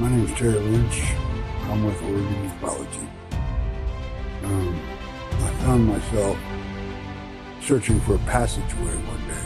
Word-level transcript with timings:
My 0.00 0.08
name 0.08 0.24
is 0.24 0.32
Terry 0.32 0.58
Lynch. 0.58 1.12
I'm 1.64 1.84
with 1.84 2.00
Oregon 2.00 2.50
Ufology. 2.58 3.06
Um, 4.44 4.80
I 5.32 5.50
found 5.60 5.88
myself 5.88 6.38
searching 7.60 8.00
for 8.00 8.14
a 8.14 8.18
passageway 8.20 8.96
one 8.96 9.28
day. 9.28 9.44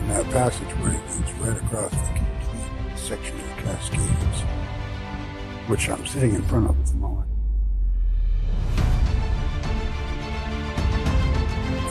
And 0.00 0.10
that 0.10 0.24
passageway 0.32 0.90
leads 0.90 1.32
right 1.34 1.56
across 1.58 1.92
the 1.92 2.18
complete 2.18 2.98
section 2.98 3.38
of 3.38 3.46
the 3.46 3.62
Cascades, 3.62 4.40
which 5.68 5.88
I'm 5.90 6.04
sitting 6.04 6.34
in 6.34 6.42
front 6.42 6.68
of 6.68 6.80
at 6.80 6.86
the 6.86 6.94
moment. 6.96 7.30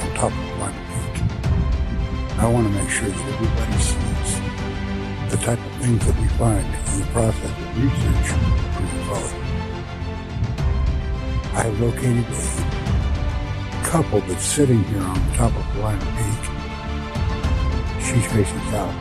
On 0.01 0.13
top 0.13 0.33
of 0.33 0.59
Lime 0.59 0.75
Peak. 0.91 1.23
I 2.37 2.49
want 2.49 2.67
to 2.67 2.73
make 2.73 2.89
sure 2.89 3.07
that 3.07 3.33
everybody 3.33 3.81
sees 3.81 4.54
the 5.29 5.37
type 5.37 5.59
of 5.59 5.71
things 5.81 6.05
that 6.05 6.19
we 6.19 6.27
find 6.37 6.65
in 6.65 6.99
the 6.99 7.05
process 7.07 7.43
of 7.43 7.83
research 7.83 8.27
for 8.73 8.83
ufology. 8.99 9.41
I 11.53 11.61
have 11.63 11.79
located 11.79 12.25
a 12.25 13.83
couple 13.85 14.19
that's 14.21 14.45
sitting 14.45 14.83
here 14.83 15.01
on 15.01 15.15
the 15.15 15.35
top 15.35 15.55
of 15.55 15.77
Lime 15.77 15.99
Peak. 15.99 16.43
She's 18.05 18.25
facing 18.31 18.59
south. 18.69 18.93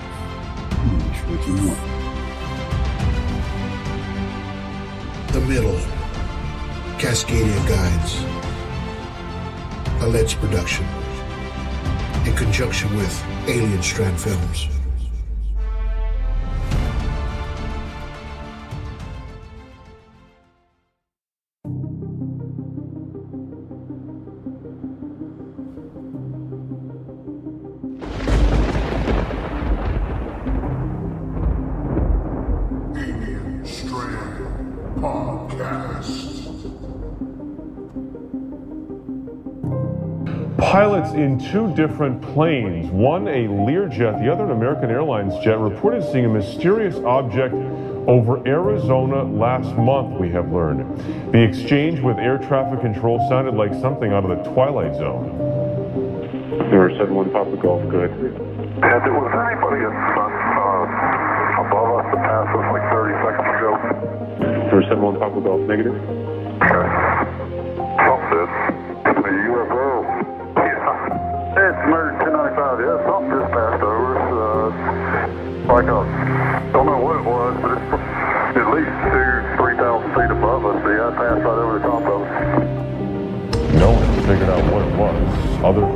Hmm, 0.73 1.01
and 1.01 1.03
He's 1.03 1.21
facing 1.25 1.57
north. 1.67 1.85
The 5.33 5.41
Middle, 5.41 5.81
Cascadia 6.99 7.61
Guides, 7.69 8.25
a 10.03 10.07
Leds 10.09 10.35
production, 10.35 10.87
in 12.25 12.35
conjunction 12.35 12.97
with 12.97 13.25
Alien 13.47 13.83
Strand 13.83 14.19
Films. 14.19 14.69
In 41.25 41.39
two 41.39 41.75
different 41.75 42.21
planes, 42.21 42.91
one 42.91 43.27
a 43.29 43.49
Learjet, 43.49 44.21
the 44.21 44.31
other 44.31 44.45
an 44.45 44.51
American 44.51 44.91
Airlines 44.91 45.33
jet, 45.43 45.59
reported 45.59 46.05
seeing 46.13 46.27
a 46.27 46.29
mysterious 46.29 46.97
object 46.97 47.55
over 48.07 48.47
Arizona 48.47 49.25
last 49.25 49.75
month, 49.79 50.21
we 50.21 50.29
have 50.29 50.53
learned. 50.53 50.85
The 51.33 51.41
exchange 51.41 52.01
with 52.01 52.19
air 52.19 52.37
traffic 52.37 52.83
control 52.83 53.19
sounded 53.31 53.55
like 53.55 53.73
something 53.81 54.13
out 54.13 54.29
of 54.29 54.37
the 54.37 54.45
Twilight 54.53 54.95
Zone. 54.97 55.33
Number 56.69 56.93
71 56.93 57.31
Papa 57.33 57.57
Golf, 57.57 57.81
good. 57.89 58.11
Yeah, 58.85 59.01
there 59.01 59.17
was 59.17 59.33
anybody 59.33 59.81
in, 59.81 59.97
uh, 59.97 61.65
above 61.65 62.05
us 62.05 62.07
that 62.13 62.21
passed 62.21 62.53
us 62.53 62.69
like 62.69 62.85
30 62.93 63.17
seconds 63.25 63.49
ago? 63.57 63.73
Number 64.69 64.83
71 64.93 65.19
Papa 65.19 65.41
Golf, 65.41 65.61
negative. 65.65 65.97
Okay. 66.61 67.04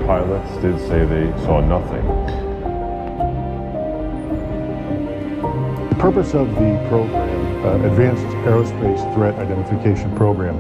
Pilots 0.09 0.51
did 0.63 0.79
say 0.89 1.05
they 1.05 1.31
saw 1.45 1.61
nothing. 1.61 2.03
The 5.91 5.97
purpose 5.97 6.33
of 6.33 6.49
the 6.55 6.87
program, 6.89 7.67
uh, 7.67 7.87
Advanced 7.87 8.25
Aerospace 8.49 9.03
Threat 9.13 9.35
Identification 9.35 10.17
Program, 10.17 10.57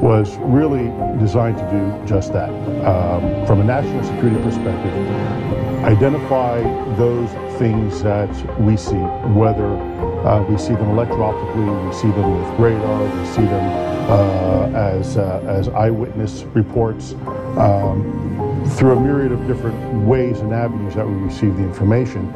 was 0.00 0.38
really 0.38 0.88
designed 1.18 1.58
to 1.58 1.68
do 1.70 2.08
just 2.08 2.32
that. 2.32 2.48
Um, 2.86 3.46
from 3.46 3.60
a 3.60 3.64
national 3.64 4.02
security 4.04 4.42
perspective, 4.42 4.94
identify 5.84 6.62
those 6.96 7.28
things 7.58 8.02
that 8.02 8.30
we 8.58 8.78
see, 8.78 9.04
whether 9.36 9.66
uh, 10.24 10.42
we 10.44 10.56
see 10.56 10.72
them 10.72 10.88
electro-optically, 10.88 11.86
we 11.86 11.92
see 11.92 12.10
them 12.12 12.38
with 12.40 12.58
radar, 12.58 13.04
we 13.04 13.26
see 13.26 13.42
them 13.42 13.88
uh, 14.08 14.70
as, 14.74 15.18
uh, 15.18 15.44
as 15.46 15.68
eyewitness 15.68 16.44
reports, 16.54 17.12
um, 17.58 18.47
through 18.76 18.92
a 18.92 19.00
myriad 19.00 19.32
of 19.32 19.46
different 19.46 20.06
ways 20.06 20.40
and 20.40 20.52
avenues 20.52 20.94
that 20.94 21.08
we 21.08 21.14
receive 21.14 21.56
the 21.56 21.62
information, 21.62 22.28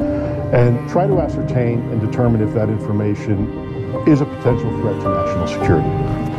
and 0.53 0.89
try 0.91 1.07
to 1.07 1.21
ascertain 1.21 1.81
and 1.91 2.01
determine 2.01 2.47
if 2.47 2.55
that 2.55 2.69
information 2.69 3.49
is 4.09 4.21
a 4.21 4.25
potential 4.25 4.71
threat 4.81 5.01
to 5.01 5.09
national 5.09 5.47
security. 5.47 6.32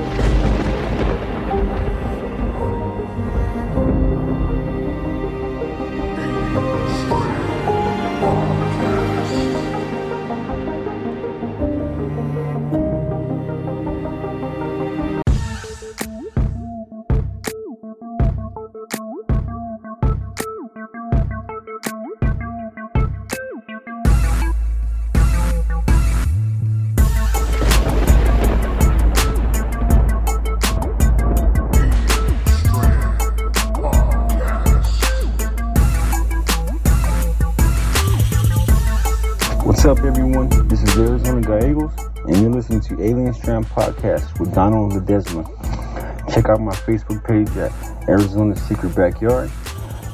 Ledesma. 45.03 46.33
Check 46.33 46.49
out 46.49 46.61
my 46.61 46.73
Facebook 46.73 47.23
page 47.27 47.55
at 47.57 47.71
Arizona 48.07 48.55
Secret 48.55 48.95
Backyard. 48.95 49.49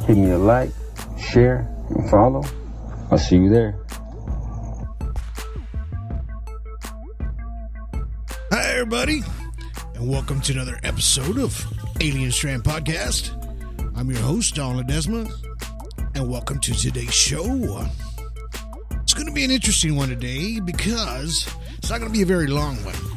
Hit 0.08 0.18
me 0.18 0.32
a 0.32 0.38
like, 0.38 0.72
share, 1.20 1.70
and 1.90 2.10
follow. 2.10 2.44
I'll 3.12 3.18
see 3.18 3.36
you 3.36 3.50
there. 3.50 3.76
Hi, 8.52 8.72
everybody, 8.72 9.22
and 9.94 10.10
welcome 10.10 10.42
to 10.42 10.54
another 10.54 10.80
episode 10.84 11.38
of 11.38 11.64
Alien 12.02 12.32
Strand 12.32 12.64
Podcast. 12.64 13.36
I'm 13.96 14.10
your 14.10 14.22
host, 14.22 14.56
Don 14.56 14.84
Ledesma, 14.84 15.32
and 16.16 16.28
welcome 16.30 16.60
to 16.62 16.74
today's 16.74 17.14
show. 17.14 17.88
It's 19.04 19.14
going 19.14 19.28
to 19.28 19.34
be 19.34 19.44
an 19.44 19.52
interesting 19.52 19.96
one 19.96 20.10
today 20.10 20.60
because 20.60 21.48
it's 21.78 21.92
not 21.92 22.00
going 22.00 22.12
to 22.12 22.18
be 22.18 22.24
a 22.24 22.26
very 22.26 22.48
long 22.48 22.76
one. 22.84 23.09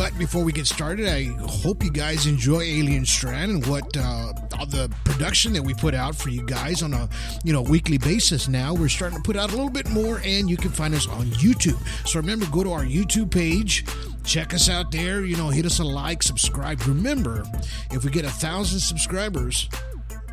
But 0.00 0.16
before 0.16 0.42
we 0.42 0.52
get 0.52 0.66
started, 0.66 1.08
I 1.08 1.24
hope 1.46 1.84
you 1.84 1.90
guys 1.90 2.24
enjoy 2.24 2.62
Alien 2.62 3.04
Strand 3.04 3.50
and 3.50 3.66
what 3.66 3.94
uh, 3.98 4.32
all 4.58 4.64
the 4.64 4.90
production 5.04 5.52
that 5.52 5.60
we 5.60 5.74
put 5.74 5.92
out 5.92 6.16
for 6.16 6.30
you 6.30 6.42
guys 6.42 6.82
on 6.82 6.94
a 6.94 7.06
you 7.44 7.52
know 7.52 7.60
weekly 7.60 7.98
basis. 7.98 8.48
Now 8.48 8.72
we're 8.72 8.88
starting 8.88 9.18
to 9.18 9.22
put 9.22 9.36
out 9.36 9.50
a 9.50 9.54
little 9.54 9.68
bit 9.68 9.90
more, 9.90 10.22
and 10.24 10.48
you 10.48 10.56
can 10.56 10.70
find 10.70 10.94
us 10.94 11.06
on 11.06 11.26
YouTube. 11.26 11.78
So 12.08 12.18
remember, 12.18 12.46
go 12.46 12.64
to 12.64 12.72
our 12.72 12.82
YouTube 12.82 13.30
page, 13.30 13.84
check 14.24 14.54
us 14.54 14.70
out 14.70 14.90
there. 14.90 15.22
You 15.26 15.36
know, 15.36 15.50
hit 15.50 15.66
us 15.66 15.80
a 15.80 15.84
like, 15.84 16.22
subscribe. 16.22 16.80
Remember, 16.86 17.44
if 17.90 18.02
we 18.02 18.10
get 18.10 18.24
a 18.24 18.30
thousand 18.30 18.80
subscribers 18.80 19.68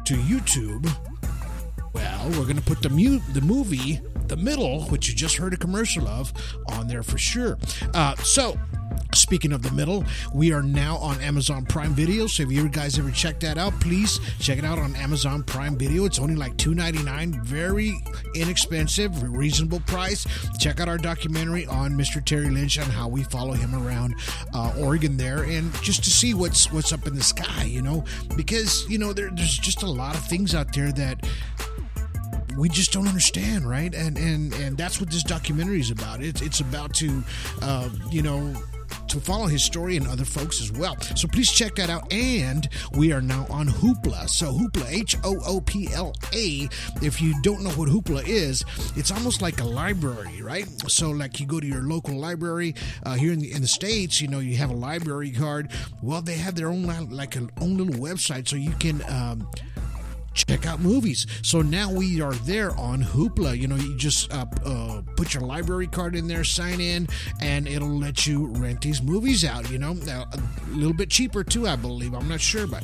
to 0.06 0.14
YouTube, 0.14 0.90
Well, 1.92 2.30
we're 2.40 2.54
to 2.54 2.62
put 2.62 2.82
the 2.82 2.90
mu- 2.90 3.20
the 3.34 3.42
movie 3.42 4.00
The 4.28 4.38
Middle, 4.38 4.84
which 4.86 5.10
you 5.10 5.14
just 5.14 5.36
heard 5.36 5.54
a 5.54 5.58
commercial 5.58 6.08
of, 6.08 6.32
on 6.72 6.88
there 6.88 7.04
for 7.04 7.18
sure. 7.18 7.58
Uh, 7.94 8.16
so. 8.16 8.58
Speaking 9.14 9.52
of 9.52 9.62
the 9.64 9.72
middle, 9.72 10.04
we 10.34 10.54
are 10.54 10.62
now 10.62 10.98
on 10.98 11.20
Amazon 11.22 11.66
Prime 11.66 11.92
Video. 11.92 12.28
So 12.28 12.44
if 12.44 12.52
you 12.52 12.70
guys 12.70 13.00
ever 13.00 13.12
check 13.12 13.40
that 13.40 13.58
out, 13.58 13.74
please 13.80 14.20
check 14.40 14.58
it 14.58 14.66
out 14.66 14.78
on 14.78 14.96
Amazon 14.96 15.44
Prime 15.44 15.76
Video. 15.78 16.06
It's 16.06 16.20
only 16.20 16.36
like 16.36 16.56
$2.99, 16.58 17.42
very 17.42 17.98
inexpensive, 18.36 19.22
reasonable 19.24 19.80
price. 19.82 20.26
Check 20.60 20.80
out 20.80 20.88
our 20.88 20.98
documentary 20.98 21.66
on 21.66 21.94
Mr. 21.94 22.24
Terry 22.24 22.50
Lynch 22.50 22.78
and 22.78 22.86
how 22.86 23.08
we 23.08 23.24
follow 23.24 23.54
him 23.54 23.74
around 23.76 24.16
uh, 24.54 24.74
Oregon 24.80 25.18
there, 25.18 25.44
and 25.44 25.74
just 25.82 26.04
to 26.04 26.10
see 26.10 26.34
what's 26.34 26.72
what's 26.72 26.94
up 26.94 27.08
in 27.08 27.16
the 27.16 27.24
sky, 27.24 27.64
you 27.64 27.82
know, 27.82 28.04
because 28.36 28.88
you 28.90 28.98
know 28.98 29.14
there, 29.14 29.30
there's 29.34 29.58
just 29.58 29.84
a 29.84 29.90
lot 29.90 30.16
of 30.16 30.24
things 30.26 30.54
out 30.54 30.74
there 30.74 30.92
that 30.92 31.28
we 32.58 32.70
just 32.70 32.92
don't 32.92 33.08
understand, 33.08 33.68
right? 33.68 33.94
And 33.94 34.18
and 34.18 34.54
and 34.54 34.78
that's 34.78 35.00
what 35.00 35.10
this 35.10 35.24
documentary 35.24 35.80
is 35.80 35.92
about. 35.92 36.22
It's 36.22 36.42
it's 36.42 36.60
about 36.60 36.94
to, 36.96 37.24
uh, 37.62 37.90
you 38.12 38.22
know 38.22 38.54
to 39.08 39.20
follow 39.20 39.48
his 39.48 39.64
story 39.64 39.98
and 39.98 40.08
other 40.08 40.26
folks 40.26 40.62
as 40.62 40.72
well. 40.72 41.00
So 41.16 41.28
please 41.28 41.52
check 41.52 41.76
that 41.76 41.90
out. 41.90 42.12
And 42.12 42.68
we 42.94 43.12
are 43.12 43.22
now 43.22 43.46
on 43.50 43.68
Hoopla. 43.68 44.30
So 44.30 44.52
Hoopla, 44.52 44.92
H 44.92 45.16
O 45.24 45.38
O 45.46 45.62
P 45.62 45.90
L 45.94 46.14
A. 46.34 46.68
If 47.02 47.22
you 47.22 47.40
don't 47.42 47.64
know 47.64 47.72
what 47.72 47.90
Hoopla 47.90 48.28
is, 48.28 48.64
it's 48.96 49.12
almost 49.12 49.42
like 49.42 49.62
a 49.62 49.66
library, 49.66 50.42
right? 50.42 50.68
So 50.90 51.12
like 51.12 51.40
you 51.40 51.46
go 51.46 51.60
to 51.60 51.68
your 51.68 51.84
local 51.84 52.16
library 52.18 52.76
uh, 53.04 53.16
here 53.16 53.34
in 53.34 53.40
the 53.40 53.52
in 53.52 53.62
the 53.62 53.68
states, 53.68 54.22
you 54.22 54.28
know, 54.28 54.40
you 54.40 54.58
have 54.58 54.70
a 54.70 54.76
library 54.76 55.32
card. 55.32 55.72
Well, 56.02 56.22
they 56.22 56.36
have 56.36 56.56
their 56.56 56.70
own 56.70 56.84
like 57.10 57.36
an 57.36 57.50
own 57.62 57.78
little 57.78 58.02
website, 58.02 58.48
so 58.48 58.56
you 58.56 58.72
can. 58.72 59.04
Um, 59.10 59.48
check 60.38 60.66
out 60.66 60.80
movies. 60.80 61.26
So 61.42 61.62
now 61.62 61.92
we 61.92 62.22
are 62.22 62.34
there 62.34 62.72
on 62.78 63.02
Hoopla. 63.02 63.58
You 63.58 63.68
know, 63.68 63.76
you 63.76 63.96
just 63.96 64.32
uh, 64.34 64.46
uh, 64.64 65.02
put 65.16 65.34
your 65.34 65.44
library 65.44 65.88
card 65.88 66.16
in 66.16 66.28
there, 66.28 66.44
sign 66.44 66.80
in, 66.80 67.08
and 67.42 67.68
it'll 67.68 67.98
let 67.98 68.28
you 68.28 68.48
rent 68.48 68.82
these 68.82 69.02
movies 69.02 69.44
out. 69.44 69.70
You 69.70 69.80
know, 69.80 69.92
a 69.92 70.28
little 70.70 70.94
bit 70.94 71.10
cheaper 71.10 71.44
too, 71.44 71.68
I 71.68 71.76
believe. 71.76 72.14
I'm 72.14 72.28
not 72.30 72.42
sure, 72.42 72.68
but 72.68 72.84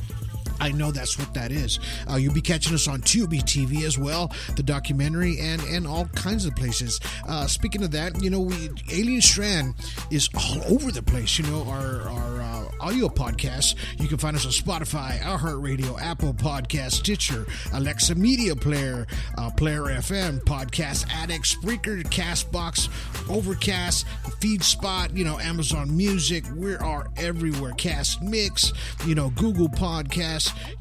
I 0.59 0.71
know 0.71 0.91
that's 0.91 1.17
what 1.17 1.33
that 1.33 1.51
is. 1.51 1.79
Uh, 2.09 2.15
you'll 2.15 2.33
be 2.33 2.41
catching 2.41 2.73
us 2.73 2.87
on 2.87 3.01
Tubi 3.01 3.41
TV 3.41 3.83
as 3.83 3.97
well, 3.97 4.31
the 4.55 4.63
documentary, 4.63 5.39
and 5.39 5.61
and 5.63 5.87
all 5.87 6.05
kinds 6.05 6.45
of 6.45 6.55
places. 6.55 6.99
Uh, 7.27 7.47
speaking 7.47 7.83
of 7.83 7.91
that, 7.91 8.21
you 8.21 8.29
know, 8.29 8.39
we 8.39 8.69
Alien 8.91 9.21
Strand 9.21 9.75
is 10.11 10.29
all 10.35 10.73
over 10.73 10.91
the 10.91 11.03
place. 11.03 11.37
You 11.39 11.45
know, 11.45 11.63
our 11.63 12.01
our 12.09 12.41
uh, 12.41 12.65
audio 12.79 13.07
podcasts. 13.07 13.75
You 13.99 14.07
can 14.07 14.17
find 14.17 14.35
us 14.35 14.45
on 14.45 14.51
Spotify, 14.51 15.19
iHeartRadio, 15.19 15.99
Apple 16.01 16.33
Podcast, 16.33 16.93
Stitcher, 16.93 17.45
Alexa 17.73 18.15
Media 18.15 18.55
Player, 18.55 19.07
uh, 19.37 19.49
Player 19.51 19.83
FM, 19.83 20.41
Podcast 20.41 21.07
Addict, 21.13 21.45
Spreaker, 21.45 22.03
Castbox, 22.03 22.89
Overcast, 23.29 24.05
FeedSpot. 24.39 25.15
You 25.15 25.23
know, 25.23 25.39
Amazon 25.39 25.95
Music. 25.95 26.45
We 26.55 26.75
are 26.75 27.07
everywhere. 27.17 27.73
Cast 27.73 28.21
Mix. 28.21 28.73
You 29.05 29.15
know, 29.15 29.29
Google 29.31 29.69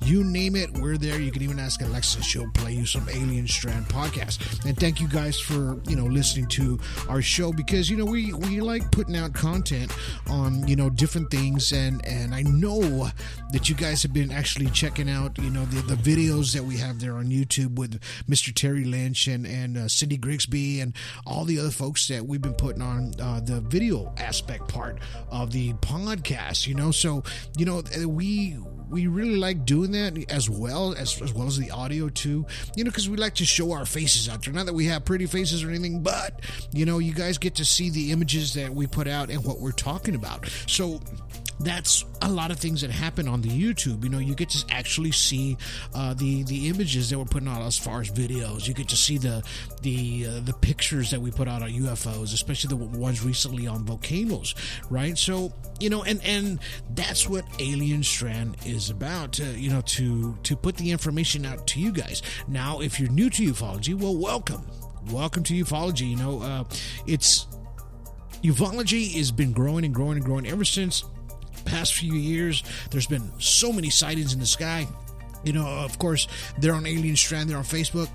You 0.02 0.24
name 0.24 0.56
it, 0.56 0.72
we're 0.74 0.96
there. 0.96 1.20
You 1.20 1.30
can 1.30 1.42
even 1.42 1.58
ask 1.58 1.80
Alexa; 1.82 2.22
she'll 2.22 2.50
play 2.52 2.72
you 2.72 2.86
some 2.86 3.08
Alien 3.08 3.46
Strand 3.46 3.86
podcast. 3.86 4.64
And 4.64 4.76
thank 4.76 5.00
you 5.00 5.08
guys 5.08 5.38
for 5.38 5.80
you 5.88 5.96
know 5.96 6.06
listening 6.06 6.46
to 6.48 6.78
our 7.08 7.22
show 7.22 7.52
because 7.52 7.90
you 7.90 7.96
know 7.96 8.04
we 8.04 8.32
we 8.32 8.60
like 8.60 8.90
putting 8.90 9.16
out 9.16 9.32
content 9.32 9.94
on 10.28 10.66
you 10.66 10.76
know 10.76 10.90
different 10.90 11.30
things, 11.30 11.72
and 11.72 12.04
and 12.06 12.34
I 12.34 12.42
know 12.42 13.08
that 13.52 13.68
you 13.68 13.74
guys 13.74 14.02
have 14.02 14.12
been 14.12 14.30
actually 14.30 14.70
checking 14.70 15.08
out 15.08 15.38
you 15.38 15.50
know 15.50 15.64
the 15.66 15.82
the 15.82 15.94
videos 15.94 16.52
that 16.54 16.64
we 16.64 16.76
have 16.78 17.00
there 17.00 17.16
on 17.16 17.26
YouTube 17.26 17.76
with 17.76 18.00
Mr. 18.28 18.54
Terry 18.54 18.84
Lynch 18.84 19.26
and 19.26 19.46
and 19.46 19.76
uh, 19.76 19.88
Cindy 19.88 20.16
Grigsby 20.16 20.80
and 20.80 20.94
all 21.26 21.44
the 21.44 21.58
other 21.58 21.70
folks 21.70 22.08
that 22.08 22.26
we've 22.26 22.42
been 22.42 22.54
putting 22.54 22.82
on 22.82 23.12
uh, 23.20 23.40
the 23.40 23.60
video 23.60 24.12
aspect 24.18 24.68
part 24.68 24.98
of 25.30 25.52
the 25.52 25.72
podcast. 25.74 26.66
You 26.66 26.74
know, 26.74 26.90
so 26.90 27.22
you 27.56 27.64
know 27.64 27.82
we 28.06 28.56
we 28.92 29.06
really 29.06 29.36
like 29.36 29.64
doing 29.64 29.90
that 29.92 30.30
as 30.30 30.48
well 30.50 30.94
as 30.94 31.20
as 31.22 31.32
well 31.32 31.46
as 31.46 31.58
the 31.58 31.70
audio 31.70 32.10
too. 32.10 32.46
You 32.76 32.84
know, 32.84 32.90
because 32.90 33.08
we 33.08 33.16
like 33.16 33.34
to 33.36 33.44
show 33.44 33.72
our 33.72 33.86
faces 33.86 34.28
out 34.28 34.44
there. 34.44 34.52
Not 34.52 34.66
that 34.66 34.74
we 34.74 34.84
have 34.86 35.04
pretty 35.04 35.26
faces 35.26 35.64
or 35.64 35.70
anything, 35.70 36.02
but 36.02 36.40
you 36.72 36.84
know, 36.84 36.98
you 36.98 37.14
guys 37.14 37.38
get 37.38 37.54
to 37.56 37.64
see 37.64 37.88
the 37.90 38.12
images 38.12 38.52
that 38.54 38.72
we 38.72 38.86
put 38.86 39.08
out 39.08 39.30
and 39.30 39.42
what 39.44 39.60
we're 39.60 39.72
talking 39.72 40.14
about. 40.14 40.46
So 40.66 41.00
that's 41.62 42.04
a 42.22 42.28
lot 42.28 42.50
of 42.50 42.58
things 42.58 42.80
that 42.80 42.90
happen 42.90 43.28
on 43.28 43.40
the 43.40 43.48
YouTube. 43.48 44.02
You 44.02 44.10
know, 44.10 44.18
you 44.18 44.34
get 44.34 44.50
to 44.50 44.64
actually 44.70 45.12
see 45.12 45.56
uh, 45.94 46.14
the 46.14 46.42
the 46.44 46.68
images 46.68 47.10
that 47.10 47.18
we're 47.18 47.24
putting 47.24 47.48
out 47.48 47.62
as 47.62 47.78
far 47.78 48.00
as 48.00 48.10
videos. 48.10 48.66
You 48.66 48.74
get 48.74 48.88
to 48.88 48.96
see 48.96 49.18
the 49.18 49.42
the 49.82 50.26
uh, 50.28 50.40
the 50.40 50.52
pictures 50.54 51.10
that 51.10 51.20
we 51.20 51.30
put 51.30 51.48
out 51.48 51.62
on 51.62 51.70
UFOs, 51.70 52.34
especially 52.34 52.68
the 52.68 52.76
ones 52.76 53.24
recently 53.24 53.66
on 53.66 53.84
volcanoes, 53.84 54.54
right? 54.90 55.16
So 55.16 55.52
you 55.80 55.90
know, 55.90 56.02
and 56.04 56.22
and 56.24 56.58
that's 56.94 57.28
what 57.28 57.44
Alien 57.58 58.02
Strand 58.02 58.56
is 58.64 58.90
about. 58.90 59.32
To, 59.34 59.44
you 59.44 59.70
know, 59.70 59.80
to 59.82 60.36
to 60.42 60.56
put 60.56 60.76
the 60.76 60.90
information 60.90 61.46
out 61.46 61.66
to 61.68 61.80
you 61.80 61.92
guys. 61.92 62.22
Now, 62.48 62.80
if 62.80 62.98
you're 62.98 63.10
new 63.10 63.30
to 63.30 63.42
ufology, 63.42 63.94
well, 63.94 64.16
welcome, 64.16 64.66
welcome 65.10 65.42
to 65.44 65.54
ufology. 65.54 66.10
You 66.10 66.16
know, 66.16 66.42
uh, 66.42 66.64
it's 67.06 67.46
ufology 68.42 69.16
has 69.16 69.30
been 69.30 69.52
growing 69.52 69.84
and 69.84 69.94
growing 69.94 70.16
and 70.16 70.24
growing 70.24 70.46
ever 70.46 70.64
since 70.64 71.04
past 71.62 71.94
few 71.94 72.14
years. 72.14 72.62
There's 72.90 73.06
been 73.06 73.30
so 73.38 73.72
many 73.72 73.90
sightings 73.90 74.32
in 74.32 74.40
the 74.40 74.46
sky. 74.46 74.86
You 75.44 75.52
know, 75.52 75.66
of 75.66 75.98
course, 75.98 76.28
they're 76.58 76.74
on 76.74 76.86
Alien 76.86 77.16
Strand, 77.16 77.50
they're 77.50 77.58
on 77.58 77.64
Facebook. 77.64 78.08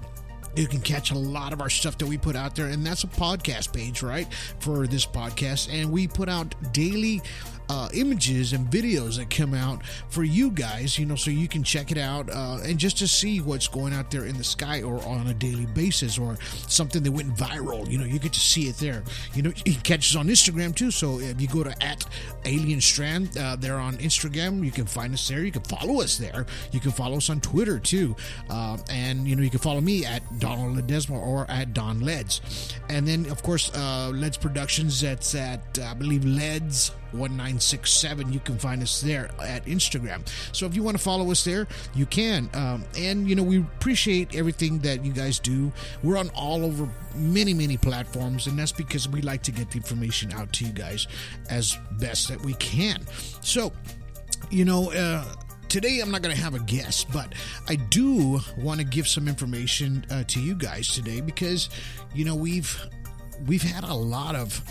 You 0.55 0.67
can 0.67 0.81
catch 0.81 1.11
a 1.11 1.17
lot 1.17 1.53
of 1.53 1.61
our 1.61 1.69
stuff 1.69 1.99
that 1.99 2.07
we 2.07 2.17
put 2.17 2.35
out 2.35 2.55
there, 2.55 2.67
and 2.67 2.83
that's 2.83 3.03
a 3.03 3.07
podcast 3.07 3.73
page, 3.73 4.01
right, 4.01 4.27
for 4.59 4.87
this 4.87 5.05
podcast. 5.05 5.71
And 5.71 5.91
we 5.91 6.07
put 6.07 6.29
out 6.29 6.55
daily 6.73 7.21
uh, 7.69 7.89
images 7.93 8.53
and 8.53 8.67
videos 8.67 9.17
that 9.17 9.29
come 9.29 9.53
out 9.53 9.85
for 10.09 10.23
you 10.23 10.51
guys, 10.51 10.97
you 10.97 11.05
know, 11.05 11.15
so 11.15 11.31
you 11.31 11.47
can 11.47 11.63
check 11.63 11.91
it 11.91 11.97
out 11.97 12.29
uh, 12.29 12.59
and 12.63 12.77
just 12.77 12.97
to 12.97 13.07
see 13.07 13.41
what's 13.41 13.67
going 13.67 13.93
out 13.93 14.11
there 14.11 14.25
in 14.25 14.37
the 14.37 14.43
sky 14.43 14.81
or 14.81 15.03
on 15.05 15.27
a 15.27 15.33
daily 15.33 15.65
basis 15.67 16.17
or 16.17 16.37
something 16.67 17.03
that 17.03 17.11
went 17.11 17.35
viral. 17.35 17.89
You 17.89 17.97
know, 17.97 18.05
you 18.05 18.19
get 18.19 18.33
to 18.33 18.39
see 18.39 18.67
it 18.69 18.77
there. 18.77 19.03
You 19.33 19.43
know, 19.43 19.51
you 19.65 19.73
can 19.73 19.81
catch 19.81 20.11
us 20.11 20.15
on 20.15 20.27
Instagram 20.27 20.75
too. 20.75 20.91
So 20.91 21.19
if 21.19 21.39
you 21.41 21.47
go 21.47 21.63
to 21.63 21.83
at 21.83 22.05
Alien 22.45 22.81
Strand, 22.81 23.37
uh, 23.37 23.55
on 23.87 23.97
Instagram. 23.97 24.63
You 24.63 24.71
can 24.71 24.85
find 24.85 25.13
us 25.13 25.27
there. 25.27 25.43
You 25.43 25.51
can 25.51 25.63
follow 25.63 26.01
us 26.01 26.17
there. 26.17 26.45
You 26.71 26.79
can 26.79 26.91
follow 26.91 27.17
us 27.17 27.29
on 27.29 27.41
Twitter 27.41 27.79
too. 27.79 28.15
Uh, 28.49 28.77
and, 28.89 29.27
you 29.27 29.35
know, 29.35 29.43
you 29.43 29.49
can 29.49 29.59
follow 29.59 29.81
me 29.81 30.05
at 30.05 30.21
Donald 30.39 30.77
Ledesma 30.77 31.19
or 31.19 31.49
at 31.49 31.73
Don 31.73 32.01
Leds. 32.01 32.41
And 32.89 33.07
then, 33.07 33.25
of 33.29 33.43
course, 33.43 33.71
uh, 33.75 34.11
Leds 34.13 34.37
Productions, 34.37 35.01
that's 35.01 35.35
at, 35.35 35.79
I 35.79 35.93
believe, 35.93 36.25
Leds 36.25 36.91
1967. 37.11 38.31
You 38.31 38.39
can 38.39 38.57
find 38.57 38.81
us 38.81 39.01
there 39.01 39.29
at 39.41 39.65
Instagram. 39.65 40.27
So 40.51 40.65
if 40.65 40.75
you 40.75 40.83
want 40.83 40.97
to 40.97 41.03
follow 41.03 41.31
us 41.31 41.43
there, 41.43 41.67
you 41.93 42.05
can. 42.05 42.49
Um, 42.53 42.83
and, 42.97 43.27
you 43.29 43.35
know, 43.35 43.43
we 43.43 43.59
appreciate 43.59 44.35
everything 44.35 44.79
that 44.79 45.03
you 45.03 45.11
guys 45.11 45.39
do. 45.39 45.71
We're 46.03 46.17
on 46.17 46.29
all 46.29 46.65
over 46.65 46.89
many, 47.15 47.53
many 47.53 47.77
platforms, 47.77 48.47
and 48.47 48.57
that's 48.57 48.71
because 48.71 49.07
we 49.07 49.21
like 49.21 49.43
to 49.43 49.51
get 49.51 49.71
the 49.71 49.77
information 49.77 50.31
out 50.33 50.51
to 50.53 50.65
you 50.65 50.71
guys 50.71 51.07
as 51.49 51.77
best 51.93 52.27
that 52.29 52.41
we 52.41 52.53
can. 52.55 53.01
So, 53.41 53.71
you 54.49 54.65
know, 54.65 54.91
uh, 54.91 55.25
today 55.69 55.99
I'm 55.99 56.11
not 56.11 56.21
going 56.21 56.35
to 56.35 56.41
have 56.41 56.53
a 56.53 56.59
guest, 56.59 57.11
but 57.11 57.33
I 57.67 57.75
do 57.75 58.39
want 58.57 58.79
to 58.79 58.85
give 58.85 59.07
some 59.07 59.27
information 59.27 60.05
uh, 60.09 60.23
to 60.27 60.39
you 60.39 60.55
guys 60.55 60.87
today 60.87 61.21
because, 61.21 61.69
you 62.13 62.25
know, 62.25 62.35
we've 62.35 62.79
we've 63.45 63.61
had 63.61 63.83
a 63.83 63.93
lot 63.93 64.35
of 64.35 64.61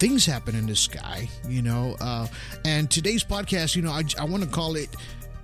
things 0.00 0.24
happen 0.24 0.56
in 0.56 0.66
the 0.66 0.74
sky, 0.74 1.28
you 1.46 1.62
know. 1.62 1.94
Uh, 2.00 2.26
and 2.64 2.90
today's 2.90 3.22
podcast, 3.22 3.76
you 3.76 3.82
know, 3.82 3.92
I, 3.92 4.02
I 4.18 4.24
want 4.24 4.42
to 4.42 4.48
call 4.48 4.74
it 4.74 4.88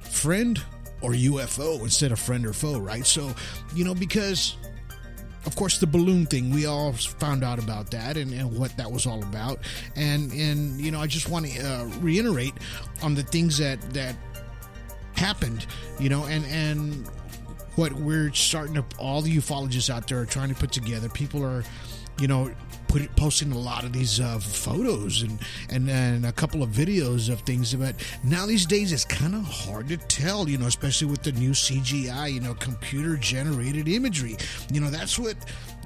friend 0.01 0.61
or 1.03 1.13
UFO 1.13 1.81
instead 1.83 2.11
of 2.11 2.19
friend 2.19 2.45
or 2.47 2.55
foe, 2.55 2.81
right? 2.81 3.07
So, 3.07 3.31
you 3.75 3.85
know, 3.85 3.95
because 3.95 4.57
of 5.45 5.55
course 5.55 5.79
the 5.79 5.87
balloon 5.87 6.27
thing 6.27 6.51
we 6.51 6.67
all 6.67 6.93
found 6.93 7.45
out 7.45 7.59
about 7.59 7.91
that 7.93 8.17
and, 8.17 8.33
and 8.33 8.59
what 8.59 8.77
that 8.77 8.91
was 8.91 9.07
all 9.07 9.23
about 9.23 9.61
and 9.95 10.33
and 10.33 10.81
you 10.81 10.91
know 10.91 10.99
i 11.01 11.07
just 11.07 11.29
want 11.29 11.47
to 11.47 11.61
uh, 11.61 11.85
reiterate 12.01 12.53
on 13.01 13.15
the 13.15 13.23
things 13.23 13.57
that 13.57 13.81
that 13.93 14.17
happened 15.15 15.65
you 16.01 16.09
know 16.09 16.25
and 16.25 16.45
and 16.47 17.07
what 17.77 17.93
we're 17.93 18.33
starting 18.33 18.75
to 18.75 18.85
all 18.99 19.23
the 19.23 19.37
ufologists 19.37 19.89
out 19.89 20.09
there 20.09 20.19
are 20.19 20.27
trying 20.27 20.49
to 20.49 20.55
put 20.57 20.73
together 20.73 21.09
people 21.09 21.45
are 21.45 21.63
you 22.19 22.27
know 22.27 22.51
put, 22.89 23.03
it 23.03 23.15
posting 23.17 23.53
a 23.53 23.59
lot 23.59 23.85
of 23.85 23.93
these 23.93 24.21
uh, 24.21 24.39
photos 24.39 25.23
and 25.23 25.39
and 25.71 25.89
then 25.89 26.25
a 26.25 26.33
couple 26.33 26.63
of 26.63 26.71
videos 26.71 27.31
of 27.31 27.41
things. 27.41 27.75
But 27.75 27.95
now 28.25 28.47
these 28.47 28.67
days 28.67 28.93
it's 28.93 29.05
kind 29.05 29.35
of 29.35 29.43
hard 29.43 29.89
to 29.89 29.97
tell, 29.97 30.49
you 30.49 30.59
know, 30.59 30.67
especially 30.67 31.09
with 31.09 31.23
the 31.23 31.33
new 31.33 31.51
CGI, 31.51 32.33
you 32.33 32.41
know, 32.41 32.55
computer 32.55 33.17
generated 33.17 33.89
imagery. 33.89 34.37
You 34.73 34.81
know, 34.81 34.91
that's 34.91 35.19
what 35.19 35.37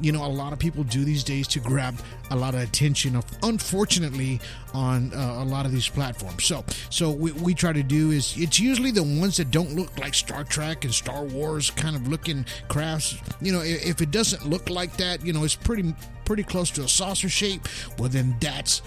you 0.00 0.12
know 0.12 0.25
a 0.25 0.28
lot 0.28 0.52
of 0.52 0.59
people 0.59 0.85
do 0.85 1.04
these 1.04 1.25
days 1.25 1.47
to 1.49 1.61
grab 1.61 1.99
a 2.30 2.37
lot 2.37 2.54
of 2.54 2.61
attention 2.61 3.16
of 3.16 3.25
unfortunately 3.42 4.40
on 4.73 5.12
uh, 5.14 5.37
a 5.38 5.45
lot 5.45 5.66
of 5.66 5.73
these 5.73 5.88
platforms. 5.88 6.45
So 6.45 6.64
so 6.90 7.11
we, 7.11 7.33
we 7.33 7.54
try 7.54 7.73
to 7.73 7.83
do 7.83 8.11
is 8.11 8.35
it's 8.37 8.59
usually 8.59 8.90
the 8.90 9.02
ones 9.02 9.37
that 9.37 9.50
don't 9.50 9.75
look 9.75 9.97
like 9.99 10.14
star 10.14 10.45
trek 10.45 10.85
and 10.85 10.95
star 10.95 11.25
wars 11.25 11.71
kind 11.71 11.97
of 11.97 12.09
looking 12.09 12.45
crafts. 12.69 13.16
You 13.40 13.52
know 13.52 13.61
if, 13.62 14.00
it 14.00 14.11
doesn't 14.11 14.49
look 14.49 14.71
like 14.71 14.97
that 14.97 15.25
you 15.25 15.33
know 15.33 15.45
it's 15.45 15.54
pretty 15.54 15.95
pretty 16.25 16.42
close 16.42 16.71
to 16.73 16.83
a 16.83 16.88
saucer 16.88 17.28
shape. 17.28 17.69
Well 17.99 18.09
then 18.09 18.37
that's 18.40 18.83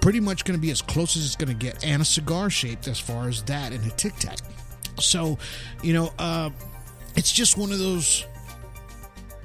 pretty 0.00 0.20
much 0.20 0.44
going 0.44 0.58
to 0.58 0.62
be 0.62 0.70
as 0.70 0.80
close 0.80 1.16
as 1.16 1.26
it's 1.26 1.36
going 1.36 1.48
to 1.48 1.66
get 1.66 1.84
and 1.84 2.00
a 2.00 2.04
cigar 2.04 2.48
shaped 2.48 2.88
as 2.88 2.98
far 2.98 3.28
as 3.28 3.42
that 3.44 3.72
and 3.72 3.84
a 3.86 3.90
tic 3.96 4.16
tac. 4.16 4.38
So 4.98 5.38
you 5.82 5.92
know 5.92 6.12
uh 6.18 6.50
it's 7.16 7.32
just 7.32 7.56
one 7.56 7.72
of 7.72 7.78
those 7.78 8.24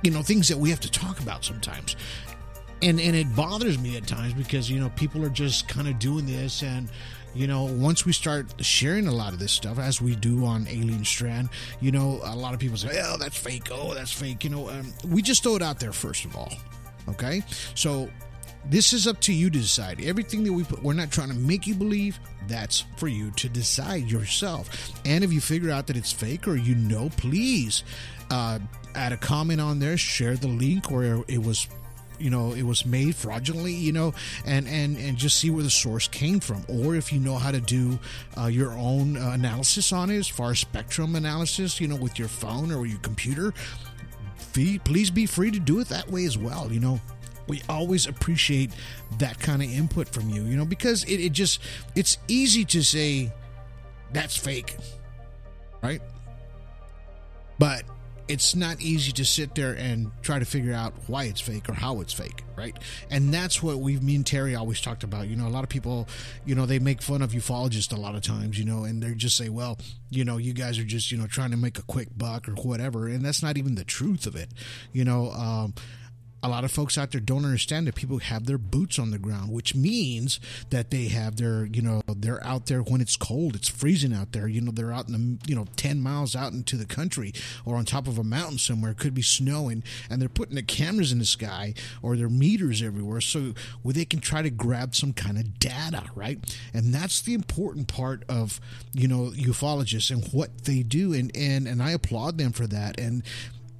you 0.05 0.11
know 0.11 0.21
things 0.21 0.47
that 0.47 0.57
we 0.57 0.69
have 0.69 0.79
to 0.81 0.91
talk 0.91 1.19
about 1.19 1.43
sometimes. 1.43 1.95
And 2.81 2.99
and 2.99 3.15
it 3.15 3.35
bothers 3.35 3.79
me 3.79 3.97
at 3.97 4.05
times 4.05 4.33
because 4.33 4.69
you 4.69 4.79
know 4.79 4.89
people 4.95 5.25
are 5.25 5.29
just 5.29 5.67
kind 5.67 5.87
of 5.87 5.97
doing 5.97 6.25
this 6.25 6.61
and 6.61 6.89
you 7.33 7.47
know 7.47 7.63
once 7.63 8.05
we 8.05 8.13
start 8.13 8.53
sharing 8.63 9.07
a 9.07 9.11
lot 9.11 9.33
of 9.33 9.39
this 9.39 9.51
stuff 9.51 9.79
as 9.79 10.01
we 10.01 10.15
do 10.15 10.45
on 10.45 10.67
alien 10.67 11.03
strand 11.03 11.49
you 11.81 11.91
know 11.91 12.21
a 12.23 12.35
lot 12.35 12.53
of 12.53 12.59
people 12.59 12.77
say 12.77 13.01
oh 13.03 13.17
that's 13.17 13.37
fake. 13.37 13.69
Oh 13.71 13.93
that's 13.93 14.11
fake. 14.11 14.43
You 14.43 14.51
know 14.51 14.69
um, 14.69 14.93
we 15.09 15.21
just 15.21 15.41
throw 15.41 15.55
it 15.55 15.61
out 15.61 15.79
there 15.79 15.91
first 15.91 16.25
of 16.25 16.35
all 16.35 16.53
okay? 17.09 17.43
So 17.73 18.09
this 18.69 18.93
is 18.93 19.07
up 19.07 19.19
to 19.21 19.33
you 19.33 19.49
to 19.49 19.59
decide. 19.59 20.03
Everything 20.03 20.43
that 20.43 20.53
we 20.53 20.63
put 20.63 20.83
we're 20.83 20.93
not 20.93 21.11
trying 21.11 21.29
to 21.29 21.35
make 21.35 21.65
you 21.65 21.75
believe. 21.75 22.19
That's 22.47 22.83
for 22.97 23.07
you 23.07 23.31
to 23.31 23.49
decide 23.49 24.03
yourself. 24.11 24.91
And 25.05 25.23
if 25.23 25.33
you 25.33 25.41
figure 25.41 25.71
out 25.71 25.87
that 25.87 25.97
it's 25.97 26.11
fake 26.11 26.47
or 26.47 26.55
you 26.55 26.75
know 26.75 27.09
please 27.17 27.83
uh, 28.29 28.59
add 28.95 29.11
a 29.11 29.17
comment 29.17 29.59
on 29.59 29.79
there 29.79 29.97
share 29.97 30.35
the 30.35 30.47
link 30.47 30.89
where 30.89 31.23
it 31.27 31.43
was 31.43 31.67
you 32.17 32.29
know 32.29 32.53
it 32.53 32.63
was 32.63 32.85
made 32.85 33.13
fraudulently 33.15 33.73
you 33.73 33.91
know 33.91 34.13
and 34.45 34.67
and 34.67 34.97
and 34.97 35.17
just 35.17 35.37
see 35.37 35.49
where 35.49 35.63
the 35.63 35.69
source 35.69 36.07
came 36.07 36.39
from. 36.39 36.63
Or 36.69 36.95
if 36.95 37.11
you 37.11 37.19
know 37.19 37.35
how 37.35 37.51
to 37.51 37.59
do 37.59 37.99
uh, 38.39 38.45
your 38.45 38.71
own 38.71 39.17
uh, 39.17 39.31
analysis 39.33 39.91
on 39.91 40.09
it 40.09 40.17
as 40.17 40.27
far 40.27 40.51
as 40.51 40.59
spectrum 40.59 41.15
analysis 41.15 41.79
you 41.81 41.87
know 41.87 41.97
with 41.97 42.17
your 42.17 42.27
phone 42.27 42.71
or 42.71 42.85
your 42.85 42.99
computer 42.99 43.53
be, 44.53 44.79
please 44.79 45.09
be 45.09 45.25
free 45.25 45.51
to 45.51 45.59
do 45.59 45.79
it 45.81 45.89
that 45.89 46.09
way 46.09 46.25
as 46.25 46.37
well 46.37 46.71
you 46.71 46.79
know. 46.79 46.99
We 47.47 47.61
always 47.69 48.07
appreciate 48.07 48.71
that 49.19 49.37
kind 49.37 49.61
of 49.61 49.69
input 49.69 50.07
from 50.09 50.29
you 50.29 50.43
you 50.43 50.57
know 50.57 50.65
because 50.65 51.03
it, 51.03 51.19
it 51.19 51.31
just 51.31 51.59
it's 51.95 52.17
easy 52.27 52.65
to 52.65 52.81
say 52.81 53.31
that's 54.13 54.35
fake 54.37 54.77
right? 55.85 56.01
But 57.59 57.83
it's 58.27 58.55
not 58.55 58.81
easy 58.81 59.11
to 59.11 59.25
sit 59.25 59.53
there 59.55 59.73
and 59.73 60.11
try 60.21 60.39
to 60.39 60.45
figure 60.45 60.73
out 60.73 60.93
why 61.07 61.25
it's 61.25 61.41
fake 61.41 61.69
or 61.69 61.73
how 61.73 62.01
it's 62.01 62.13
fake, 62.13 62.43
right? 62.55 62.75
And 63.09 63.33
that's 63.33 63.61
what 63.61 63.79
we, 63.79 63.97
me 63.99 64.15
and 64.15 64.25
Terry 64.25 64.55
always 64.55 64.81
talked 64.81 65.03
about. 65.03 65.27
You 65.27 65.35
know, 65.35 65.47
a 65.47 65.49
lot 65.49 65.63
of 65.63 65.69
people, 65.69 66.07
you 66.45 66.55
know, 66.55 66.65
they 66.65 66.79
make 66.79 67.01
fun 67.01 67.21
of 67.21 67.31
ufologists 67.31 67.93
a 67.93 67.99
lot 67.99 68.15
of 68.15 68.21
times, 68.21 68.57
you 68.57 68.65
know, 68.65 68.83
and 68.83 69.01
they 69.01 69.13
just 69.13 69.37
say, 69.37 69.49
well, 69.49 69.77
you 70.09 70.25
know, 70.25 70.37
you 70.37 70.53
guys 70.53 70.79
are 70.79 70.83
just, 70.83 71.11
you 71.11 71.17
know, 71.17 71.27
trying 71.27 71.51
to 71.51 71.57
make 71.57 71.77
a 71.77 71.83
quick 71.83 72.09
buck 72.17 72.49
or 72.49 72.53
whatever. 72.53 73.07
And 73.07 73.23
that's 73.23 73.43
not 73.43 73.57
even 73.57 73.75
the 73.75 73.83
truth 73.83 74.25
of 74.25 74.35
it. 74.35 74.49
You 74.91 75.05
know, 75.05 75.31
um, 75.31 75.73
a 76.45 76.49
lot 76.49 76.63
of 76.63 76.71
folks 76.71 76.97
out 76.97 77.11
there 77.11 77.21
don't 77.21 77.43
understand 77.43 77.87
that 77.87 77.95
people 77.95 78.19
have 78.19 78.45
their 78.45 78.57
boots 78.57 78.99
on 78.99 79.11
the 79.11 79.17
ground, 79.17 79.51
which 79.51 79.73
means 79.73 80.39
that 80.69 80.91
they 80.91 81.07
have 81.07 81.37
their, 81.37 81.65
you 81.65 81.81
know, 81.81 82.01
they're 82.07 82.45
out 82.45 82.67
there 82.67 82.81
when 82.81 83.01
it's 83.01 83.15
cold, 83.15 83.55
it's 83.55 83.67
freezing 83.67 84.13
out 84.13 84.31
there. 84.31 84.47
You 84.47 84.61
know, 84.61 84.71
they're 84.71 84.93
out 84.93 85.07
in 85.07 85.13
the, 85.13 85.49
you 85.49 85.55
know, 85.55 85.65
10 85.75 86.01
miles 86.01 86.35
out 86.35 86.53
into 86.53 86.77
the 86.77 86.85
country 86.85 87.33
or 87.65 87.75
on 87.75 87.85
top 87.85 88.07
of 88.07 88.19
a 88.19 88.23
mountain 88.23 88.59
somewhere. 88.59 88.91
It 88.91 88.99
could 88.99 89.13
be 89.13 89.23
snowing 89.23 89.83
and 90.09 90.21
they're 90.21 90.29
putting 90.29 90.55
the 90.55 90.63
cameras 90.63 91.11
in 91.11 91.19
the 91.19 91.25
sky 91.25 91.73
or 92.01 92.15
their 92.15 92.29
meters 92.29 92.81
everywhere 92.81 93.21
so 93.21 93.53
where 93.81 93.93
they 93.93 94.05
can 94.05 94.19
try 94.19 94.41
to 94.41 94.49
grab 94.49 94.95
some 94.95 95.13
kind 95.13 95.37
of 95.37 95.57
data, 95.57 96.03
right? 96.15 96.39
And 96.73 96.93
that's 96.93 97.21
the 97.21 97.33
important 97.33 97.87
part 97.87 98.23
of, 98.29 98.61
you 98.93 99.07
know, 99.07 99.31
ufologists 99.35 100.11
and 100.11 100.23
what 100.31 100.65
they 100.65 100.83
do. 100.83 101.13
And, 101.13 101.35
and, 101.35 101.67
and 101.67 101.81
I 101.81 101.91
applaud 101.91 102.37
them 102.37 102.51
for 102.51 102.67
that. 102.67 102.99
And, 102.99 103.23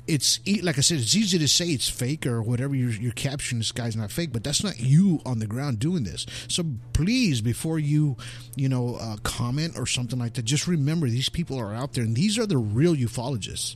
it's 0.08 0.40
like 0.64 0.78
I 0.78 0.82
said, 0.82 1.00
it's 1.00 1.16
easy 1.16 1.38
to 1.40 1.48
say 1.48 1.68
it's 1.68 1.90
fake 1.90 2.26
or 2.26 2.42
whatever 2.42 2.76
you're, 2.76 2.92
you're. 2.92 3.14
This 3.16 3.72
guy's 3.72 3.96
not 3.96 4.12
fake, 4.12 4.32
but 4.32 4.44
that's 4.44 4.64
not 4.64 4.80
you 4.80 5.20
on 5.26 5.40
the 5.40 5.48
ground 5.48 5.80
doing 5.80 6.04
this. 6.04 6.26
So 6.48 6.64
please, 6.94 7.42
before 7.42 7.80
you, 7.80 8.18
you 8.56 8.70
know, 8.70 8.98
uh, 9.02 9.18
comment 9.24 9.78
or 9.78 9.86
something 9.86 10.20
like 10.20 10.34
that, 10.34 10.46
just 10.46 10.68
remember 10.68 11.08
these 11.10 11.30
people 11.30 11.60
are 11.60 11.74
out 11.74 11.94
there, 11.94 12.04
and 12.04 12.16
these 12.16 12.38
are 12.38 12.46
the 12.46 12.58
real 12.58 12.96
ufologists. 12.96 13.76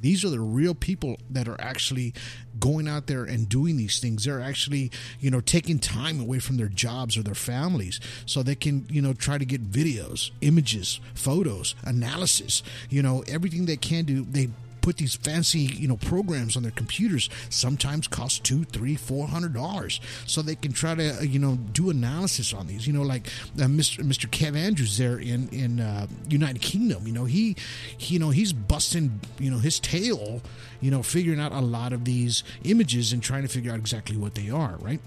These 0.00 0.24
are 0.24 0.30
the 0.30 0.40
real 0.40 0.74
people 0.74 1.18
that 1.28 1.46
are 1.46 1.60
actually 1.60 2.14
going 2.58 2.88
out 2.88 3.06
there 3.06 3.24
and 3.24 3.48
doing 3.48 3.76
these 3.76 3.98
things. 3.98 4.24
They're 4.24 4.40
actually, 4.40 4.90
you 5.20 5.30
know, 5.30 5.40
taking 5.40 5.78
time 5.78 6.20
away 6.20 6.38
from 6.38 6.56
their 6.56 6.68
jobs 6.68 7.18
or 7.18 7.22
their 7.22 7.34
families 7.34 8.00
so 8.24 8.42
they 8.42 8.54
can, 8.54 8.86
you 8.88 9.02
know, 9.02 9.12
try 9.12 9.36
to 9.36 9.44
get 9.44 9.70
videos, 9.70 10.30
images, 10.40 11.00
photos, 11.14 11.74
analysis, 11.84 12.62
you 12.88 13.02
know, 13.02 13.22
everything 13.28 13.66
they 13.66 13.76
can 13.76 14.04
do. 14.04 14.24
They 14.24 14.48
put 14.80 14.96
these 14.96 15.14
fancy 15.14 15.60
you 15.60 15.88
know 15.88 15.96
programs 15.96 16.56
on 16.56 16.62
their 16.62 16.72
computers 16.72 17.28
sometimes 17.48 18.08
cost 18.08 18.44
two 18.44 18.64
three 18.64 18.96
four 18.96 19.26
hundred 19.26 19.54
dollars. 19.54 20.00
So 20.26 20.42
they 20.42 20.54
can 20.54 20.72
try 20.72 20.94
to 20.94 21.18
uh, 21.18 21.22
you 21.22 21.38
know 21.38 21.56
do 21.72 21.90
analysis 21.90 22.52
on 22.52 22.66
these. 22.66 22.86
You 22.86 22.92
know 22.92 23.02
like 23.02 23.26
uh, 23.58 23.64
mr 23.64 24.00
mr 24.04 24.28
kev 24.28 24.56
andrews 24.56 24.98
there 24.98 25.18
in 25.18 25.48
in 25.48 25.80
uh, 25.80 26.06
united 26.28 26.62
kingdom. 26.62 27.06
You 27.06 27.12
know 27.12 27.24
he, 27.24 27.56
he 27.96 28.14
you 28.14 28.20
know 28.20 28.30
he's 28.30 28.52
busting 28.52 29.20
you 29.38 29.50
know 29.50 29.58
his 29.58 29.80
tail 29.80 30.40
you 30.80 30.90
know 30.90 31.02
figuring 31.02 31.40
out 31.40 31.52
a 31.52 31.60
lot 31.60 31.92
of 31.92 32.04
these 32.04 32.44
images 32.64 33.12
and 33.12 33.22
trying 33.22 33.42
to 33.42 33.48
figure 33.48 33.72
out 33.72 33.78
exactly 33.78 34.16
what 34.16 34.34
they 34.34 34.50
are 34.50 34.76
right 34.80 35.00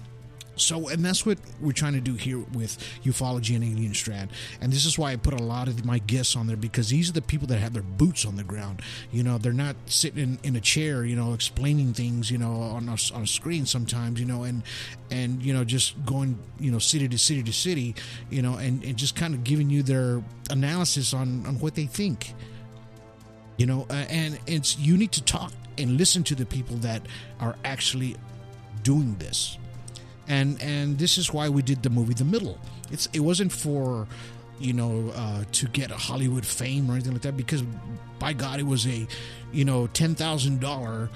so, 0.56 0.88
and 0.88 1.04
that's 1.04 1.26
what 1.26 1.38
we're 1.60 1.72
trying 1.72 1.94
to 1.94 2.00
do 2.00 2.14
here 2.14 2.38
with 2.52 2.78
ufology 3.02 3.54
and 3.54 3.64
alien 3.64 3.94
strand. 3.94 4.30
And 4.60 4.72
this 4.72 4.86
is 4.86 4.98
why 4.98 5.12
I 5.12 5.16
put 5.16 5.34
a 5.34 5.42
lot 5.42 5.68
of 5.68 5.84
my 5.84 5.98
guests 5.98 6.36
on 6.36 6.46
there 6.46 6.56
because 6.56 6.90
these 6.90 7.10
are 7.10 7.12
the 7.12 7.22
people 7.22 7.46
that 7.48 7.58
have 7.58 7.72
their 7.72 7.82
boots 7.82 8.24
on 8.24 8.36
the 8.36 8.44
ground. 8.44 8.82
You 9.10 9.22
know, 9.22 9.38
they're 9.38 9.52
not 9.52 9.76
sitting 9.86 10.22
in, 10.22 10.38
in 10.42 10.56
a 10.56 10.60
chair, 10.60 11.04
you 11.04 11.16
know, 11.16 11.32
explaining 11.32 11.92
things, 11.92 12.30
you 12.30 12.38
know, 12.38 12.52
on 12.52 12.88
a, 12.88 13.14
on 13.14 13.22
a 13.22 13.26
screen 13.26 13.66
sometimes, 13.66 14.20
you 14.20 14.26
know, 14.26 14.44
and, 14.44 14.62
and, 15.10 15.42
you 15.42 15.52
know, 15.52 15.64
just 15.64 16.04
going, 16.04 16.38
you 16.60 16.70
know, 16.70 16.78
city 16.78 17.08
to 17.08 17.18
city 17.18 17.42
to 17.42 17.52
city, 17.52 17.94
you 18.30 18.42
know, 18.42 18.54
and, 18.54 18.84
and 18.84 18.96
just 18.96 19.16
kind 19.16 19.34
of 19.34 19.42
giving 19.44 19.70
you 19.70 19.82
their 19.82 20.22
analysis 20.50 21.12
on, 21.12 21.44
on 21.46 21.58
what 21.58 21.74
they 21.74 21.86
think. 21.86 22.32
You 23.56 23.66
know, 23.66 23.86
uh, 23.88 24.04
and 24.08 24.38
it's, 24.46 24.78
you 24.78 24.96
need 24.96 25.12
to 25.12 25.22
talk 25.22 25.52
and 25.78 25.96
listen 25.96 26.24
to 26.24 26.34
the 26.34 26.46
people 26.46 26.76
that 26.78 27.02
are 27.40 27.56
actually 27.64 28.16
doing 28.82 29.16
this 29.18 29.58
and 30.28 30.60
and 30.62 30.98
this 30.98 31.18
is 31.18 31.32
why 31.32 31.48
we 31.48 31.62
did 31.62 31.82
the 31.82 31.90
movie 31.90 32.14
The 32.14 32.24
Middle. 32.24 32.58
It's 32.90 33.08
it 33.12 33.20
wasn't 33.20 33.52
for 33.52 34.06
you 34.58 34.72
know 34.72 35.12
uh, 35.14 35.44
to 35.52 35.68
get 35.68 35.90
a 35.90 35.96
Hollywood 35.96 36.46
fame 36.46 36.90
or 36.90 36.94
anything 36.94 37.12
like 37.12 37.22
that 37.22 37.36
because 37.36 37.62
by 38.18 38.32
God 38.32 38.60
it 38.60 38.66
was 38.66 38.86
a 38.86 39.06
you 39.52 39.64
know 39.64 39.86
ten 39.88 40.14
thousand 40.14 40.60
dollar 40.60 41.10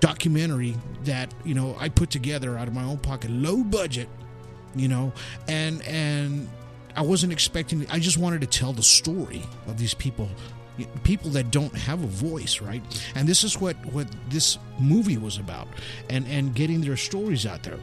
documentary 0.00 0.74
that 1.04 1.32
you 1.44 1.54
know 1.54 1.76
I 1.78 1.88
put 1.88 2.10
together 2.10 2.58
out 2.58 2.68
of 2.68 2.74
my 2.74 2.84
own 2.84 2.98
pocket, 2.98 3.30
low 3.30 3.62
budget, 3.62 4.08
you 4.74 4.88
know, 4.88 5.12
and 5.48 5.82
and 5.82 6.48
I 6.94 7.02
wasn't 7.02 7.32
expecting. 7.32 7.86
I 7.90 7.98
just 7.98 8.18
wanted 8.18 8.40
to 8.42 8.46
tell 8.46 8.72
the 8.72 8.82
story 8.82 9.42
of 9.66 9.78
these 9.78 9.94
people 9.94 10.28
people 11.04 11.30
that 11.30 11.50
don't 11.50 11.74
have 11.76 12.02
a 12.02 12.06
voice 12.06 12.60
right? 12.60 12.82
And 13.14 13.28
this 13.28 13.44
is 13.44 13.60
what 13.60 13.76
what 13.86 14.06
this 14.28 14.58
movie 14.80 15.18
was 15.18 15.38
about 15.38 15.68
and 16.10 16.26
and 16.28 16.54
getting 16.54 16.80
their 16.80 16.96
stories 16.96 17.46
out 17.46 17.62
there. 17.62 17.78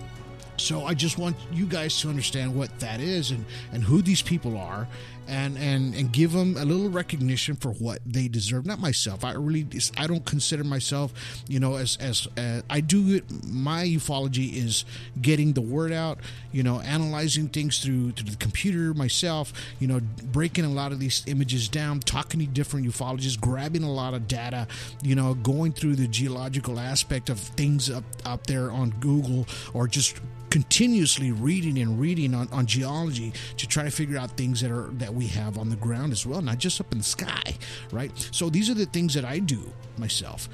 So 0.57 0.85
I 0.85 0.93
just 0.93 1.17
want 1.17 1.37
you 1.53 1.65
guys 1.65 1.99
to 2.01 2.09
understand 2.09 2.53
what 2.53 2.77
that 2.79 2.99
is 2.99 3.31
and, 3.31 3.45
and 3.71 3.81
who 3.81 4.01
these 4.01 4.21
people 4.21 4.57
are 4.57 4.87
and, 5.29 5.57
and, 5.57 5.93
and 5.93 6.11
give 6.11 6.31
them 6.31 6.57
a 6.57 6.65
little 6.65 6.89
recognition 6.89 7.55
for 7.55 7.71
what 7.73 7.99
they 8.05 8.27
deserve. 8.27 8.65
Not 8.65 8.79
myself. 8.79 9.23
I 9.23 9.33
really, 9.33 9.67
I 9.97 10.07
don't 10.07 10.25
consider 10.25 10.63
myself, 10.63 11.13
you 11.47 11.59
know, 11.59 11.75
as, 11.75 11.97
as, 11.97 12.27
as 12.35 12.63
I 12.69 12.81
do 12.81 13.15
it. 13.15 13.25
My 13.45 13.85
ufology 13.85 14.53
is 14.53 14.85
getting 15.21 15.53
the 15.53 15.61
word 15.61 15.91
out, 15.91 16.19
you 16.51 16.63
know, 16.63 16.79
analyzing 16.81 17.47
things 17.47 17.79
through, 17.79 18.11
through 18.11 18.31
the 18.31 18.37
computer 18.37 18.93
myself, 18.93 19.53
you 19.79 19.87
know, 19.87 19.99
breaking 20.31 20.65
a 20.65 20.69
lot 20.69 20.91
of 20.91 20.99
these 20.99 21.23
images 21.27 21.69
down, 21.69 21.99
talking 21.99 22.39
to 22.39 22.47
different 22.47 22.87
ufologists, 22.87 23.39
grabbing 23.39 23.83
a 23.83 23.91
lot 23.91 24.13
of 24.13 24.27
data, 24.27 24.67
you 25.03 25.15
know, 25.15 25.35
going 25.35 25.71
through 25.71 25.95
the 25.95 26.07
geological 26.07 26.79
aspect 26.79 27.29
of 27.29 27.39
things 27.39 27.89
up, 27.89 28.03
up 28.25 28.47
there 28.47 28.71
on 28.71 28.89
Google 28.99 29.45
or 29.73 29.87
just 29.87 30.19
continuously 30.49 31.31
reading 31.31 31.77
and 31.79 31.99
reading 31.99 32.33
on, 32.33 32.47
on 32.51 32.65
geology 32.65 33.33
to 33.57 33.67
try 33.67 33.83
to 33.83 33.91
figure 33.91 34.17
out 34.17 34.31
things 34.37 34.61
that 34.61 34.71
are 34.71 34.89
that 34.93 35.13
we 35.13 35.27
have 35.27 35.57
on 35.57 35.69
the 35.69 35.75
ground 35.75 36.11
as 36.11 36.25
well, 36.25 36.41
not 36.41 36.57
just 36.57 36.79
up 36.81 36.91
in 36.91 36.97
the 36.99 37.03
sky, 37.03 37.57
right? 37.91 38.11
So 38.31 38.49
these 38.49 38.69
are 38.69 38.73
the 38.75 38.85
things 38.85 39.13
that 39.13 39.25
I 39.25 39.39
do 39.39 39.73
myself. 39.97 40.49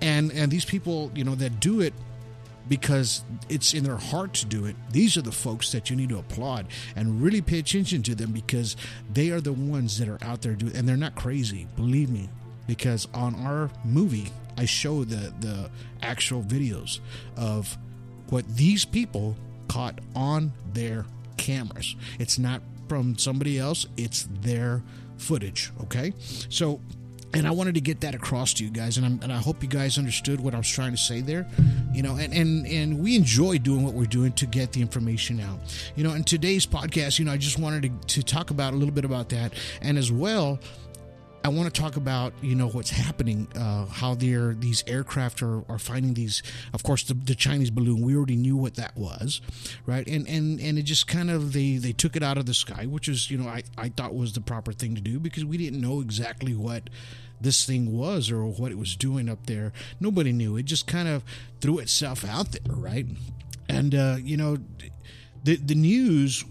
And 0.00 0.32
and 0.32 0.50
these 0.52 0.64
people, 0.64 1.10
you 1.14 1.24
know, 1.24 1.34
that 1.36 1.60
do 1.60 1.80
it 1.80 1.94
because 2.68 3.24
it's 3.48 3.74
in 3.74 3.84
their 3.84 3.96
heart 3.98 4.34
to 4.34 4.46
do 4.46 4.64
it. 4.66 4.76
These 4.90 5.16
are 5.18 5.22
the 5.22 5.32
folks 5.32 5.72
that 5.72 5.90
you 5.90 5.96
need 5.96 6.08
to 6.10 6.18
applaud 6.18 6.66
and 6.96 7.20
really 7.22 7.42
pay 7.42 7.58
attention 7.58 8.02
to 8.04 8.14
them 8.14 8.32
because 8.32 8.76
they 9.12 9.30
are 9.30 9.40
the 9.40 9.52
ones 9.52 9.98
that 9.98 10.08
are 10.08 10.18
out 10.22 10.42
there 10.42 10.54
doing 10.54 10.76
and 10.76 10.88
they're 10.88 10.96
not 10.96 11.14
crazy, 11.14 11.66
believe 11.76 12.10
me. 12.10 12.30
because 12.66 13.08
on 13.14 13.34
our 13.36 13.70
movie, 13.84 14.32
I 14.56 14.64
show 14.66 15.04
the 15.04 15.32
the 15.40 15.70
actual 16.02 16.42
videos 16.42 17.00
of 17.36 17.76
what 18.30 18.46
these 18.56 18.84
people 18.84 19.36
caught 19.68 20.00
on 20.14 20.52
their 20.72 21.04
cameras. 21.36 21.96
It's 22.18 22.38
not 22.38 22.62
from 22.88 23.16
somebody 23.18 23.58
else, 23.58 23.86
it's 23.96 24.28
their 24.42 24.82
footage, 25.16 25.72
okay? 25.82 26.12
So 26.48 26.80
and 27.34 27.48
I 27.48 27.50
wanted 27.50 27.74
to 27.74 27.80
get 27.80 28.00
that 28.02 28.14
across 28.14 28.54
to 28.54 28.64
you 28.64 28.70
guys, 28.70 28.96
and, 28.96 29.22
and, 29.22 29.32
i 29.32 29.36
hope 29.36 29.62
you 29.62 29.68
guys 29.68 29.98
understood 29.98 30.40
what 30.40 30.54
I 30.54 30.58
was 30.58 30.68
trying 30.68 30.92
to 30.92 30.96
say 30.96 31.20
there. 31.20 31.46
You 31.92 32.02
know, 32.02 32.16
and, 32.16 32.32
and 32.32 32.66
and 32.66 33.02
we 33.02 33.16
enjoy 33.16 33.58
doing 33.58 33.82
what 33.84 33.94
we're 33.94 34.06
doing 34.06 34.32
to 34.34 34.46
get 34.46 34.72
the 34.72 34.80
information 34.80 35.40
out. 35.40 35.58
You 35.96 36.04
know, 36.04 36.12
in 36.14 36.22
today's 36.24 36.64
podcast, 36.64 37.18
you 37.18 37.24
know, 37.24 37.32
I 37.32 37.36
just 37.36 37.58
wanted 37.58 37.82
to, 37.82 38.20
to 38.20 38.22
talk 38.22 38.50
about 38.50 38.72
a 38.72 38.76
little 38.76 38.94
bit 38.94 39.04
about 39.04 39.30
that, 39.30 39.54
and 39.82 39.98
as 39.98 40.12
well, 40.12 40.60
I 41.44 41.48
want 41.48 41.72
to 41.72 41.80
talk 41.80 41.96
about 41.96 42.32
you 42.40 42.54
know 42.54 42.68
what's 42.68 42.88
happening, 42.88 43.48
uh, 43.54 43.84
how 43.84 44.14
they're 44.14 44.54
these 44.54 44.82
aircraft 44.86 45.42
are, 45.42 45.62
are 45.70 45.78
finding 45.78 46.14
these. 46.14 46.42
Of 46.72 46.82
course, 46.82 47.04
the, 47.04 47.12
the 47.12 47.34
Chinese 47.34 47.68
balloon. 47.68 48.00
We 48.00 48.16
already 48.16 48.36
knew 48.36 48.56
what 48.56 48.76
that 48.76 48.96
was, 48.96 49.42
right? 49.84 50.06
And 50.08 50.26
and 50.26 50.58
and 50.58 50.78
it 50.78 50.84
just 50.84 51.06
kind 51.06 51.30
of 51.30 51.52
they 51.52 51.76
they 51.76 51.92
took 51.92 52.16
it 52.16 52.22
out 52.22 52.38
of 52.38 52.46
the 52.46 52.54
sky, 52.54 52.86
which 52.86 53.08
is 53.08 53.30
you 53.30 53.36
know 53.36 53.46
I 53.46 53.62
I 53.76 53.90
thought 53.90 54.14
was 54.14 54.32
the 54.32 54.40
proper 54.40 54.72
thing 54.72 54.94
to 54.94 55.02
do 55.02 55.20
because 55.20 55.44
we 55.44 55.58
didn't 55.58 55.82
know 55.82 56.00
exactly 56.00 56.54
what 56.54 56.88
this 57.38 57.66
thing 57.66 57.94
was 57.96 58.30
or 58.30 58.46
what 58.46 58.72
it 58.72 58.78
was 58.78 58.96
doing 58.96 59.28
up 59.28 59.44
there. 59.44 59.74
Nobody 60.00 60.32
knew. 60.32 60.56
It 60.56 60.64
just 60.64 60.86
kind 60.86 61.08
of 61.08 61.22
threw 61.60 61.78
itself 61.78 62.24
out 62.24 62.52
there, 62.52 62.74
right? 62.74 63.06
And 63.68 63.94
uh, 63.94 64.16
you 64.18 64.38
know, 64.38 64.56
the 65.42 65.56
the 65.56 65.74
news 65.74 66.42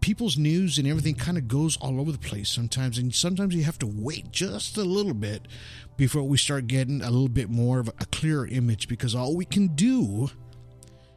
people's 0.00 0.38
news 0.38 0.78
and 0.78 0.86
everything 0.86 1.14
kind 1.14 1.36
of 1.36 1.46
goes 1.46 1.76
all 1.76 2.00
over 2.00 2.10
the 2.10 2.18
place 2.18 2.48
sometimes 2.48 2.98
and 2.98 3.14
sometimes 3.14 3.54
you 3.54 3.62
have 3.62 3.78
to 3.78 3.86
wait 3.86 4.30
just 4.32 4.76
a 4.76 4.82
little 4.82 5.14
bit 5.14 5.46
before 5.96 6.22
we 6.22 6.38
start 6.38 6.66
getting 6.66 7.02
a 7.02 7.10
little 7.10 7.28
bit 7.28 7.50
more 7.50 7.80
of 7.80 7.88
a 7.88 8.06
clearer 8.06 8.46
image 8.46 8.88
because 8.88 9.14
all 9.14 9.36
we 9.36 9.44
can 9.44 9.68
do 9.68 10.28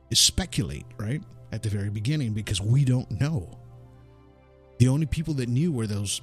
is 0.10 0.20
speculate 0.20 0.86
right 0.98 1.22
at 1.52 1.64
the 1.64 1.70
very 1.70 1.90
beginning 1.90 2.34
because 2.34 2.60
we 2.60 2.84
don't 2.84 3.10
know 3.22 3.58
the 4.80 4.88
only 4.88 5.06
people 5.06 5.34
that 5.36 5.48
knew 5.48 5.72
were 5.72 5.88
those 5.88 6.22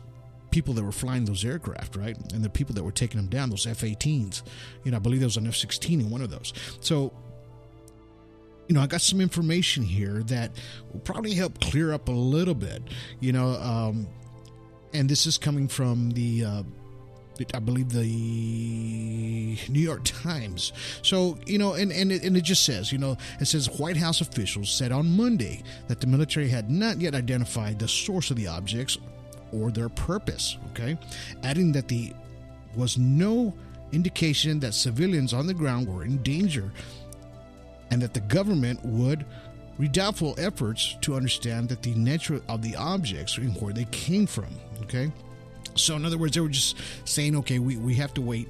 people 0.51 0.75
that 0.75 0.83
were 0.83 0.93
flying 0.93 1.25
those 1.25 1.45
aircraft, 1.45 1.97
right? 1.97 2.17
And 2.33 2.45
the 2.45 2.51
people 2.51 2.75
that 2.75 2.83
were 2.83 2.93
taking 2.93 3.19
them 3.19 3.29
down, 3.29 3.51
those 3.51 3.67
F 3.67 3.81
18s. 3.81 4.43
You 4.85 4.91
know, 4.91 4.97
I 4.97 5.01
believe 5.01 5.21
there 5.21 5.27
was 5.27 5.37
an 5.37 5.47
F 5.47 5.57
16 5.57 6.01
in 6.01 6.11
one 6.11 6.23
of 6.23 6.31
those. 6.31 6.53
So 6.81 7.13
you 8.71 8.75
know, 8.75 8.83
I 8.83 8.87
got 8.87 9.01
some 9.01 9.21
information 9.21 9.83
here 9.83 10.23
that 10.27 10.53
will 10.93 11.01
probably 11.01 11.35
help 11.35 11.61
clear 11.61 11.93
up 11.93 12.07
a 12.07 12.13
little 12.13 12.55
bit. 12.55 12.81
You 13.19 13.33
know, 13.33 13.49
um, 13.55 14.07
and 14.95 15.09
this 15.09 15.27
is 15.27 15.37
coming 15.39 15.67
from 15.67 16.13
the. 16.13 16.45
Uh, 16.45 16.63
I 17.55 17.59
believe 17.59 17.89
the 17.89 18.05
New 18.05 19.81
York 19.81 20.03
Times. 20.05 20.75
So, 21.01 21.39
you 21.47 21.57
know, 21.57 21.73
and, 21.73 21.91
and, 21.91 22.13
it, 22.13 22.23
and 22.23 22.37
it 22.37 22.43
just 22.43 22.67
says, 22.67 22.93
you 22.93 22.99
know, 22.99 23.17
it 23.41 23.47
says 23.47 23.67
White 23.79 23.97
House 23.97 24.21
officials 24.21 24.71
said 24.71 24.93
on 24.93 25.17
Monday 25.17 25.63
that 25.89 26.03
the 26.03 26.07
military 26.07 26.51
had 26.51 26.71
not 26.71 27.01
yet 27.01 27.15
identified 27.15 27.79
the 27.79 27.89
source 27.89 28.31
of 28.31 28.37
the 28.37 28.47
objects 28.47 28.99
or 29.53 29.71
their 29.71 29.89
purpose, 29.89 30.59
okay? 30.73 30.99
Adding 31.43 31.73
that 31.73 31.89
the 31.89 32.13
was 32.77 32.99
no 32.99 33.55
indication 33.93 34.61
that 34.61 34.75
civilians 34.75 35.33
on 35.33 35.47
the 35.47 35.55
ground 35.55 35.89
were 35.89 36.05
in 36.05 36.23
danger 36.23 36.71
and 37.91 38.01
that 38.03 38.15
the 38.15 38.21
government 38.21 38.85
would 38.85 39.25
redouble 39.79 40.35
efforts 40.39 40.97
to 41.01 41.15
understand 41.15 41.69
that 41.71 41.83
the 41.83 41.95
nature 41.95 42.41
of 42.49 42.63
the 42.63 42.77
objects 42.77 43.39
and 43.39 43.57
where 43.61 43.73
they 43.73 43.87
came 43.87 44.27
from. 44.27 44.49
Okay, 44.83 45.11
so 45.75 45.97
in 45.97 46.05
other 46.05 46.19
words, 46.19 46.35
they 46.35 46.41
were 46.41 46.49
just 46.49 46.77
saying, 47.05 47.37
okay, 47.37 47.59
we, 47.59 47.77
we 47.77 47.95
have 47.95 48.15
to 48.15 48.21
wait. 48.21 48.49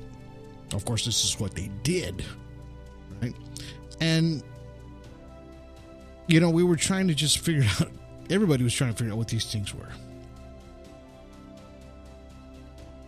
Of 0.73 0.85
course, 0.85 1.05
this 1.05 1.25
is 1.25 1.39
what 1.39 1.55
they 1.55 1.71
did, 1.83 2.25
right? 3.21 3.35
And 4.01 4.43
you 6.27 6.39
know, 6.39 6.51
we 6.51 6.63
were 6.63 6.77
trying 6.77 7.09
to 7.09 7.15
just 7.15 7.39
figure 7.39 7.65
out. 7.81 7.91
Everybody 8.31 8.63
was 8.63 8.75
trying 8.75 8.93
to 8.93 8.97
figure 8.97 9.13
out 9.13 9.19
what 9.19 9.29
these 9.29 9.51
things 9.51 9.75
were. 9.75 9.89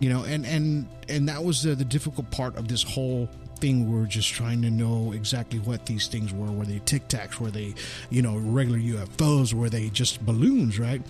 You 0.01 0.09
know, 0.09 0.25
and 0.25 0.45
and 0.45 0.89
and 1.09 1.29
that 1.29 1.43
was 1.43 1.63
the, 1.63 1.77
the 1.77 1.85
difficult 1.85 2.29
part 2.33 2.57
of 2.57 2.67
this 2.67 2.83
whole 2.83 3.29
we're 3.71 4.07
just 4.07 4.33
trying 4.33 4.63
to 4.63 4.71
know 4.71 5.13
exactly 5.13 5.59
what 5.61 5.87
these 5.87 6.09
things 6.09 6.33
were. 6.33 6.51
Were 6.51 6.65
they 6.65 6.81
tic 6.85 7.09
tacs? 7.09 7.39
Were 7.39 7.51
they, 7.51 7.75
you 8.11 8.23
know, 8.23 8.37
regular 8.37 8.79
UFOs? 8.79 9.55
Were 9.55 9.71
they 9.71 9.89
just 9.91 10.25
balloons? 10.25 10.79
Right? 10.79 11.03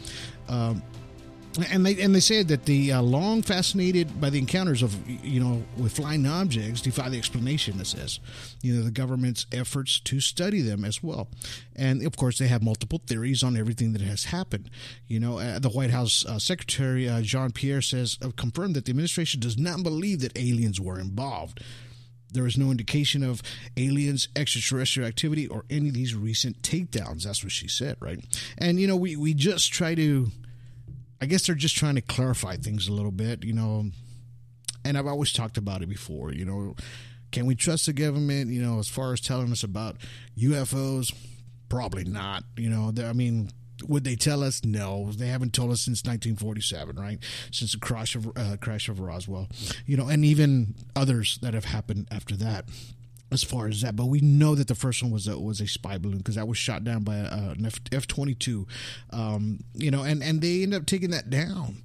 Um, 0.48 0.82
and 1.70 1.84
they 1.84 2.00
and 2.00 2.14
they 2.14 2.20
said 2.20 2.48
that 2.48 2.64
the 2.64 2.92
uh, 2.92 3.02
long 3.02 3.42
fascinated 3.42 4.20
by 4.20 4.30
the 4.30 4.38
encounters 4.38 4.82
of 4.82 4.96
you 5.06 5.40
know 5.40 5.62
with 5.76 5.92
flying 5.92 6.26
objects 6.26 6.80
defy 6.80 7.08
the 7.08 7.18
explanation. 7.18 7.78
It 7.80 7.86
says, 7.86 8.20
you 8.62 8.74
know, 8.74 8.82
the 8.82 8.90
government's 8.90 9.46
efforts 9.52 10.00
to 10.00 10.20
study 10.20 10.62
them 10.62 10.84
as 10.84 11.02
well, 11.02 11.28
and 11.76 12.04
of 12.06 12.16
course 12.16 12.38
they 12.38 12.48
have 12.48 12.62
multiple 12.62 13.02
theories 13.06 13.42
on 13.42 13.56
everything 13.56 13.92
that 13.92 14.02
has 14.02 14.24
happened. 14.24 14.70
You 15.08 15.20
know, 15.20 15.38
uh, 15.38 15.58
the 15.58 15.68
White 15.68 15.90
House 15.90 16.24
uh, 16.24 16.38
Secretary 16.38 17.08
uh, 17.08 17.20
Jean 17.20 17.50
Pierre 17.50 17.82
says 17.82 18.18
uh, 18.22 18.30
confirmed 18.36 18.74
that 18.76 18.86
the 18.86 18.90
administration 18.90 19.40
does 19.40 19.58
not 19.58 19.82
believe 19.82 20.20
that 20.20 20.38
aliens 20.38 20.80
were 20.80 20.98
involved. 20.98 21.62
There 22.32 22.46
is 22.46 22.56
no 22.56 22.70
indication 22.70 23.22
of 23.22 23.42
aliens, 23.76 24.28
extraterrestrial 24.34 25.08
activity, 25.08 25.46
or 25.46 25.64
any 25.70 25.88
of 25.88 25.94
these 25.94 26.14
recent 26.14 26.62
takedowns. 26.62 27.24
That's 27.24 27.42
what 27.42 27.52
she 27.52 27.68
said, 27.68 27.96
right? 28.00 28.24
And, 28.58 28.80
you 28.80 28.86
know, 28.86 28.96
we, 28.96 29.16
we 29.16 29.34
just 29.34 29.72
try 29.72 29.94
to, 29.94 30.28
I 31.20 31.26
guess 31.26 31.46
they're 31.46 31.54
just 31.54 31.76
trying 31.76 31.94
to 31.96 32.00
clarify 32.00 32.56
things 32.56 32.88
a 32.88 32.92
little 32.92 33.12
bit, 33.12 33.44
you 33.44 33.52
know. 33.52 33.90
And 34.84 34.98
I've 34.98 35.06
always 35.06 35.32
talked 35.32 35.58
about 35.58 35.82
it 35.82 35.88
before, 35.88 36.32
you 36.32 36.44
know. 36.44 36.74
Can 37.30 37.46
we 37.46 37.54
trust 37.54 37.86
the 37.86 37.92
government, 37.92 38.50
you 38.50 38.60
know, 38.60 38.78
as 38.78 38.88
far 38.88 39.12
as 39.12 39.20
telling 39.20 39.52
us 39.52 39.62
about 39.62 39.96
UFOs? 40.38 41.14
Probably 41.68 42.04
not, 42.04 42.44
you 42.56 42.68
know. 42.68 42.92
I 43.02 43.12
mean, 43.14 43.50
would 43.88 44.04
they 44.04 44.16
tell 44.16 44.42
us? 44.42 44.64
No, 44.64 45.10
they 45.12 45.28
haven't 45.28 45.52
told 45.52 45.70
us 45.70 45.82
since 45.82 46.02
1947, 46.04 46.96
right? 46.96 47.18
Since 47.50 47.72
the 47.72 47.78
crash 47.78 48.14
of 48.14 48.28
uh, 48.36 48.56
crash 48.60 48.88
of 48.88 49.00
Roswell, 49.00 49.48
you 49.86 49.96
know, 49.96 50.08
and 50.08 50.24
even 50.24 50.74
others 50.94 51.38
that 51.42 51.54
have 51.54 51.66
happened 51.66 52.08
after 52.10 52.36
that. 52.36 52.66
As 53.30 53.42
far 53.42 53.66
as 53.66 53.80
that, 53.80 53.96
but 53.96 54.06
we 54.06 54.20
know 54.20 54.54
that 54.54 54.68
the 54.68 54.74
first 54.74 55.02
one 55.02 55.10
was 55.10 55.26
a, 55.26 55.38
was 55.38 55.58
a 55.62 55.66
spy 55.66 55.96
balloon 55.96 56.18
because 56.18 56.34
that 56.34 56.46
was 56.46 56.58
shot 56.58 56.84
down 56.84 57.02
by 57.02 57.16
a, 57.16 57.52
an 57.52 57.66
F 57.90 58.06
twenty 58.06 58.34
two, 58.34 58.66
um, 59.08 59.60
you 59.72 59.90
know, 59.90 60.02
and 60.02 60.22
and 60.22 60.42
they 60.42 60.62
ended 60.62 60.78
up 60.78 60.86
taking 60.86 61.12
that 61.12 61.30
down, 61.30 61.82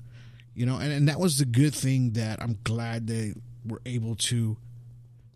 you 0.56 0.66
know, 0.66 0.76
and, 0.76 0.92
and 0.92 1.08
that 1.08 1.22
was 1.22 1.38
the 1.38 1.46
good 1.46 1.74
thing 1.74 2.12
that 2.14 2.42
I'm 2.42 2.60
glad 2.66 3.08
they 3.08 3.34
were 3.66 3.82
able 3.86 4.16
to 4.16 4.58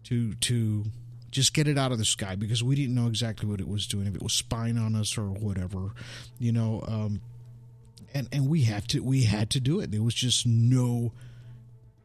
to 0.03 0.33
to 0.33 0.83
just 1.31 1.53
get 1.53 1.67
it 1.67 1.77
out 1.77 1.91
of 1.91 1.97
the 1.97 2.05
sky 2.05 2.35
because 2.35 2.63
we 2.63 2.75
didn't 2.75 2.93
know 2.93 3.07
exactly 3.07 3.47
what 3.47 3.59
it 3.59 3.67
was 3.67 3.87
doing 3.87 4.05
if 4.05 4.15
it 4.15 4.21
was 4.21 4.33
spying 4.33 4.77
on 4.77 4.95
us 4.95 5.17
or 5.17 5.29
whatever 5.29 5.91
you 6.39 6.51
know 6.51 6.83
um, 6.87 7.21
and 8.13 8.27
and 8.31 8.47
we 8.49 8.63
have 8.63 8.87
to 8.87 9.01
we 9.01 9.23
had 9.23 9.49
to 9.51 9.59
do 9.59 9.79
it. 9.79 9.91
There 9.91 10.01
was 10.01 10.13
just 10.13 10.45
no 10.45 11.11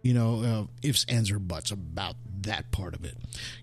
you 0.02 0.14
know 0.14 0.42
uh, 0.42 0.86
ifs 0.86 1.04
ands 1.08 1.30
or 1.30 1.38
buts 1.38 1.70
about 1.70 2.16
that 2.42 2.70
part 2.70 2.94
of 2.94 3.04
it 3.04 3.16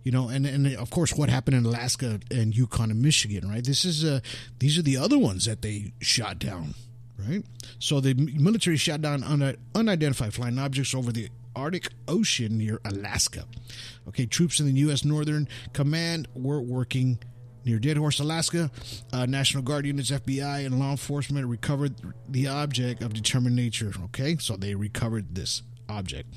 you 0.04 0.12
know 0.12 0.28
and 0.28 0.45
and 0.45 0.76
of 0.76 0.89
course 0.89 1.13
what 1.13 1.30
happened 1.30 1.56
in 1.56 1.63
alaska 1.63 2.19
and 2.32 2.58
yukon 2.58 2.91
and 2.91 3.02
michigan 3.02 3.49
right? 3.49 3.63
This 3.63 3.86
is 3.86 4.04
uh 4.04 4.19
these 4.60 4.78
are 4.78 4.82
the 4.82 4.97
other 4.97 5.17
ones 5.17 5.45
that 5.45 5.62
they 5.62 5.93
shot 6.02 6.39
down 6.39 6.73
right? 7.17 7.45
So 7.80 8.02
the 8.02 8.13
military 8.13 8.76
shot 8.76 9.02
down 9.02 9.23
unidentified 9.73 10.34
flying 10.34 10.60
objects 10.60 10.93
over 10.93 11.13
the 11.13 11.30
Arctic 11.55 11.89
Ocean 12.07 12.57
near 12.57 12.79
Alaska. 12.85 13.45
Okay, 14.07 14.25
troops 14.25 14.59
in 14.59 14.65
the 14.65 14.73
U.S. 14.81 15.05
Northern 15.05 15.47
Command 15.73 16.27
were 16.33 16.61
working 16.61 17.19
near 17.65 17.79
Deadhorse, 17.79 18.19
Alaska. 18.19 18.71
Uh, 19.11 19.25
National 19.25 19.63
Guard 19.63 19.85
units, 19.85 20.11
FBI, 20.11 20.65
and 20.65 20.79
law 20.79 20.91
enforcement 20.91 21.47
recovered 21.47 21.95
the 22.27 22.47
object 22.47 23.01
of 23.01 23.13
determined 23.13 23.55
nature. 23.55 23.93
Okay, 24.05 24.37
so 24.37 24.55
they 24.55 24.75
recovered 24.75 25.35
this 25.35 25.61
object. 25.89 26.33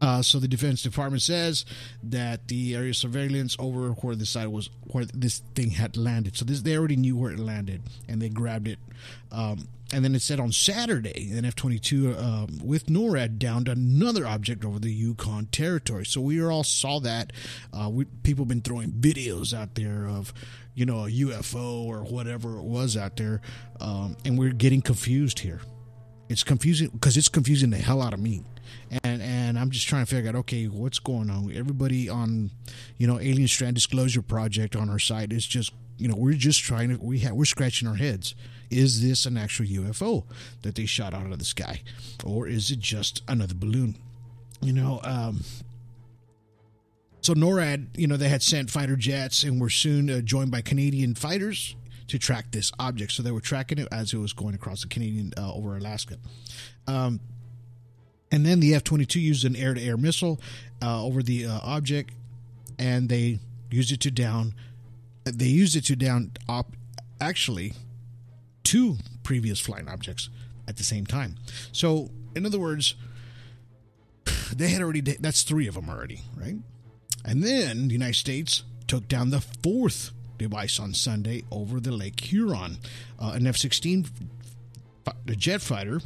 Uh, 0.00 0.22
so 0.22 0.38
the 0.38 0.48
Defense 0.48 0.82
Department 0.82 1.22
says 1.22 1.64
that 2.02 2.48
the 2.48 2.74
area 2.74 2.92
surveillance 2.92 3.56
over 3.58 3.90
where 3.90 4.14
the 4.14 4.26
site 4.26 4.50
was, 4.50 4.68
where 4.82 5.04
this 5.06 5.38
thing 5.54 5.70
had 5.70 5.96
landed. 5.96 6.36
So 6.36 6.44
this 6.44 6.62
they 6.62 6.76
already 6.76 6.96
knew 6.96 7.16
where 7.16 7.32
it 7.32 7.38
landed, 7.38 7.82
and 8.08 8.20
they 8.20 8.28
grabbed 8.28 8.68
it. 8.68 8.78
Um, 9.32 9.68
and 9.92 10.04
then 10.04 10.14
it 10.14 10.22
said 10.22 10.40
on 10.40 10.50
Saturday, 10.50 11.30
an 11.32 11.44
F 11.44 11.54
22 11.54 12.16
um, 12.16 12.58
with 12.62 12.86
NORAD 12.86 13.38
downed 13.38 13.68
another 13.68 14.26
object 14.26 14.64
over 14.64 14.78
the 14.78 14.92
Yukon 14.92 15.46
territory. 15.46 16.04
So 16.04 16.20
we 16.20 16.42
all 16.42 16.64
saw 16.64 16.98
that. 17.00 17.32
Uh, 17.72 17.88
we, 17.90 18.04
people 18.04 18.44
have 18.44 18.48
been 18.48 18.62
throwing 18.62 18.90
videos 18.90 19.54
out 19.54 19.74
there 19.74 20.08
of, 20.08 20.34
you 20.74 20.84
know, 20.84 21.04
a 21.06 21.10
UFO 21.10 21.84
or 21.84 22.02
whatever 22.02 22.58
it 22.58 22.64
was 22.64 22.96
out 22.96 23.16
there. 23.16 23.40
Um, 23.80 24.16
and 24.24 24.36
we're 24.36 24.52
getting 24.52 24.82
confused 24.82 25.38
here. 25.38 25.60
It's 26.28 26.42
confusing 26.42 26.88
because 26.88 27.16
it's 27.16 27.28
confusing 27.28 27.70
the 27.70 27.76
hell 27.76 28.02
out 28.02 28.14
of 28.14 28.20
me 28.20 28.42
and 29.02 29.22
and 29.22 29.58
I'm 29.58 29.70
just 29.70 29.86
trying 29.88 30.04
to 30.04 30.14
figure 30.14 30.28
out 30.28 30.36
okay 30.36 30.64
what's 30.66 30.98
going 30.98 31.30
on. 31.30 31.52
Everybody 31.54 32.08
on 32.08 32.50
you 32.98 33.06
know 33.06 33.18
Alien 33.18 33.48
Strand 33.48 33.74
Disclosure 33.74 34.22
Project 34.22 34.76
on 34.76 34.90
our 34.90 34.98
site 34.98 35.32
is 35.32 35.46
just 35.46 35.72
you 35.98 36.08
know 36.08 36.16
we're 36.16 36.34
just 36.34 36.62
trying 36.62 36.90
to 36.90 36.96
we 36.96 37.20
have 37.20 37.34
we're 37.34 37.44
scratching 37.44 37.88
our 37.88 37.96
heads. 37.96 38.34
Is 38.70 39.02
this 39.02 39.26
an 39.26 39.36
actual 39.36 39.66
UFO 39.66 40.24
that 40.62 40.74
they 40.74 40.86
shot 40.86 41.14
out 41.14 41.30
of 41.30 41.38
the 41.38 41.44
sky, 41.44 41.82
or 42.24 42.48
is 42.48 42.70
it 42.70 42.80
just 42.80 43.22
another 43.28 43.54
balloon? 43.54 43.96
you 44.64 44.72
know, 44.72 45.00
um, 45.04 45.44
so 47.20 47.34
NORAD, 47.34 47.88
you 47.96 48.06
know, 48.06 48.16
they 48.16 48.28
had 48.28 48.42
sent 48.42 48.70
fighter 48.70 48.96
jets 48.96 49.44
and 49.44 49.60
were 49.60 49.70
soon 49.70 50.10
uh, 50.10 50.20
joined 50.20 50.50
by 50.50 50.62
Canadian 50.62 51.14
fighters 51.14 51.76
to 52.08 52.18
track 52.18 52.50
this 52.50 52.72
object. 52.78 53.12
So 53.12 53.22
they 53.22 53.30
were 53.30 53.40
tracking 53.40 53.78
it 53.78 53.88
as 53.92 54.12
it 54.12 54.18
was 54.18 54.32
going 54.32 54.54
across 54.54 54.82
the 54.82 54.88
Canadian 54.88 55.32
uh, 55.36 55.52
over 55.52 55.76
Alaska. 55.76 56.18
Um, 56.86 57.20
and 58.34 58.44
then 58.44 58.58
the 58.58 58.74
F 58.74 58.82
22 58.82 59.20
used 59.20 59.44
an 59.44 59.54
air 59.54 59.74
to 59.74 59.80
air 59.80 59.96
missile 59.96 60.40
uh, 60.82 61.04
over 61.04 61.22
the 61.22 61.46
uh, 61.46 61.60
object 61.62 62.12
and 62.80 63.08
they 63.08 63.38
used 63.70 63.92
it 63.92 64.00
to 64.00 64.10
down. 64.10 64.54
They 65.22 65.46
used 65.46 65.76
it 65.76 65.84
to 65.84 65.94
down 65.94 66.32
op, 66.48 66.72
actually 67.20 67.74
two 68.64 68.96
previous 69.22 69.60
flying 69.60 69.88
objects 69.88 70.30
at 70.66 70.78
the 70.78 70.82
same 70.82 71.06
time. 71.06 71.36
So, 71.70 72.10
in 72.34 72.44
other 72.44 72.58
words, 72.58 72.96
they 74.56 74.70
had 74.70 74.82
already, 74.82 75.00
that's 75.00 75.42
three 75.42 75.68
of 75.68 75.76
them 75.76 75.88
already, 75.88 76.22
right? 76.36 76.56
And 77.24 77.44
then 77.44 77.86
the 77.86 77.92
United 77.92 78.16
States 78.16 78.64
took 78.88 79.06
down 79.06 79.30
the 79.30 79.42
fourth 79.62 80.10
device 80.38 80.80
on 80.80 80.92
Sunday 80.92 81.44
over 81.52 81.78
the 81.78 81.92
Lake 81.92 82.18
Huron. 82.18 82.78
Uh, 83.16 83.30
an 83.36 83.46
F 83.46 83.56
16 83.56 84.08
jet 85.36 85.62
fighter 85.62 86.00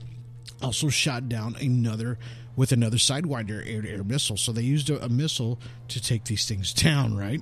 also 0.63 0.89
shot 0.89 1.29
down 1.29 1.57
another 1.61 2.19
with 2.57 2.73
another 2.73 2.97
Sidewinder 2.97 3.65
air 3.67 3.83
to 3.83 3.89
air 3.89 4.05
missile. 4.05 4.37
So 4.37 4.53
they 4.53 4.63
used 4.63 4.91
a, 4.91 5.05
a 5.05 5.09
missile 5.09 5.59
to 5.89 6.03
take 6.03 6.25
these 6.25 6.47
things 6.47 6.73
down, 6.73 7.17
right? 7.17 7.41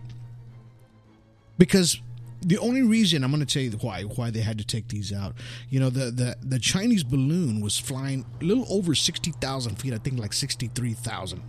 Because 1.58 2.00
the 2.42 2.58
only 2.58 2.82
reason 2.82 3.24
I'm 3.24 3.30
going 3.30 3.44
to 3.44 3.52
tell 3.52 3.62
you 3.62 3.70
why 3.78 4.02
why 4.02 4.30
they 4.30 4.40
had 4.40 4.58
to 4.58 4.64
take 4.64 4.88
these 4.88 5.12
out. 5.12 5.34
You 5.70 5.80
know, 5.80 5.90
the 5.90 6.10
the 6.10 6.36
the 6.42 6.58
Chinese 6.58 7.02
balloon 7.02 7.60
was 7.60 7.78
flying 7.78 8.24
a 8.40 8.44
little 8.44 8.66
over 8.68 8.94
sixty 8.94 9.32
thousand 9.32 9.76
feet. 9.76 9.94
I 9.94 9.98
think 9.98 10.18
like 10.18 10.32
sixty 10.32 10.68
three 10.68 10.92
thousand. 10.92 11.42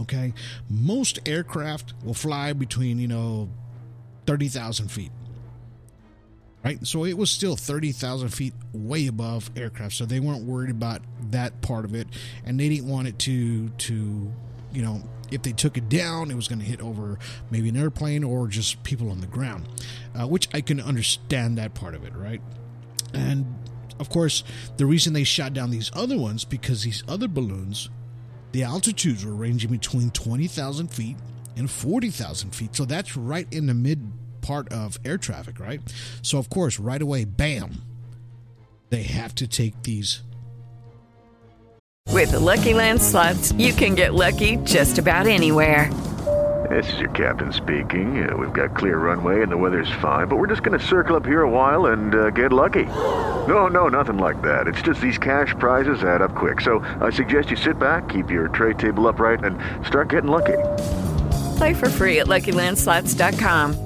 Okay, 0.00 0.32
most 0.68 1.26
aircraft 1.26 1.94
will 2.04 2.14
fly 2.14 2.52
between 2.52 2.98
you 2.98 3.08
know 3.08 3.48
thirty 4.26 4.48
thousand 4.48 4.90
feet. 4.90 5.12
Right, 6.66 6.84
so 6.84 7.04
it 7.04 7.16
was 7.16 7.30
still 7.30 7.54
thirty 7.54 7.92
thousand 7.92 8.30
feet 8.30 8.52
way 8.72 9.06
above 9.06 9.52
aircraft, 9.56 9.94
so 9.94 10.04
they 10.04 10.18
weren't 10.18 10.42
worried 10.42 10.72
about 10.72 11.00
that 11.30 11.60
part 11.62 11.84
of 11.84 11.94
it, 11.94 12.08
and 12.44 12.58
they 12.58 12.68
didn't 12.68 12.88
want 12.88 13.06
it 13.06 13.20
to 13.20 13.68
to 13.68 14.32
you 14.72 14.82
know 14.82 15.00
if 15.30 15.42
they 15.42 15.52
took 15.52 15.76
it 15.76 15.88
down, 15.88 16.28
it 16.28 16.34
was 16.34 16.48
going 16.48 16.58
to 16.58 16.64
hit 16.64 16.80
over 16.80 17.20
maybe 17.52 17.68
an 17.68 17.76
airplane 17.76 18.24
or 18.24 18.48
just 18.48 18.82
people 18.82 19.12
on 19.12 19.20
the 19.20 19.28
ground, 19.28 19.68
uh, 20.16 20.26
which 20.26 20.48
I 20.52 20.60
can 20.60 20.80
understand 20.80 21.56
that 21.58 21.74
part 21.74 21.94
of 21.94 22.04
it, 22.04 22.16
right? 22.16 22.40
And 23.14 23.46
of 24.00 24.10
course, 24.10 24.42
the 24.76 24.86
reason 24.86 25.12
they 25.12 25.22
shot 25.22 25.52
down 25.52 25.70
these 25.70 25.92
other 25.94 26.18
ones 26.18 26.44
because 26.44 26.82
these 26.82 27.04
other 27.06 27.28
balloons, 27.28 27.90
the 28.50 28.64
altitudes 28.64 29.24
were 29.24 29.36
ranging 29.36 29.70
between 29.70 30.10
20,000 30.10 30.88
feet 30.88 31.16
and 31.56 31.70
40,000 31.70 32.50
feet. 32.50 32.74
So 32.74 32.84
that's 32.84 33.16
right 33.16 33.46
in 33.52 33.66
the 33.66 33.74
mid 33.74 34.00
part 34.46 34.72
of 34.72 34.98
air 35.04 35.18
traffic, 35.18 35.58
right? 35.58 35.80
So, 36.22 36.38
of 36.38 36.48
course, 36.48 36.78
right 36.78 37.02
away, 37.02 37.24
bam, 37.24 37.82
they 38.90 39.02
have 39.02 39.34
to 39.36 39.46
take 39.46 39.82
these 39.82 40.22
with 42.12 42.30
the 42.30 42.40
Lucky 42.40 42.72
Land 42.72 43.02
slots, 43.02 43.52
you 43.52 43.74
can 43.74 43.94
get 43.94 44.14
lucky 44.14 44.56
just 44.64 44.96
about 44.96 45.26
anywhere. 45.26 45.92
This 46.70 46.90
is 46.94 47.00
your 47.00 47.10
captain 47.10 47.52
speaking. 47.52 48.26
Uh, 48.26 48.36
we've 48.36 48.52
got 48.54 48.74
clear 48.74 48.96
runway 48.96 49.42
and 49.42 49.52
the 49.52 49.56
weather's 49.56 49.90
fine, 50.00 50.26
but 50.26 50.36
we're 50.36 50.46
just 50.46 50.62
going 50.62 50.78
to 50.78 50.84
circle 50.84 51.14
up 51.14 51.26
here 51.26 51.42
a 51.42 51.50
while 51.50 51.86
and 51.86 52.14
uh, 52.14 52.30
get 52.30 52.52
lucky. 52.52 52.84
No, 52.84 53.68
no, 53.68 53.88
nothing 53.88 54.16
like 54.16 54.40
that. 54.42 54.66
It's 54.66 54.80
just 54.80 55.00
these 55.00 55.18
cash 55.18 55.54
prizes 55.58 56.02
add 56.02 56.22
up 56.22 56.34
quick. 56.34 56.62
So 56.62 56.80
I 57.00 57.10
suggest 57.10 57.50
you 57.50 57.56
sit 57.56 57.78
back, 57.78 58.08
keep 58.08 58.30
your 58.30 58.48
tray 58.48 58.72
table 58.72 59.06
upright, 59.06 59.44
and 59.44 59.58
start 59.86 60.08
getting 60.08 60.30
lucky. 60.30 60.56
Play 61.58 61.74
for 61.74 61.90
free 61.90 62.20
at 62.20 62.26
LuckyLandSlots.com. 62.26 63.85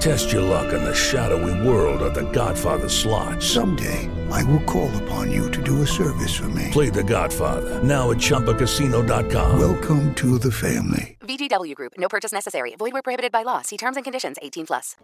Test 0.00 0.30
your 0.30 0.42
luck 0.42 0.74
in 0.74 0.84
the 0.84 0.94
shadowy 0.94 1.66
world 1.66 2.02
of 2.02 2.14
the 2.14 2.30
Godfather 2.30 2.88
slot. 2.88 3.42
Someday, 3.42 4.10
I 4.30 4.42
will 4.44 4.62
call 4.64 4.94
upon 5.02 5.32
you 5.32 5.50
to 5.50 5.62
do 5.62 5.80
a 5.80 5.86
service 5.86 6.36
for 6.36 6.48
me. 6.50 6.68
Play 6.70 6.90
the 6.90 7.02
Godfather, 7.02 7.82
now 7.82 8.10
at 8.10 8.18
Chumbacasino.com. 8.18 9.58
Welcome 9.58 10.14
to 10.16 10.38
the 10.38 10.52
family. 10.52 11.16
VGW 11.20 11.74
Group, 11.74 11.94
no 11.96 12.08
purchase 12.08 12.30
necessary. 12.30 12.74
Void 12.76 12.92
where 12.92 13.02
prohibited 13.02 13.32
by 13.32 13.42
law. 13.42 13.62
See 13.62 13.78
terms 13.78 13.96
and 13.96 14.04
conditions 14.04 14.36
18 14.42 14.66
plus. 14.66 14.96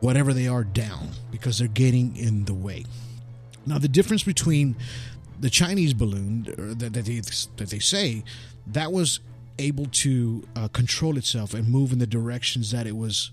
Whatever 0.00 0.32
they 0.32 0.46
are 0.46 0.64
down 0.64 1.10
because 1.32 1.58
they're 1.58 1.66
getting 1.66 2.16
in 2.16 2.44
the 2.44 2.54
way. 2.54 2.84
Now, 3.66 3.78
the 3.78 3.88
difference 3.88 4.22
between 4.22 4.76
the 5.40 5.50
Chinese 5.50 5.94
balloon 5.94 6.44
that, 6.78 6.92
that, 6.92 7.04
they, 7.04 7.20
that 7.56 7.70
they 7.70 7.80
say, 7.80 8.22
that 8.68 8.92
was 8.92 9.18
able 9.58 9.86
to 9.86 10.46
uh, 10.54 10.68
control 10.68 11.16
itself 11.16 11.54
and 11.54 11.68
move 11.68 11.92
in 11.92 11.98
the 11.98 12.06
directions 12.06 12.70
that 12.70 12.86
it 12.86 12.96
was 12.96 13.32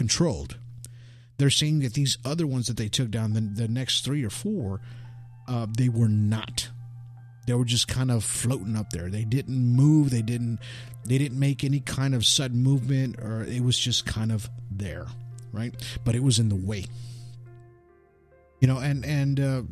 controlled. 0.00 0.56
They're 1.36 1.50
saying 1.50 1.80
that 1.80 1.92
these 1.92 2.16
other 2.24 2.46
ones 2.46 2.68
that 2.68 2.78
they 2.78 2.88
took 2.88 3.10
down, 3.10 3.34
the, 3.34 3.42
the 3.42 3.68
next 3.68 4.02
three 4.02 4.24
or 4.24 4.30
four, 4.30 4.80
uh, 5.46 5.66
they 5.76 5.90
were 5.90 6.08
not. 6.08 6.70
They 7.46 7.52
were 7.52 7.66
just 7.66 7.86
kind 7.86 8.10
of 8.10 8.24
floating 8.24 8.76
up 8.78 8.88
there. 8.88 9.10
They 9.10 9.24
didn't 9.24 9.58
move. 9.58 10.08
They 10.08 10.22
didn't. 10.22 10.58
They 11.04 11.18
didn't 11.18 11.38
make 11.38 11.64
any 11.64 11.80
kind 11.80 12.14
of 12.14 12.24
sudden 12.24 12.62
movement, 12.62 13.20
or 13.20 13.44
it 13.44 13.62
was 13.62 13.78
just 13.78 14.06
kind 14.06 14.32
of 14.32 14.48
there, 14.70 15.06
right? 15.52 15.74
But 16.02 16.14
it 16.14 16.22
was 16.22 16.38
in 16.38 16.48
the 16.48 16.56
way. 16.56 16.86
You 18.60 18.68
know, 18.68 18.78
and 18.78 19.04
and 19.04 19.38
uh, 19.38 19.62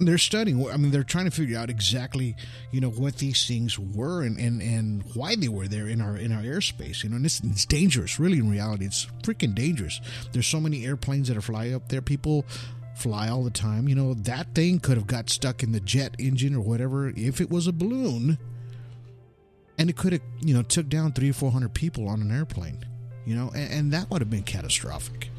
they're 0.00 0.18
studying. 0.18 0.70
I 0.70 0.76
mean, 0.76 0.90
they're 0.90 1.02
trying 1.02 1.24
to 1.24 1.30
figure 1.30 1.58
out 1.58 1.70
exactly, 1.70 2.36
you 2.70 2.80
know, 2.80 2.90
what 2.90 3.16
these 3.16 3.46
things 3.46 3.78
were 3.78 4.22
and, 4.22 4.38
and, 4.38 4.62
and 4.62 5.02
why 5.14 5.34
they 5.34 5.48
were 5.48 5.66
there 5.66 5.88
in 5.88 6.00
our 6.00 6.16
in 6.16 6.32
our 6.32 6.42
airspace. 6.42 7.02
You 7.02 7.10
know, 7.10 7.16
and 7.16 7.26
it's, 7.26 7.40
it's 7.40 7.66
dangerous. 7.66 8.20
Really, 8.20 8.38
in 8.38 8.50
reality, 8.50 8.84
it's 8.84 9.06
freaking 9.22 9.54
dangerous. 9.54 10.00
There's 10.32 10.46
so 10.46 10.60
many 10.60 10.86
airplanes 10.86 11.28
that 11.28 11.36
are 11.36 11.42
flying 11.42 11.74
up 11.74 11.88
there. 11.88 12.00
People 12.00 12.46
fly 12.94 13.28
all 13.28 13.44
the 13.44 13.50
time. 13.50 13.88
You 13.88 13.94
know, 13.94 14.14
that 14.14 14.54
thing 14.54 14.80
could 14.80 14.96
have 14.96 15.06
got 15.06 15.30
stuck 15.30 15.62
in 15.62 15.72
the 15.72 15.80
jet 15.80 16.14
engine 16.18 16.54
or 16.54 16.60
whatever 16.60 17.08
if 17.16 17.40
it 17.40 17.50
was 17.50 17.66
a 17.66 17.72
balloon, 17.72 18.38
and 19.78 19.90
it 19.90 19.96
could 19.96 20.12
have, 20.12 20.22
you 20.40 20.54
know, 20.54 20.62
took 20.62 20.88
down 20.88 21.12
three 21.12 21.30
or 21.30 21.34
four 21.34 21.50
hundred 21.50 21.74
people 21.74 22.08
on 22.08 22.20
an 22.20 22.30
airplane. 22.30 22.84
You 23.24 23.34
know, 23.34 23.50
and, 23.54 23.72
and 23.72 23.92
that 23.92 24.10
would 24.10 24.22
have 24.22 24.30
been 24.30 24.44
catastrophic. 24.44 25.30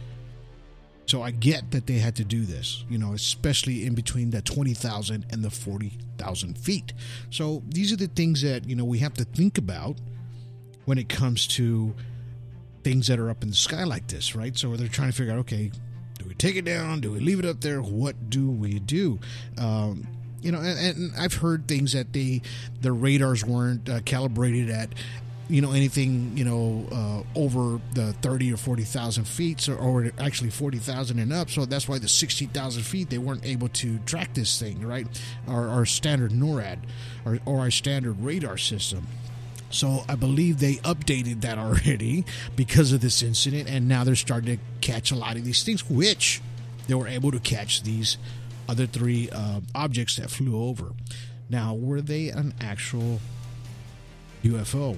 So 1.09 1.23
I 1.23 1.31
get 1.31 1.71
that 1.71 1.87
they 1.87 1.97
had 1.97 2.15
to 2.17 2.23
do 2.23 2.43
this, 2.45 2.85
you 2.87 2.99
know, 2.99 3.13
especially 3.13 3.83
in 3.83 3.95
between 3.95 4.29
the 4.29 4.43
20,000 4.43 5.25
and 5.31 5.43
the 5.43 5.49
40,000 5.49 6.55
feet. 6.55 6.93
So 7.31 7.63
these 7.67 7.91
are 7.91 7.95
the 7.95 8.05
things 8.05 8.43
that, 8.43 8.69
you 8.69 8.75
know, 8.75 8.85
we 8.85 8.99
have 8.99 9.15
to 9.15 9.23
think 9.23 9.57
about 9.57 9.97
when 10.85 10.99
it 10.99 11.09
comes 11.09 11.47
to 11.47 11.95
things 12.83 13.07
that 13.07 13.17
are 13.17 13.31
up 13.31 13.41
in 13.41 13.49
the 13.49 13.55
sky 13.55 13.85
like 13.85 14.05
this, 14.05 14.35
right? 14.35 14.55
So 14.55 14.75
they're 14.75 14.87
trying 14.87 15.09
to 15.09 15.17
figure 15.17 15.33
out, 15.33 15.39
okay, 15.39 15.71
do 16.19 16.25
we 16.27 16.35
take 16.35 16.55
it 16.55 16.65
down? 16.65 17.01
Do 17.01 17.11
we 17.11 17.19
leave 17.21 17.39
it 17.39 17.45
up 17.45 17.59
there? 17.61 17.81
What 17.81 18.29
do 18.29 18.51
we 18.51 18.77
do? 18.77 19.17
Um, 19.57 20.07
you 20.43 20.51
know, 20.51 20.59
and, 20.59 20.79
and, 20.79 21.11
I've 21.17 21.33
heard 21.33 21.67
things 21.67 21.93
that 21.93 22.13
the 22.13 22.41
the 22.81 22.91
radars 22.91 23.43
weren't 23.43 23.89
uh, 23.89 23.99
calibrated 24.01 24.69
at 24.69 24.93
you 25.49 25.62
know 25.62 25.71
anything 25.71 26.38
you 26.38 26.45
know 26.45 26.85
uh, 26.91 27.39
over 27.39 27.81
the 27.93 28.13
30 28.21 28.53
or 28.53 28.57
40,000 28.57 29.25
feet 29.25 29.67
or, 29.67 29.75
or 29.75 30.12
actually 30.19 30.51
40,000 30.51 31.19
and 31.19 31.33
up. 31.33 31.49
So 31.49 31.65
that's 31.65 31.88
why 31.88 31.97
the 31.97 32.07
60,000 32.07 32.83
feet 32.83 33.09
they 33.09 33.17
weren't 33.17 33.45
able 33.45 33.67
to 33.69 33.97
track 33.99 34.33
this 34.33 34.59
thing 34.59 34.85
right? 34.85 35.07
Our, 35.47 35.67
our 35.67 35.85
standard 35.85 36.31
NORAD 36.31 36.79
or, 37.25 37.39
or 37.45 37.59
our 37.62 37.71
standard 37.71 38.21
radar 38.21 38.57
system. 38.57 39.07
So 39.71 40.03
I 40.07 40.15
believe 40.15 40.59
they 40.59 40.75
updated 40.75 41.41
that 41.41 41.57
already 41.57 42.25
because 42.55 42.91
of 42.91 43.01
this 43.01 43.21
incident 43.23 43.67
and 43.69 43.88
now 43.88 44.03
they're 44.03 44.15
starting 44.15 44.57
to 44.57 44.63
catch 44.81 45.12
a 45.12 45.15
lot 45.15 45.35
of 45.35 45.43
these 45.43 45.63
things 45.63 45.89
which 45.89 46.41
they 46.88 46.93
were 46.93 47.07
able 47.07 47.31
to 47.31 47.39
catch 47.39 47.83
these 47.83 48.17
other 48.67 48.85
three 48.85 49.29
uh, 49.31 49.62
objects 49.73 50.17
that 50.17 50.29
flew 50.29 50.63
over. 50.63 50.91
Now 51.49 51.73
were 51.73 52.01
they 52.01 52.29
an 52.29 52.53
actual 52.62 53.19
UFO 54.43 54.97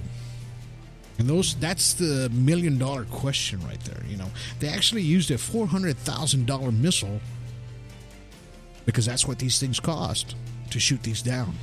and 1.22 1.30
those 1.30 1.54
that's 1.54 1.94
the 1.94 2.28
million 2.32 2.78
dollar 2.78 3.04
question 3.04 3.60
right 3.64 3.78
there, 3.84 4.02
you 4.08 4.16
know. 4.16 4.26
They 4.58 4.66
actually 4.66 5.02
used 5.02 5.30
a 5.30 5.34
$400,000 5.34 6.76
missile 6.80 7.20
because 8.86 9.06
that's 9.06 9.24
what 9.24 9.38
these 9.38 9.60
things 9.60 9.78
cost 9.78 10.34
to 10.70 10.80
shoot 10.80 11.00
these 11.04 11.22
down. 11.22 11.54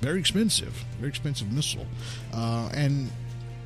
Very 0.00 0.20
expensive, 0.20 0.84
very 1.00 1.08
expensive 1.08 1.50
missile. 1.50 1.86
Uh, 2.32 2.70
and 2.72 3.10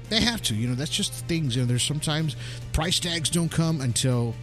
They 0.09 0.23
have 0.23 0.41
to. 0.45 0.55
You 0.55 0.69
know, 0.69 0.75
that's 0.75 0.91
just 0.91 1.13
things. 1.27 1.55
You 1.57 1.63
know, 1.63 1.69
there's 1.69 1.83
sometimes 1.85 2.35
price 2.73 2.99
tags 2.99 3.29
don't 3.29 3.53
come 3.53 3.83
until 3.83 4.35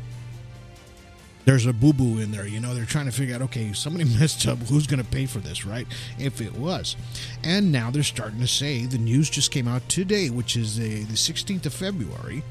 there's 1.48 1.66
a 1.66 1.72
boo 1.72 1.94
boo 1.94 2.20
in 2.20 2.30
there. 2.30 2.46
You 2.46 2.60
know, 2.60 2.76
they're 2.76 2.84
trying 2.84 3.06
to 3.06 3.12
figure 3.12 3.34
out, 3.34 3.42
okay, 3.44 3.72
somebody 3.72 4.04
messed 4.20 4.46
up. 4.50 4.58
Who's 4.64 4.86
going 4.86 5.02
to 5.02 5.10
pay 5.10 5.26
for 5.26 5.40
this, 5.40 5.66
right? 5.66 5.88
If 6.20 6.42
it 6.42 6.54
was. 6.54 6.98
And 7.42 7.72
now 7.72 7.90
they're 7.90 8.04
starting 8.04 8.42
to 8.42 8.48
say 8.48 8.86
the 8.86 8.98
news 8.98 9.30
just 9.30 9.50
came 9.50 9.66
out 9.66 9.88
today, 9.88 10.30
which 10.30 10.58
is 10.58 10.78
the, 10.78 11.06
the 11.06 11.14
16th 11.14 11.66
of 11.66 11.74
February, 11.74 12.44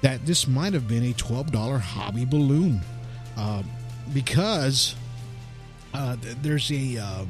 that 0.00 0.24
this 0.24 0.48
might 0.48 0.72
have 0.72 0.88
been 0.88 1.10
a 1.10 1.12
$12 1.12 1.78
hobby 1.78 2.24
balloon. 2.24 2.80
Uh, 3.36 3.62
because 4.14 4.96
uh, 5.92 6.16
there's 6.40 6.72
a. 6.72 6.96
Um, 6.96 7.28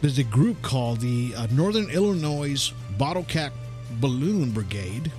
there's 0.00 0.18
a 0.18 0.24
group 0.24 0.62
called 0.62 1.00
the 1.00 1.34
uh, 1.36 1.48
Northern 1.50 1.90
Illinois 1.90 2.72
Bottle 2.98 3.24
Cap 3.24 3.52
Balloon 4.00 4.52
Brigade, 4.52 5.10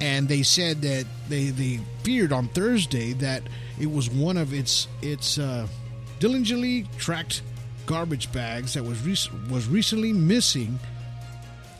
and 0.00 0.28
they 0.28 0.42
said 0.42 0.82
that 0.82 1.06
they 1.28 1.46
they 1.50 1.80
feared 2.02 2.32
on 2.32 2.48
Thursday 2.48 3.12
that 3.14 3.42
it 3.80 3.90
was 3.90 4.10
one 4.10 4.36
of 4.36 4.52
its 4.54 4.88
its 5.02 5.38
uh, 5.38 5.66
diligently 6.18 6.86
tracked 6.98 7.42
garbage 7.86 8.30
bags 8.32 8.74
that 8.74 8.84
was 8.84 9.00
rec- 9.06 9.50
was 9.50 9.66
recently 9.68 10.12
missing, 10.12 10.78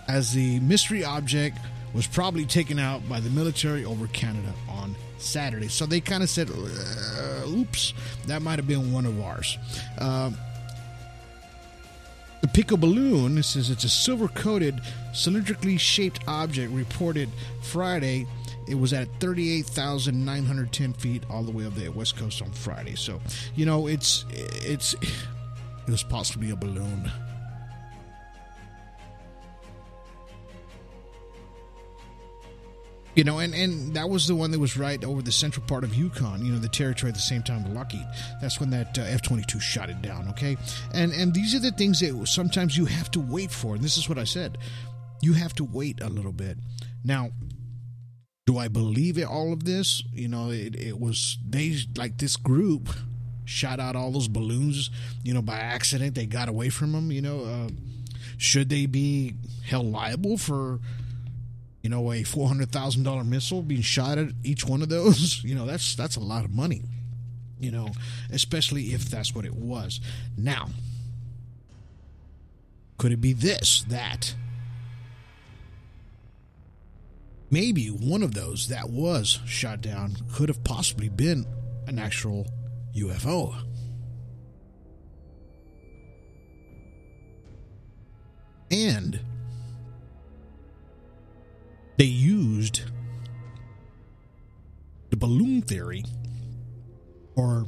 as 0.08 0.32
the 0.32 0.58
mystery 0.60 1.04
object 1.04 1.58
was 1.94 2.06
probably 2.06 2.44
taken 2.44 2.78
out 2.78 3.06
by 3.08 3.20
the 3.20 3.30
military 3.30 3.84
over 3.84 4.06
Canada 4.08 4.52
on 4.68 4.94
Saturday. 5.18 5.68
So 5.68 5.86
they 5.86 6.00
kind 6.00 6.22
of 6.22 6.30
said, 6.30 6.50
uh, 6.50 7.48
"Oops, 7.48 7.94
that 8.26 8.42
might 8.42 8.58
have 8.58 8.66
been 8.68 8.92
one 8.92 9.06
of 9.06 9.20
ours." 9.20 9.58
Uh, 9.98 10.30
the 12.40 12.48
Pico 12.48 12.76
balloon 12.76 13.42
says 13.42 13.70
it's 13.70 13.84
a 13.84 13.88
silver 13.88 14.28
coated, 14.28 14.80
cylindrically 15.12 15.78
shaped 15.78 16.20
object 16.28 16.72
reported 16.72 17.28
Friday. 17.62 18.26
It 18.68 18.74
was 18.74 18.92
at 18.92 19.08
38,910 19.20 20.92
feet 20.94 21.22
all 21.30 21.42
the 21.42 21.50
way 21.50 21.66
up 21.66 21.74
the 21.74 21.88
west 21.88 22.16
coast 22.16 22.42
on 22.42 22.50
Friday. 22.52 22.94
So, 22.94 23.20
you 23.54 23.66
know, 23.66 23.86
it's 23.86 24.24
it's 24.30 24.94
it 25.02 25.90
was 25.90 26.02
possibly 26.02 26.50
a 26.50 26.56
balloon. 26.56 27.10
You 33.18 33.24
know, 33.24 33.40
and, 33.40 33.52
and 33.52 33.94
that 33.94 34.08
was 34.08 34.28
the 34.28 34.36
one 34.36 34.52
that 34.52 34.60
was 34.60 34.76
right 34.76 35.02
over 35.02 35.22
the 35.22 35.32
central 35.32 35.66
part 35.66 35.82
of 35.82 35.92
Yukon, 35.92 36.46
you 36.46 36.52
know, 36.52 36.60
the 36.60 36.68
territory 36.68 37.08
at 37.08 37.16
the 37.16 37.20
same 37.20 37.42
time 37.42 37.64
of 37.64 37.72
Lockheed. 37.72 38.06
That's 38.40 38.60
when 38.60 38.70
that 38.70 38.96
uh, 38.96 39.02
F 39.02 39.22
22 39.22 39.58
shot 39.58 39.90
it 39.90 40.00
down, 40.00 40.28
okay? 40.28 40.56
And, 40.94 41.12
and 41.12 41.34
these 41.34 41.52
are 41.52 41.58
the 41.58 41.72
things 41.72 41.98
that 41.98 42.28
sometimes 42.28 42.76
you 42.76 42.84
have 42.84 43.10
to 43.10 43.18
wait 43.18 43.50
for. 43.50 43.74
And 43.74 43.82
this 43.82 43.96
is 43.96 44.08
what 44.08 44.18
I 44.18 44.24
said 44.24 44.56
you 45.20 45.32
have 45.32 45.52
to 45.54 45.64
wait 45.64 46.00
a 46.00 46.08
little 46.08 46.30
bit. 46.30 46.58
Now, 47.02 47.30
do 48.46 48.56
I 48.56 48.68
believe 48.68 49.18
it, 49.18 49.26
all 49.26 49.52
of 49.52 49.64
this? 49.64 50.00
You 50.12 50.28
know, 50.28 50.50
it, 50.50 50.76
it 50.76 51.00
was, 51.00 51.38
they, 51.44 51.76
like 51.96 52.18
this 52.18 52.36
group, 52.36 52.88
shot 53.44 53.80
out 53.80 53.96
all 53.96 54.12
those 54.12 54.28
balloons, 54.28 54.90
you 55.24 55.34
know, 55.34 55.42
by 55.42 55.58
accident. 55.58 56.14
They 56.14 56.26
got 56.26 56.48
away 56.48 56.68
from 56.68 56.92
them, 56.92 57.10
you 57.10 57.22
know. 57.22 57.40
Uh, 57.40 57.68
should 58.36 58.68
they 58.68 58.86
be 58.86 59.34
held 59.64 59.86
liable 59.86 60.38
for 60.38 60.78
you 61.88 61.94
know, 61.94 62.12
a 62.12 62.22
four 62.22 62.46
hundred 62.46 62.70
thousand 62.70 63.04
dollar 63.04 63.24
missile 63.24 63.62
being 63.62 63.80
shot 63.80 64.18
at 64.18 64.28
each 64.44 64.62
one 64.62 64.82
of 64.82 64.90
those, 64.90 65.42
you 65.42 65.54
know, 65.54 65.64
that's 65.64 65.96
that's 65.96 66.16
a 66.16 66.20
lot 66.20 66.44
of 66.44 66.50
money. 66.50 66.82
You 67.58 67.70
know, 67.70 67.88
especially 68.30 68.92
if 68.92 69.06
that's 69.06 69.34
what 69.34 69.46
it 69.46 69.54
was. 69.54 69.98
Now, 70.36 70.68
could 72.98 73.12
it 73.12 73.22
be 73.22 73.32
this, 73.32 73.86
that? 73.88 74.34
Maybe 77.50 77.86
one 77.86 78.22
of 78.22 78.34
those 78.34 78.68
that 78.68 78.90
was 78.90 79.40
shot 79.46 79.80
down 79.80 80.14
could 80.34 80.50
have 80.50 80.62
possibly 80.64 81.08
been 81.08 81.46
an 81.86 81.98
actual 81.98 82.46
UFO. 82.94 83.56
And 88.70 89.18
they 91.98 92.04
used 92.04 92.82
the 95.10 95.16
balloon 95.16 95.60
theory 95.62 96.04
or 97.34 97.66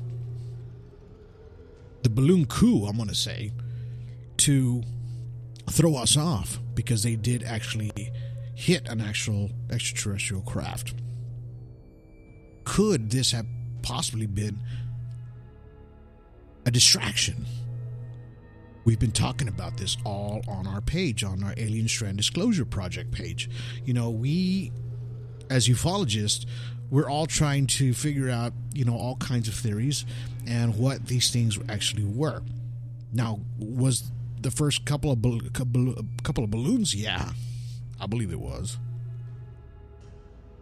the 2.02 2.08
balloon 2.08 2.46
coup, 2.46 2.86
I'm 2.86 2.96
going 2.96 3.08
to 3.08 3.14
say, 3.14 3.52
to 4.38 4.82
throw 5.68 5.96
us 5.96 6.16
off 6.16 6.58
because 6.74 7.02
they 7.02 7.16
did 7.16 7.42
actually 7.42 7.92
hit 8.54 8.88
an 8.88 9.00
actual 9.00 9.50
extraterrestrial 9.70 10.42
craft. 10.42 10.94
Could 12.64 13.10
this 13.10 13.32
have 13.32 13.46
possibly 13.82 14.26
been 14.26 14.60
a 16.64 16.70
distraction? 16.70 17.46
We've 18.84 18.98
been 18.98 19.12
talking 19.12 19.48
about 19.48 19.76
this 19.76 19.96
all 20.04 20.42
on 20.48 20.66
our 20.66 20.80
page, 20.80 21.22
on 21.22 21.44
our 21.44 21.54
Alien 21.56 21.86
Strand 21.88 22.16
Disclosure 22.16 22.64
Project 22.64 23.12
page. 23.12 23.50
You 23.84 23.92
know, 23.94 24.10
we, 24.10 24.72
as 25.50 25.68
ufologists, 25.68 26.46
we're 26.90 27.08
all 27.08 27.26
trying 27.26 27.66
to 27.68 27.92
figure 27.92 28.30
out, 28.30 28.52
you 28.72 28.84
know, 28.84 28.96
all 28.96 29.16
kinds 29.16 29.48
of 29.48 29.54
theories 29.54 30.06
and 30.46 30.76
what 30.76 31.06
these 31.06 31.30
things 31.30 31.58
actually 31.68 32.04
were. 32.04 32.42
Now, 33.12 33.40
was 33.58 34.10
the 34.40 34.50
first 34.50 34.84
couple 34.86 35.12
of 35.12 35.22
couple 35.52 36.44
of 36.44 36.50
balloons? 36.50 36.94
Yeah, 36.94 37.32
I 38.00 38.06
believe 38.06 38.32
it 38.32 38.40
was. 38.40 38.78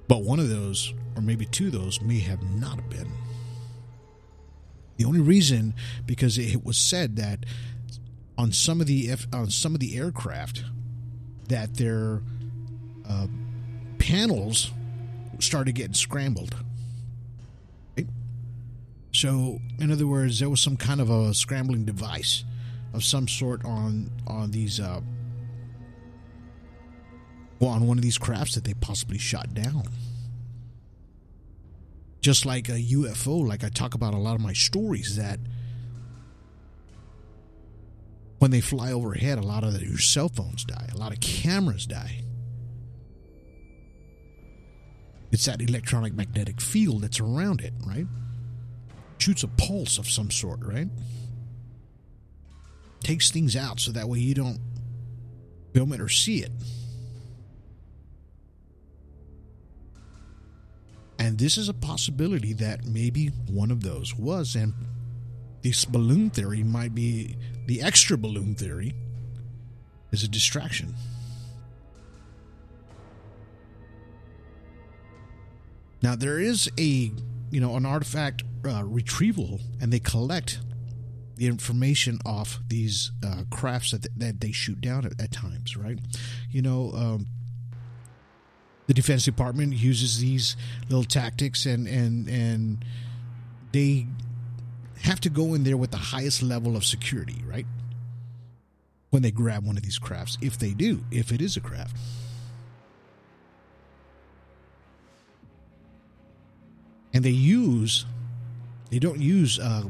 But 0.09 0.23
one 0.23 0.41
of 0.41 0.49
those, 0.49 0.93
or 1.15 1.23
maybe 1.23 1.47
two 1.47 1.67
of 1.67 1.73
those, 1.73 2.01
may 2.01 2.19
have 2.21 2.43
not 2.43 2.91
been. 2.91 3.11
The 4.97 5.05
only 5.05 5.21
reason, 5.21 5.75
because 6.07 6.39
it 6.39 6.65
was 6.65 6.77
said 6.77 7.17
that 7.17 7.47
on 8.39 8.53
some 8.53 8.81
of 8.81 8.87
the 8.87 9.13
on 9.33 9.51
some 9.51 9.75
of 9.75 9.81
the 9.81 9.99
aircraft 9.99 10.65
that 11.49 11.75
their 11.75 12.23
uh, 13.07 13.27
panels 13.99 14.71
started 15.41 15.75
getting 15.75 15.95
scrambled. 15.95 16.55
Right? 17.97 18.07
So, 19.13 19.59
in 19.81 19.91
other 19.91 20.07
words, 20.07 20.39
there 20.39 20.49
was 20.49 20.61
some 20.61 20.77
kind 20.77 21.01
of 21.01 21.11
a 21.11 21.35
scrambling 21.35 21.85
device 21.85 22.45
of 22.95 23.05
some 23.05 23.27
sort 23.27 23.65
on 23.65 24.11
on 24.29 24.53
these 24.53 24.79
uh, 24.79 25.01
well, 27.59 27.71
on 27.71 27.89
one 27.89 27.99
of 27.99 28.03
these 28.03 28.19
crafts 28.19 28.55
that 28.55 28.63
they 28.63 28.75
possibly 28.75 29.19
shot 29.19 29.53
down. 29.53 29.83
Just 32.21 32.47
like 32.47 32.69
a 32.69 32.73
UFO, 32.79 33.47
like 33.47 33.65
I 33.65 33.69
talk 33.69 33.95
about 33.95 34.15
a 34.15 34.19
lot 34.19 34.37
of 34.37 34.41
my 34.41 34.53
stories 34.53 35.17
that 35.17 35.41
when 38.39 38.51
they 38.51 38.61
fly 38.61 38.93
overhead, 38.93 39.39
a 39.39 39.43
lot 39.43 39.65
of 39.65 39.81
your 39.83 39.99
cell 39.99 40.29
phones 40.29 40.65
die, 40.65 40.89
a 40.93 40.97
lot 40.97 41.13
of 41.13 41.21
cameras 41.21 41.87
die. 41.87 42.23
It's 45.31 45.45
that 45.45 45.61
electronic 45.61 46.15
magnetic 46.15 46.61
field 46.61 47.03
that's 47.03 47.21
around 47.21 47.61
it, 47.61 47.75
right? 47.87 48.07
Shoots 49.19 49.43
a 49.43 49.49
pulse 49.49 49.99
of 49.99 50.09
some 50.09 50.31
sort, 50.31 50.61
right? 50.63 50.89
Takes 53.01 53.31
things 53.31 53.57
out 53.57 53.81
so 53.81 53.93
that 53.93 54.09
way 54.09 54.21
you 54.21 54.35
don't 54.35 54.61
film 55.75 55.93
it 55.93 56.01
or 56.01 56.09
see 56.09 56.43
it. 56.43 56.53
And 61.19 61.37
this 61.37 61.59
is 61.59 61.69
a 61.69 61.75
possibility 61.75 62.53
that 62.55 62.87
maybe 62.87 63.27
one 63.51 63.71
of 63.71 63.83
those 63.83 64.15
was, 64.15 64.55
and 64.55 64.73
this 65.63 65.85
balloon 65.85 66.31
theory 66.31 66.63
might 66.63 66.95
be 66.95 67.37
the 67.67 67.83
extra 67.83 68.17
balloon 68.17 68.55
theory 68.55 68.95
is 70.13 70.23
a 70.23 70.29
distraction. 70.29 70.95
Now 76.03 76.15
there 76.15 76.39
is 76.39 76.71
a 76.79 77.13
you 77.51 77.61
know 77.61 77.77
an 77.77 77.85
artifact 77.85 78.45
uh, 78.67 78.85
retrieval, 78.85 79.61
and 79.81 79.93
they 79.93 79.99
collect 79.99 80.61
the 81.37 81.47
information 81.47 82.19
off 82.25 82.59
these 82.69 83.13
uh, 83.25 83.43
crafts 83.51 83.91
that 83.91 84.07
that 84.17 84.41
they 84.41 84.53
shoot 84.53 84.81
down 84.81 85.05
at, 85.05 85.21
at 85.21 85.33
times. 85.33 85.77
Right? 85.77 85.99
You 86.51 86.63
know. 86.63 86.93
Um, 86.95 87.27
the 88.87 88.95
Defense 88.95 89.27
Department 89.27 89.75
uses 89.75 90.19
these 90.19 90.57
little 90.89 91.05
tactics, 91.05 91.67
and 91.67 91.87
and 91.87 92.27
and 92.27 92.83
they 93.71 94.07
have 95.03 95.21
to 95.21 95.31
go 95.31 95.55
in 95.55 95.65
there 95.65 95.77
with 95.77 95.91
the 95.91 95.97
highest 95.97 96.43
level 96.43 96.77
of 96.77 96.85
security, 96.85 97.43
right? 97.47 97.67
When 99.11 99.23
they 99.23 99.31
grab 99.31 99.65
one 99.65 99.77
of 99.77 99.83
these 99.83 99.99
crafts, 99.99 100.37
if 100.41 100.59
they 100.59 100.73
do, 100.73 101.05
if 101.11 101.33
it 101.33 101.41
is 101.41 101.57
a 101.57 101.61
craft. 101.61 101.97
And 107.15 107.25
they 107.25 107.31
use, 107.31 108.05
they 108.91 108.99
don't 108.99 109.19
use 109.19 109.59
uh, 109.59 109.85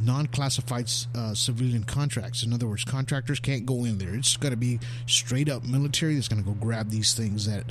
non 0.00 0.26
classified 0.26 0.90
uh, 1.14 1.34
civilian 1.34 1.84
contracts. 1.84 2.42
In 2.42 2.52
other 2.52 2.66
words, 2.66 2.84
contractors 2.84 3.40
can't 3.40 3.66
go 3.66 3.84
in 3.84 3.98
there. 3.98 4.14
It's 4.14 4.36
got 4.36 4.50
to 4.50 4.56
be 4.56 4.78
straight 5.06 5.48
up 5.48 5.64
military 5.64 6.14
that's 6.14 6.28
going 6.28 6.42
to 6.42 6.48
go 6.48 6.54
grab 6.54 6.90
these 6.90 7.14
things 7.14 7.46
that 7.46 7.64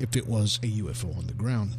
if 0.00 0.16
it 0.16 0.26
was 0.26 0.58
a 0.62 0.66
UFO 0.66 1.16
on 1.16 1.26
the 1.26 1.34
ground. 1.34 1.76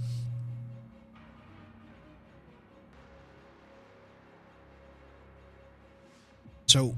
So, 6.74 6.96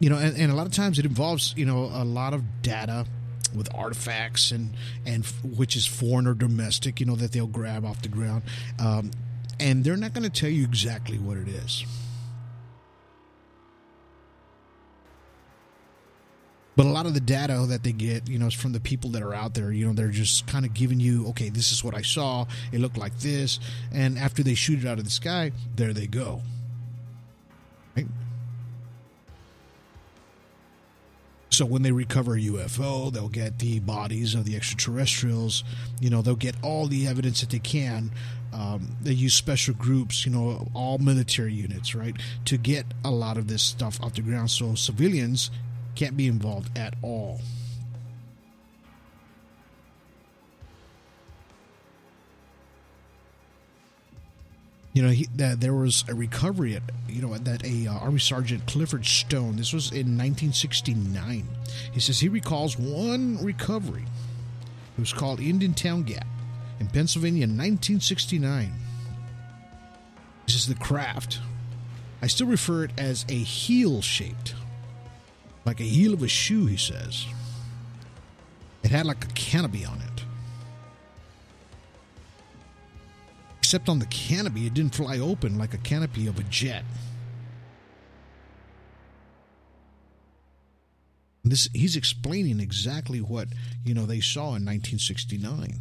you 0.00 0.08
know, 0.08 0.16
and, 0.16 0.34
and 0.38 0.50
a 0.50 0.54
lot 0.54 0.66
of 0.66 0.72
times 0.72 0.98
it 0.98 1.04
involves, 1.04 1.52
you 1.54 1.66
know, 1.66 1.90
a 1.92 2.02
lot 2.02 2.32
of 2.32 2.62
data 2.62 3.04
with 3.54 3.68
artifacts 3.74 4.52
and 4.52 4.74
and 5.04 5.26
which 5.44 5.76
is 5.76 5.84
foreign 5.84 6.26
or 6.26 6.32
domestic, 6.32 6.98
you 6.98 7.04
know, 7.04 7.14
that 7.16 7.32
they'll 7.32 7.46
grab 7.46 7.84
off 7.84 8.00
the 8.00 8.08
ground, 8.08 8.44
um, 8.78 9.10
and 9.60 9.84
they're 9.84 9.98
not 9.98 10.14
going 10.14 10.22
to 10.22 10.30
tell 10.30 10.48
you 10.48 10.64
exactly 10.64 11.18
what 11.18 11.36
it 11.36 11.46
is. 11.46 11.84
But 16.74 16.86
a 16.86 16.88
lot 16.88 17.04
of 17.04 17.12
the 17.12 17.20
data 17.20 17.66
that 17.68 17.82
they 17.82 17.92
get, 17.92 18.30
you 18.30 18.38
know, 18.38 18.46
is 18.46 18.54
from 18.54 18.72
the 18.72 18.80
people 18.80 19.10
that 19.10 19.20
are 19.20 19.34
out 19.34 19.52
there. 19.52 19.72
You 19.72 19.88
know, 19.88 19.92
they're 19.92 20.08
just 20.08 20.46
kind 20.46 20.64
of 20.64 20.72
giving 20.72 21.00
you, 21.00 21.28
okay, 21.28 21.50
this 21.50 21.70
is 21.70 21.84
what 21.84 21.94
I 21.94 22.00
saw. 22.00 22.46
It 22.72 22.80
looked 22.80 22.96
like 22.96 23.18
this, 23.18 23.60
and 23.92 24.18
after 24.18 24.42
they 24.42 24.54
shoot 24.54 24.82
it 24.82 24.88
out 24.88 24.96
of 24.96 25.04
the 25.04 25.10
sky, 25.10 25.52
there 25.76 25.92
they 25.92 26.06
go. 26.06 26.40
Right? 27.96 28.06
So 31.50 31.66
when 31.66 31.82
they 31.82 31.92
recover 31.92 32.34
a 32.34 32.40
UFO, 32.40 33.12
they'll 33.12 33.28
get 33.28 33.58
the 33.58 33.78
bodies 33.80 34.34
of 34.34 34.46
the 34.46 34.56
extraterrestrials. 34.56 35.64
You 36.00 36.08
know, 36.08 36.22
they'll 36.22 36.34
get 36.34 36.56
all 36.62 36.86
the 36.86 37.06
evidence 37.06 37.42
that 37.42 37.50
they 37.50 37.58
can. 37.58 38.10
Um, 38.54 38.96
they 39.02 39.12
use 39.12 39.34
special 39.34 39.74
groups, 39.74 40.24
you 40.24 40.32
know, 40.32 40.66
all 40.74 40.96
military 40.96 41.52
units, 41.52 41.94
right, 41.94 42.16
to 42.46 42.56
get 42.56 42.86
a 43.04 43.10
lot 43.10 43.36
of 43.36 43.48
this 43.48 43.62
stuff 43.62 44.02
off 44.02 44.14
the 44.14 44.22
ground. 44.22 44.50
So 44.50 44.74
civilians 44.74 45.50
can't 45.94 46.16
be 46.16 46.26
involved 46.26 46.76
at 46.78 46.94
all. 47.02 47.40
You 54.92 55.02
know 55.02 55.08
he, 55.08 55.28
that 55.36 55.60
there 55.60 55.72
was 55.72 56.04
a 56.08 56.14
recovery 56.14 56.76
at 56.76 56.82
you 57.08 57.22
know 57.22 57.34
that 57.34 57.64
a 57.64 57.86
uh, 57.86 57.94
army 57.94 58.18
sergeant 58.18 58.66
clifford 58.66 59.06
stone. 59.06 59.56
This 59.56 59.72
was 59.72 59.90
in 59.90 60.18
1969 60.18 61.48
he 61.92 62.00
says 62.00 62.20
he 62.20 62.28
recalls 62.28 62.78
one 62.78 63.42
recovery. 63.42 64.04
It 64.96 65.00
was 65.00 65.12
called 65.12 65.40
Indiantown 65.40 66.02
Gap 66.02 66.26
in 66.80 66.88
pennsylvania 66.88 67.44
in 67.44 67.50
1969 67.50 68.72
this 70.46 70.56
is 70.56 70.66
the 70.66 70.74
craft. 70.74 71.40
I 72.20 72.26
still 72.26 72.46
refer 72.46 72.84
it 72.84 72.90
as 72.98 73.24
a 73.28 73.34
heel 73.34 74.02
shaped 74.02 74.54
like 75.64 75.80
a 75.80 75.84
heel 75.84 76.12
of 76.12 76.22
a 76.22 76.28
shoe 76.28 76.66
he 76.66 76.76
says. 76.76 77.26
It 78.82 78.90
had 78.90 79.06
like 79.06 79.24
a 79.24 79.28
canopy 79.28 79.84
on 79.84 79.98
it 80.00 80.11
except 83.72 83.88
on 83.88 83.98
the 83.98 84.06
canopy, 84.06 84.66
it 84.66 84.74
didn't 84.74 84.94
fly 84.94 85.18
open 85.18 85.56
like 85.56 85.72
a 85.72 85.78
canopy 85.78 86.26
of 86.26 86.38
a 86.38 86.42
jet. 86.42 86.84
This 91.42 91.70
he's 91.72 91.96
explaining 91.96 92.60
exactly 92.60 93.20
what 93.20 93.48
you 93.82 93.94
know 93.94 94.04
they 94.04 94.20
saw 94.20 94.56
in 94.56 94.66
1969. 94.66 95.72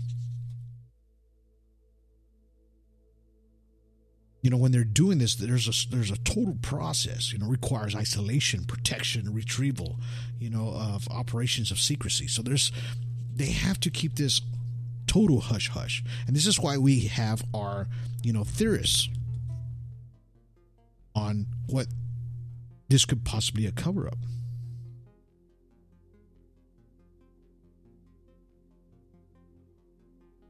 You 4.41 4.49
know, 4.49 4.55
when 4.55 4.71
they're 4.71 4.85
doing 4.85 5.17
this, 5.17 5.35
there's 5.35 5.67
a 5.67 5.93
there's 5.93 6.11
a 6.11 6.17
total 6.19 6.55
process. 6.61 7.33
You 7.33 7.39
know, 7.39 7.47
requires 7.47 7.93
isolation, 7.93 8.63
protection, 8.63 9.33
retrieval. 9.33 9.97
You 10.39 10.49
know, 10.49 10.69
of 10.69 11.09
operations 11.09 11.71
of 11.71 11.77
secrecy. 11.77 12.27
So 12.27 12.41
there's 12.41 12.71
they 13.35 13.51
have 13.51 13.81
to 13.81 13.89
keep 13.89 14.15
this 14.15 14.39
total 15.11 15.41
hush 15.41 15.67
hush. 15.67 16.01
And 16.25 16.33
this 16.33 16.47
is 16.47 16.57
why 16.57 16.77
we 16.77 17.01
have 17.01 17.43
our, 17.53 17.87
you 18.23 18.31
know, 18.31 18.45
theorists 18.45 19.09
on 21.13 21.47
what 21.67 21.87
this 22.87 23.03
could 23.03 23.25
possibly 23.25 23.65
a 23.65 23.73
cover 23.73 24.07
up. 24.07 24.19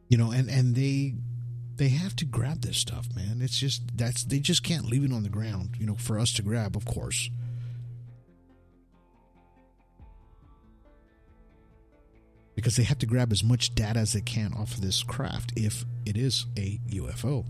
You 0.09 0.17
know, 0.19 0.29
and 0.29 0.47
and 0.47 0.75
they 0.75 1.15
they 1.77 1.89
have 1.89 2.15
to 2.17 2.25
grab 2.25 2.61
this 2.61 2.77
stuff, 2.77 3.07
man. 3.15 3.41
It's 3.41 3.57
just 3.57 3.81
that's 3.97 4.25
they 4.25 4.39
just 4.39 4.61
can't 4.61 4.85
leave 4.85 5.03
it 5.03 5.11
on 5.11 5.23
the 5.23 5.29
ground, 5.29 5.77
you 5.79 5.87
know, 5.87 5.95
for 5.95 6.19
us 6.19 6.31
to 6.33 6.43
grab, 6.43 6.75
of 6.75 6.85
course. 6.85 7.31
Because 12.61 12.75
they 12.75 12.83
have 12.83 12.99
to 12.99 13.07
grab 13.07 13.31
as 13.31 13.43
much 13.43 13.73
data 13.73 13.99
as 13.99 14.13
they 14.13 14.21
can 14.21 14.53
off 14.53 14.75
of 14.75 14.81
this 14.81 15.01
craft 15.01 15.51
if 15.55 15.83
it 16.05 16.15
is 16.15 16.45
a 16.55 16.79
UFO. 16.91 17.43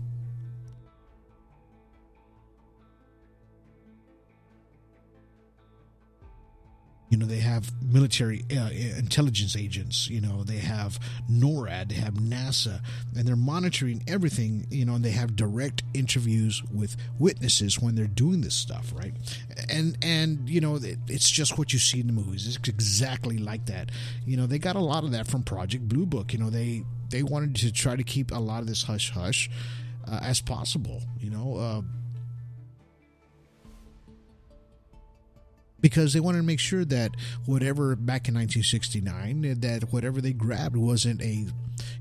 You 7.12 7.18
know, 7.18 7.26
they 7.26 7.40
have 7.40 7.70
military 7.82 8.42
uh, 8.50 8.70
intelligence 8.70 9.54
agents, 9.54 10.08
you 10.08 10.22
know, 10.22 10.44
they 10.44 10.56
have 10.56 10.98
NORAD, 11.30 11.90
they 11.90 11.96
have 11.96 12.14
NASA, 12.14 12.80
and 13.14 13.28
they're 13.28 13.36
monitoring 13.36 14.02
everything, 14.08 14.66
you 14.70 14.86
know, 14.86 14.94
and 14.94 15.04
they 15.04 15.10
have 15.10 15.36
direct 15.36 15.82
interviews 15.92 16.62
with 16.72 16.96
witnesses 17.18 17.78
when 17.78 17.96
they're 17.96 18.06
doing 18.06 18.40
this 18.40 18.54
stuff, 18.54 18.94
right? 18.96 19.12
And, 19.68 19.98
and 20.00 20.48
you 20.48 20.62
know, 20.62 20.76
it, 20.76 21.00
it's 21.06 21.30
just 21.30 21.58
what 21.58 21.74
you 21.74 21.78
see 21.78 22.00
in 22.00 22.06
the 22.06 22.14
movies. 22.14 22.46
It's 22.46 22.66
exactly 22.66 23.36
like 23.36 23.66
that. 23.66 23.90
You 24.24 24.38
know, 24.38 24.46
they 24.46 24.58
got 24.58 24.76
a 24.76 24.80
lot 24.80 25.04
of 25.04 25.12
that 25.12 25.26
from 25.26 25.42
Project 25.42 25.86
Blue 25.86 26.06
Book. 26.06 26.32
You 26.32 26.38
know, 26.38 26.48
they, 26.48 26.82
they 27.10 27.22
wanted 27.22 27.56
to 27.56 27.70
try 27.72 27.94
to 27.94 28.02
keep 28.02 28.30
a 28.30 28.38
lot 28.38 28.60
of 28.60 28.66
this 28.66 28.84
hush 28.84 29.10
hush 29.10 29.50
uh, 30.10 30.18
as 30.22 30.40
possible, 30.40 31.02
you 31.20 31.28
know, 31.28 31.56
uh, 31.56 31.82
because 35.82 36.14
they 36.14 36.20
wanted 36.20 36.38
to 36.38 36.44
make 36.44 36.60
sure 36.60 36.84
that 36.86 37.14
whatever 37.44 37.94
back 37.94 38.28
in 38.28 38.34
1969 38.34 39.60
that 39.60 39.92
whatever 39.92 40.22
they 40.22 40.32
grabbed 40.32 40.76
wasn't 40.76 41.20
a 41.20 41.46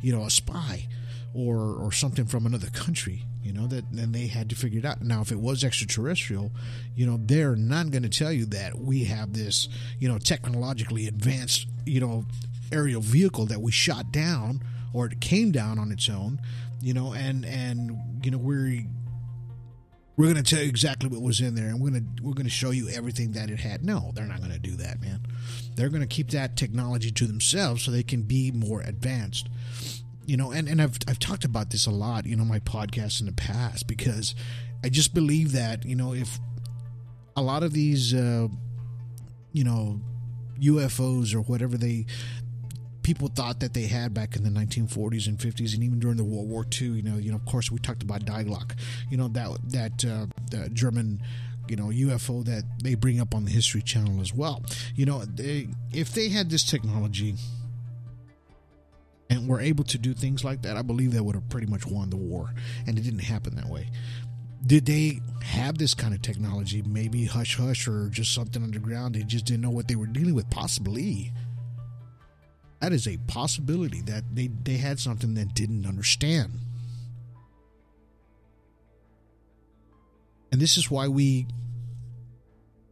you 0.01 0.15
know 0.15 0.23
a 0.23 0.29
spy 0.29 0.87
or 1.33 1.57
or 1.73 1.91
something 1.91 2.25
from 2.25 2.45
another 2.45 2.69
country 2.69 3.25
you 3.43 3.51
know 3.51 3.67
that 3.67 3.83
then 3.91 4.11
they 4.11 4.27
had 4.27 4.49
to 4.49 4.55
figure 4.55 4.79
it 4.79 4.85
out. 4.85 5.01
Now 5.01 5.21
if 5.21 5.31
it 5.31 5.39
was 5.39 5.63
extraterrestrial 5.63 6.51
you 6.95 7.05
know 7.05 7.19
they're 7.21 7.55
not 7.55 7.91
going 7.91 8.03
to 8.03 8.09
tell 8.09 8.31
you 8.31 8.45
that 8.47 8.79
we 8.79 9.03
have 9.05 9.33
this 9.33 9.67
you 9.99 10.07
know 10.07 10.17
technologically 10.17 11.07
advanced 11.07 11.67
you 11.85 11.99
know 11.99 12.25
aerial 12.71 13.01
vehicle 13.01 13.45
that 13.47 13.61
we 13.61 13.71
shot 13.71 14.11
down 14.11 14.61
or 14.93 15.07
it 15.07 15.19
came 15.19 15.51
down 15.51 15.77
on 15.79 15.91
its 15.91 16.07
own 16.07 16.39
you 16.81 16.93
know 16.93 17.13
and 17.13 17.45
and 17.45 17.99
you 18.23 18.31
know 18.31 18.37
we're 18.37 18.83
we're 20.21 20.31
going 20.31 20.43
to 20.43 20.55
tell 20.55 20.61
you 20.61 20.69
exactly 20.69 21.09
what 21.09 21.19
was 21.19 21.41
in 21.41 21.55
there 21.55 21.69
and 21.69 21.81
we're 21.81 21.89
going 21.89 22.03
to 22.15 22.23
we're 22.23 22.35
going 22.35 22.45
to 22.45 22.51
show 22.51 22.69
you 22.69 22.87
everything 22.89 23.31
that 23.31 23.49
it 23.49 23.59
had. 23.59 23.83
No 23.83 24.11
they're 24.13 24.27
not 24.27 24.37
going 24.37 24.51
to 24.51 24.59
do 24.59 24.75
that 24.75 25.01
man. 25.01 25.25
They're 25.75 25.89
going 25.89 26.01
to 26.01 26.07
keep 26.07 26.29
that 26.29 26.55
technology 26.55 27.09
to 27.09 27.25
themselves 27.25 27.81
so 27.81 27.89
they 27.89 28.03
can 28.03 28.21
be 28.21 28.51
more 28.51 28.81
advanced. 28.81 29.49
You 30.27 30.37
know 30.37 30.51
and, 30.51 30.67
and 30.67 30.79
I've, 30.79 30.99
I've 31.07 31.17
talked 31.17 31.43
about 31.43 31.71
this 31.71 31.87
a 31.87 31.91
lot 31.91 32.27
you 32.27 32.35
know 32.35 32.45
my 32.45 32.59
podcast 32.59 33.19
in 33.19 33.25
the 33.25 33.31
past 33.33 33.87
because 33.87 34.35
i 34.83 34.87
just 34.89 35.13
believe 35.15 35.51
that 35.53 35.83
you 35.83 35.95
know 35.95 36.13
if 36.13 36.39
a 37.35 37.41
lot 37.41 37.63
of 37.63 37.73
these 37.73 38.13
uh, 38.13 38.47
you 39.51 39.63
know 39.63 39.99
ufos 40.59 41.33
or 41.33 41.41
whatever 41.41 41.75
they 41.75 42.05
people 43.03 43.27
thought 43.27 43.59
that 43.59 43.73
they 43.73 43.87
had 43.87 44.13
back 44.13 44.35
in 44.35 44.43
the 44.43 44.49
1940s 44.49 45.27
and 45.27 45.37
50s, 45.37 45.73
and 45.73 45.83
even 45.83 45.99
during 45.99 46.17
the 46.17 46.23
World 46.23 46.49
War 46.49 46.65
II. 46.79 46.89
You 46.89 47.01
know, 47.01 47.17
you 47.17 47.31
know, 47.31 47.37
of 47.37 47.45
course, 47.45 47.71
we 47.71 47.79
talked 47.79 48.03
about 48.03 48.25
Die 48.25 48.43
Glocke. 48.43 48.75
You 49.09 49.17
know 49.17 49.27
that 49.29 49.57
that 49.69 50.05
uh, 50.05 50.67
German 50.73 51.21
you 51.67 51.75
know 51.75 51.87
UFO 51.87 52.43
that 52.45 52.63
they 52.83 52.95
bring 52.95 53.19
up 53.19 53.33
on 53.33 53.45
the 53.45 53.51
History 53.51 53.81
Channel 53.81 54.21
as 54.21 54.33
well. 54.33 54.63
You 54.95 55.05
know, 55.05 55.23
they, 55.23 55.69
if 55.93 56.13
they 56.13 56.29
had 56.29 56.49
this 56.49 56.63
technology 56.63 57.35
and 59.29 59.47
were 59.47 59.61
able 59.61 59.85
to 59.85 59.97
do 59.97 60.13
things 60.13 60.43
like 60.43 60.63
that, 60.63 60.75
I 60.75 60.81
believe 60.81 61.13
they 61.13 61.21
would 61.21 61.35
have 61.35 61.47
pretty 61.49 61.67
much 61.67 61.85
won 61.85 62.09
the 62.09 62.17
war, 62.17 62.53
and 62.85 62.97
it 62.97 63.03
didn't 63.03 63.19
happen 63.19 63.55
that 63.55 63.67
way. 63.67 63.89
Did 64.67 64.85
they 64.85 65.21
have 65.41 65.77
this 65.77 65.93
kind 65.93 66.13
of 66.13 66.21
technology? 66.21 66.83
Maybe 66.83 67.25
hush 67.25 67.57
hush 67.57 67.87
or 67.87 68.09
just 68.09 68.33
something 68.33 68.61
underground. 68.61 69.15
They 69.15 69.23
just 69.23 69.45
didn't 69.45 69.61
know 69.61 69.71
what 69.71 69.87
they 69.87 69.95
were 69.95 70.07
dealing 70.07 70.35
with. 70.35 70.49
Possibly. 70.49 71.31
That 72.81 72.93
is 72.93 73.07
a 73.07 73.17
possibility 73.27 74.01
that 74.01 74.23
they, 74.33 74.47
they 74.47 74.77
had 74.77 74.99
something 74.99 75.35
that 75.35 75.53
didn't 75.53 75.85
understand. 75.85 76.53
And 80.51 80.59
this 80.59 80.77
is 80.77 80.89
why 80.89 81.07
we 81.07 81.47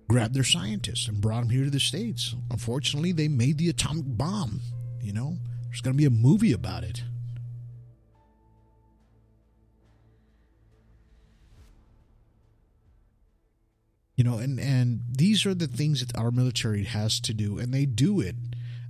grabbed 0.07 0.35
their 0.35 0.43
scientists 0.43 1.07
and 1.07 1.19
brought 1.19 1.41
them 1.41 1.49
here 1.49 1.65
to 1.65 1.71
the 1.71 1.79
States. 1.79 2.35
Unfortunately, 2.51 3.11
they 3.11 3.27
made 3.27 3.57
the 3.57 3.67
atomic 3.67 4.05
bomb. 4.07 4.61
You 5.01 5.11
know, 5.11 5.37
there's 5.65 5.81
going 5.81 5.95
to 5.95 5.97
be 5.97 6.05
a 6.05 6.11
movie 6.11 6.53
about 6.53 6.83
it. 6.83 7.03
You 14.15 14.23
know, 14.23 14.37
and 14.37 14.59
and 14.59 14.99
these 15.09 15.45
are 15.45 15.53
the 15.53 15.67
things 15.67 16.05
that 16.05 16.17
our 16.17 16.29
military 16.29 16.83
has 16.83 17.21
to 17.21 17.33
do, 17.33 17.57
and 17.57 17.73
they 17.73 17.85
do 17.85 18.19
it. 18.19 18.35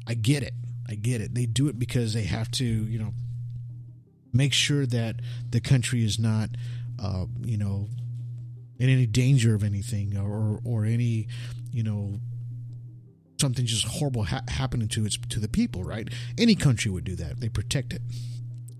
I 0.07 0.15
get 0.15 0.41
it. 0.41 0.53
I 0.89 0.95
get 0.95 1.21
it. 1.21 1.35
They 1.35 1.45
do 1.45 1.67
it 1.67 1.77
because 1.77 2.13
they 2.13 2.23
have 2.23 2.49
to, 2.51 2.65
you 2.65 2.97
know, 2.97 3.13
make 4.33 4.53
sure 4.53 4.87
that 4.87 5.17
the 5.51 5.61
country 5.61 6.03
is 6.03 6.17
not, 6.17 6.49
uh, 7.01 7.25
you 7.41 7.57
know, 7.57 7.87
in 8.79 8.89
any 8.89 9.05
danger 9.05 9.53
of 9.53 9.63
anything 9.63 10.17
or 10.17 10.59
or 10.63 10.85
any, 10.85 11.27
you 11.71 11.83
know, 11.83 12.19
something 13.39 13.65
just 13.65 13.85
horrible 13.85 14.23
ha- 14.23 14.41
happening 14.47 14.87
to 14.87 15.05
its 15.05 15.17
to 15.29 15.39
the 15.39 15.47
people. 15.47 15.83
Right? 15.83 16.09
Any 16.39 16.55
country 16.55 16.89
would 16.89 17.03
do 17.03 17.15
that. 17.17 17.39
They 17.39 17.49
protect 17.49 17.93
it. 17.93 18.01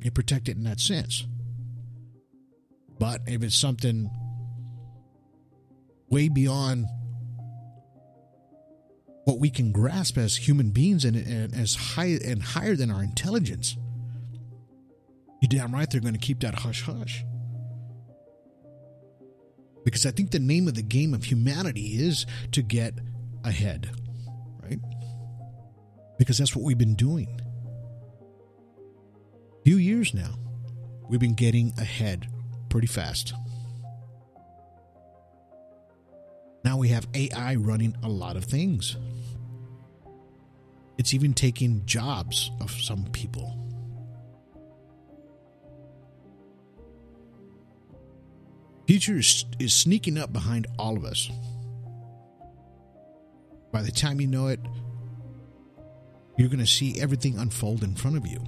They 0.03 0.10
protect 0.10 0.49
it 0.49 0.57
in 0.57 0.64
that 0.64 0.80
sense. 0.80 1.28
But 2.97 3.22
if 3.28 3.43
it's 3.43 3.55
something 3.55 4.10
way 6.10 6.28
beyond 6.28 6.88
what 9.30 9.40
we 9.40 9.52
can 9.52 9.72
grasp 9.72 10.18
as 10.18 10.36
human 10.36 10.72
beings 10.72 11.06
and, 11.06 11.16
and 11.16 11.54
as 11.54 11.76
high 11.76 12.18
and 12.26 12.42
higher 12.42 12.76
than 12.76 12.90
our 12.90 13.04
intelligence, 13.04 13.78
you're 15.40 15.50
damn 15.50 15.72
right 15.72 15.88
they're 15.92 16.02
going 16.02 16.16
to 16.16 16.20
keep 16.20 16.40
that 16.40 16.56
hush 16.56 16.82
hush. 16.82 17.24
Because 19.86 20.08
I 20.08 20.12
think 20.12 20.32
the 20.32 20.40
name 20.40 20.68
of 20.68 20.74
the 20.74 20.82
game 20.82 21.14
of 21.14 21.26
humanity 21.26 22.04
is 22.04 22.26
to 22.54 22.64
get 22.64 22.96
ahead, 23.44 23.92
right? 24.64 24.80
Because 26.18 26.40
that's 26.40 26.56
what 26.56 26.66
we've 26.66 26.78
been 26.78 26.96
doing. 26.96 27.40
A 29.60 29.64
Few 29.64 29.78
years 29.78 30.12
now, 30.12 30.34
we've 31.08 31.20
been 31.20 31.36
getting 31.36 31.72
ahead 31.78 32.28
pretty 32.70 32.88
fast. 32.88 33.34
Now 36.64 36.78
we 36.78 36.88
have 36.88 37.08
AI 37.14 37.54
running 37.56 37.96
a 38.02 38.10
lot 38.10 38.36
of 38.36 38.46
things. 38.46 38.98
It's 41.00 41.14
even 41.14 41.34
taking 41.34 41.86
jobs 41.86 42.52
of 42.60 42.70
some 42.70 43.06
people. 43.14 43.56
Future 48.86 49.16
is, 49.16 49.45
is 49.60 49.74
sneaking 49.74 50.18
up 50.18 50.34
behind 50.34 50.68
all 50.78 50.97
of 50.97 51.06
us. 51.06 51.32
By 53.72 53.82
the 53.82 53.91
time 53.91 54.20
you 54.20 54.28
know 54.28 54.47
it, 54.47 54.60
you're 56.38 56.50
going 56.50 56.60
to 56.60 56.68
see 56.68 57.00
everything 57.00 57.38
unfold 57.38 57.82
in 57.82 57.95
front 57.95 58.18
of 58.18 58.28
you. 58.28 58.43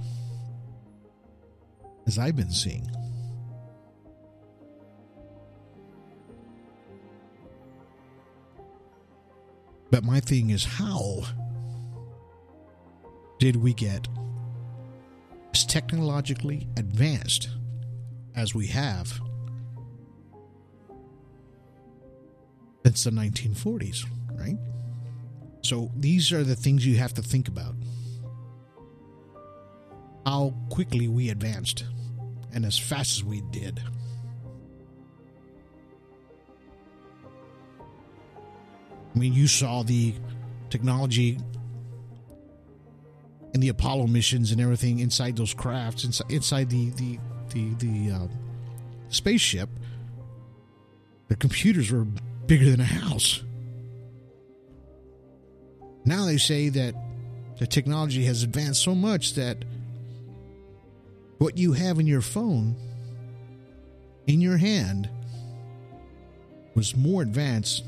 As 2.06 2.18
I've 2.18 2.36
been 2.36 2.50
seeing. 2.50 2.86
But 9.90 10.04
my 10.04 10.20
thing 10.20 10.50
is, 10.50 10.64
how 10.64 11.22
did 13.42 13.56
we 13.56 13.74
get 13.74 14.06
as 15.52 15.64
technologically 15.64 16.68
advanced 16.76 17.48
as 18.36 18.54
we 18.54 18.68
have 18.68 19.20
since 22.84 23.02
the 23.02 23.10
1940s, 23.10 24.04
right? 24.38 24.56
So 25.62 25.90
these 25.96 26.30
are 26.30 26.44
the 26.44 26.54
things 26.54 26.86
you 26.86 26.98
have 26.98 27.14
to 27.14 27.22
think 27.22 27.48
about. 27.48 27.74
How 30.24 30.54
quickly 30.70 31.08
we 31.08 31.30
advanced 31.30 31.84
and 32.54 32.64
as 32.64 32.78
fast 32.78 33.18
as 33.18 33.24
we 33.24 33.40
did. 33.50 33.82
I 39.12 39.18
mean, 39.18 39.32
you 39.32 39.48
saw 39.48 39.82
the 39.82 40.14
technology 40.70 41.40
and 43.54 43.62
the 43.62 43.68
Apollo 43.68 44.06
missions 44.06 44.50
and 44.50 44.60
everything 44.60 45.00
inside 45.00 45.36
those 45.36 45.54
crafts, 45.54 46.04
inside, 46.04 46.30
inside 46.30 46.70
the 46.70 46.90
the 46.90 47.18
the 47.50 47.74
the 47.74 48.10
uh, 48.10 48.26
spaceship. 49.08 49.68
The 51.28 51.36
computers 51.36 51.90
were 51.90 52.06
bigger 52.46 52.70
than 52.70 52.80
a 52.80 52.84
house. 52.84 53.42
Now 56.04 56.26
they 56.26 56.36
say 56.36 56.68
that 56.70 56.94
the 57.58 57.66
technology 57.66 58.24
has 58.24 58.42
advanced 58.42 58.82
so 58.82 58.94
much 58.94 59.34
that 59.34 59.64
what 61.38 61.56
you 61.58 61.72
have 61.72 61.98
in 61.98 62.06
your 62.06 62.20
phone 62.20 62.76
in 64.26 64.40
your 64.40 64.56
hand 64.56 65.08
was 66.74 66.96
more 66.96 67.22
advanced 67.22 67.84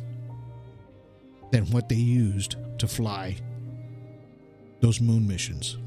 than 1.52 1.64
what 1.70 1.88
they 1.88 1.94
used 1.94 2.56
to 2.78 2.88
fly 2.88 3.36
those 4.84 5.00
moon 5.00 5.26
missions. 5.26 5.78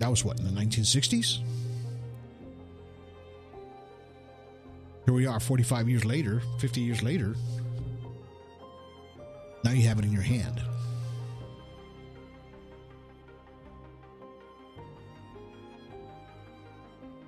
That 0.00 0.10
was 0.10 0.24
what, 0.24 0.40
in 0.40 0.44
the 0.44 0.60
1960s? 0.60 1.38
Here 5.04 5.14
we 5.14 5.26
are 5.26 5.38
45 5.38 5.88
years 5.88 6.04
later, 6.04 6.42
50 6.58 6.80
years 6.80 7.04
later. 7.04 7.36
Now 9.62 9.70
you 9.70 9.86
have 9.86 10.00
it 10.00 10.04
in 10.04 10.12
your 10.12 10.22
hand. 10.22 10.60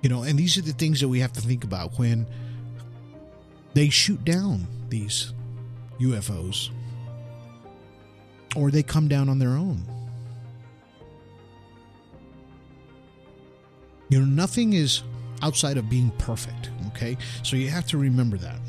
You 0.01 0.09
know, 0.09 0.23
and 0.23 0.37
these 0.37 0.57
are 0.57 0.63
the 0.63 0.73
things 0.73 0.99
that 0.99 1.07
we 1.07 1.21
have 1.21 1.31
to 1.31 1.41
think 1.41 1.63
about 1.63 1.97
when 1.97 2.27
they 3.73 3.87
shoot 3.87 4.25
down 4.25 4.67
these 4.89 5.31
UFOs 6.01 6.71
or 8.55 8.71
they 8.71 8.83
come 8.83 9.07
down 9.07 9.29
on 9.29 9.39
their 9.39 9.49
own. 9.49 9.83
You 14.09 14.19
know, 14.19 14.25
nothing 14.25 14.73
is 14.73 15.03
outside 15.41 15.77
of 15.77 15.89
being 15.89 16.11
perfect, 16.19 16.69
okay? 16.87 17.17
So 17.41 17.55
you 17.55 17.69
have 17.69 17.87
to 17.87 17.97
remember 17.97 18.37
that. 18.37 18.59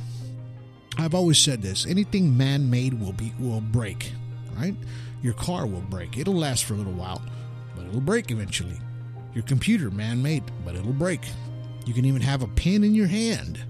I've 0.97 1.15
always 1.15 1.39
said 1.39 1.61
this, 1.61 1.87
anything 1.87 2.37
man-made 2.37 2.95
will 2.95 3.13
be 3.13 3.33
will 3.39 3.61
break, 3.61 4.13
right? 4.57 4.75
Your 5.23 5.35
car 5.35 5.67
will 5.67 5.83
break. 5.83 6.17
It'll 6.17 6.35
last 6.35 6.65
for 6.65 6.75
a 6.75 6.77
little 6.77 6.93
while, 6.93 7.21
but 7.77 7.87
it'll 7.87 8.01
break 8.01 8.31
eventually. 8.31 8.79
Your 9.35 9.45
computer 9.45 9.91
man-made, 9.91 10.45
but 10.65 10.77
it'll 10.77 10.93
break. 10.93 11.21
You 11.85 11.93
can 11.93 12.05
even 12.05 12.23
have 12.23 12.43
a 12.43 12.49
pen 12.49 12.85
in 12.85 12.95
your 12.95 13.09
hand 13.09 13.63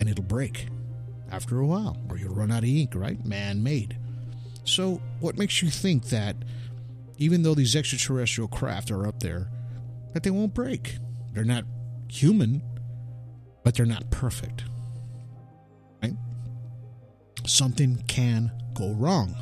and 0.00 0.08
it'll 0.08 0.24
break 0.24 0.66
after 1.30 1.60
a 1.60 1.66
while, 1.66 1.96
or 2.08 2.16
you'll 2.18 2.34
run 2.34 2.50
out 2.50 2.64
of 2.64 2.68
ink, 2.68 2.94
right? 2.94 3.24
Man 3.24 3.62
made. 3.62 3.96
So, 4.64 5.00
what 5.20 5.36
makes 5.38 5.62
you 5.62 5.70
think 5.70 6.06
that 6.06 6.36
even 7.18 7.42
though 7.42 7.54
these 7.54 7.76
extraterrestrial 7.76 8.48
craft 8.48 8.90
are 8.90 9.06
up 9.06 9.20
there, 9.20 9.50
that 10.12 10.22
they 10.22 10.30
won't 10.30 10.54
break? 10.54 10.96
They're 11.32 11.44
not 11.44 11.64
human, 12.08 12.62
but 13.62 13.74
they're 13.74 13.86
not 13.86 14.10
perfect. 14.10 14.64
Right? 16.02 16.14
Something 17.46 18.02
can 18.08 18.50
go 18.74 18.92
wrong. 18.92 19.34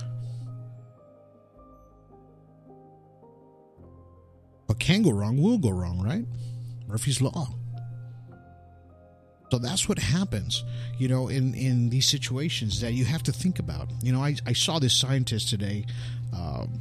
What 4.67 4.79
can 4.79 5.03
go 5.03 5.11
wrong 5.11 5.41
will 5.41 5.59
go 5.59 5.71
wrong, 5.71 6.03
right? 6.03 6.27
Murphy's 6.87 7.23
Law. 7.23 7.58
So 9.51 9.59
that's 9.59 9.89
what 9.89 9.99
happens, 9.99 10.65
you 10.99 11.09
know, 11.09 11.29
in, 11.29 11.55
in 11.55 11.89
these 11.89 12.07
situations 12.07 12.81
that 12.81 12.93
you 12.93 13.05
have 13.07 13.23
to 13.25 13.33
think 13.33 13.59
about. 13.59 13.89
You 14.03 14.13
know, 14.13 14.23
I, 14.23 14.37
I 14.47 14.53
saw 14.53 14.79
this 14.79 14.95
scientist 14.95 15.49
today. 15.49 15.87
Um, 16.37 16.81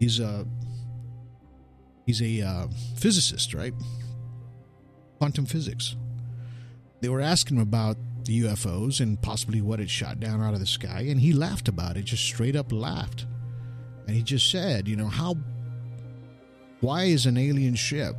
he's 0.00 0.18
a 0.18 0.46
he's 2.06 2.22
a 2.22 2.42
uh, 2.42 2.66
physicist, 2.96 3.52
right? 3.52 3.74
Quantum 5.18 5.44
physics. 5.44 5.96
They 7.02 7.10
were 7.10 7.20
asking 7.20 7.58
him 7.58 7.62
about 7.62 7.98
the 8.24 8.42
UFOs 8.42 9.00
and 9.00 9.20
possibly 9.20 9.60
what 9.60 9.78
had 9.78 9.90
shot 9.90 10.18
down 10.18 10.42
out 10.42 10.54
of 10.54 10.60
the 10.60 10.66
sky, 10.66 11.06
and 11.08 11.20
he 11.20 11.32
laughed 11.32 11.68
about 11.68 11.98
it, 11.98 12.04
just 12.06 12.24
straight 12.24 12.56
up 12.56 12.72
laughed. 12.72 13.26
And 14.06 14.16
he 14.16 14.22
just 14.22 14.50
said, 14.50 14.88
you 14.88 14.96
know, 14.96 15.08
how 15.08 15.36
why 16.80 17.04
is 17.04 17.26
an 17.26 17.36
alien 17.36 17.74
ship 17.74 18.16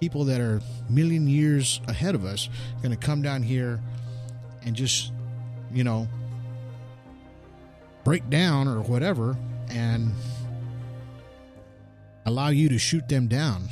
people 0.00 0.24
that 0.24 0.40
are 0.40 0.60
million 0.88 1.26
years 1.26 1.80
ahead 1.88 2.14
of 2.14 2.24
us 2.24 2.48
going 2.82 2.90
to 2.90 2.96
come 2.96 3.22
down 3.22 3.42
here 3.42 3.80
and 4.64 4.74
just, 4.74 5.12
you 5.72 5.84
know, 5.84 6.08
break 8.04 8.28
down 8.30 8.68
or 8.68 8.80
whatever 8.82 9.36
and 9.68 10.12
allow 12.24 12.48
you 12.48 12.68
to 12.68 12.78
shoot 12.78 13.08
them 13.08 13.28
down. 13.28 13.68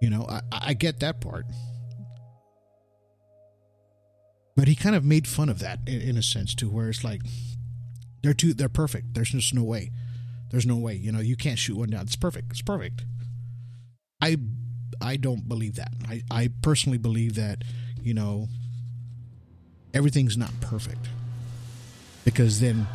You 0.00 0.10
know, 0.10 0.26
I, 0.28 0.40
I 0.50 0.74
get 0.74 1.00
that 1.00 1.20
part. 1.20 1.46
But 4.56 4.68
he 4.68 4.74
kind 4.74 4.94
of 4.94 5.04
made 5.04 5.26
fun 5.26 5.48
of 5.48 5.60
that 5.60 5.80
in, 5.86 6.00
in 6.00 6.16
a 6.16 6.22
sense 6.22 6.54
too, 6.54 6.68
where 6.68 6.88
it's 6.88 7.04
like 7.04 7.22
they're 8.22 8.34
too 8.34 8.52
they're 8.52 8.68
perfect. 8.68 9.14
There's 9.14 9.30
just 9.30 9.54
no 9.54 9.62
way. 9.62 9.90
There's 10.50 10.66
no 10.66 10.76
way. 10.76 10.94
You 10.94 11.12
know, 11.12 11.20
you 11.20 11.36
can't 11.36 11.58
shoot 11.58 11.76
one 11.76 11.90
down. 11.90 12.02
It's 12.02 12.16
perfect. 12.16 12.50
It's 12.50 12.62
perfect. 12.62 13.04
I 14.22 14.36
I 15.00 15.16
don't 15.16 15.48
believe 15.48 15.74
that. 15.74 15.92
I, 16.06 16.22
I 16.30 16.50
personally 16.62 16.98
believe 16.98 17.34
that, 17.34 17.62
you 18.00 18.14
know, 18.14 18.48
everything's 19.92 20.36
not 20.36 20.52
perfect. 20.60 21.08
Because 22.24 22.60
then 22.60 22.86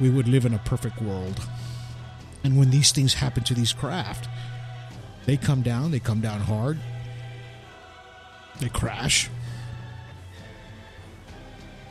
we 0.00 0.10
would 0.10 0.26
live 0.26 0.44
in 0.44 0.52
a 0.52 0.58
perfect 0.58 1.00
world. 1.00 1.40
And 2.42 2.58
when 2.58 2.70
these 2.70 2.90
things 2.90 3.14
happen 3.14 3.44
to 3.44 3.54
these 3.54 3.72
craft, 3.72 4.28
they 5.26 5.36
come 5.36 5.62
down, 5.62 5.92
they 5.92 6.00
come 6.00 6.20
down 6.20 6.40
hard, 6.40 6.78
they 8.58 8.68
crash. 8.68 9.30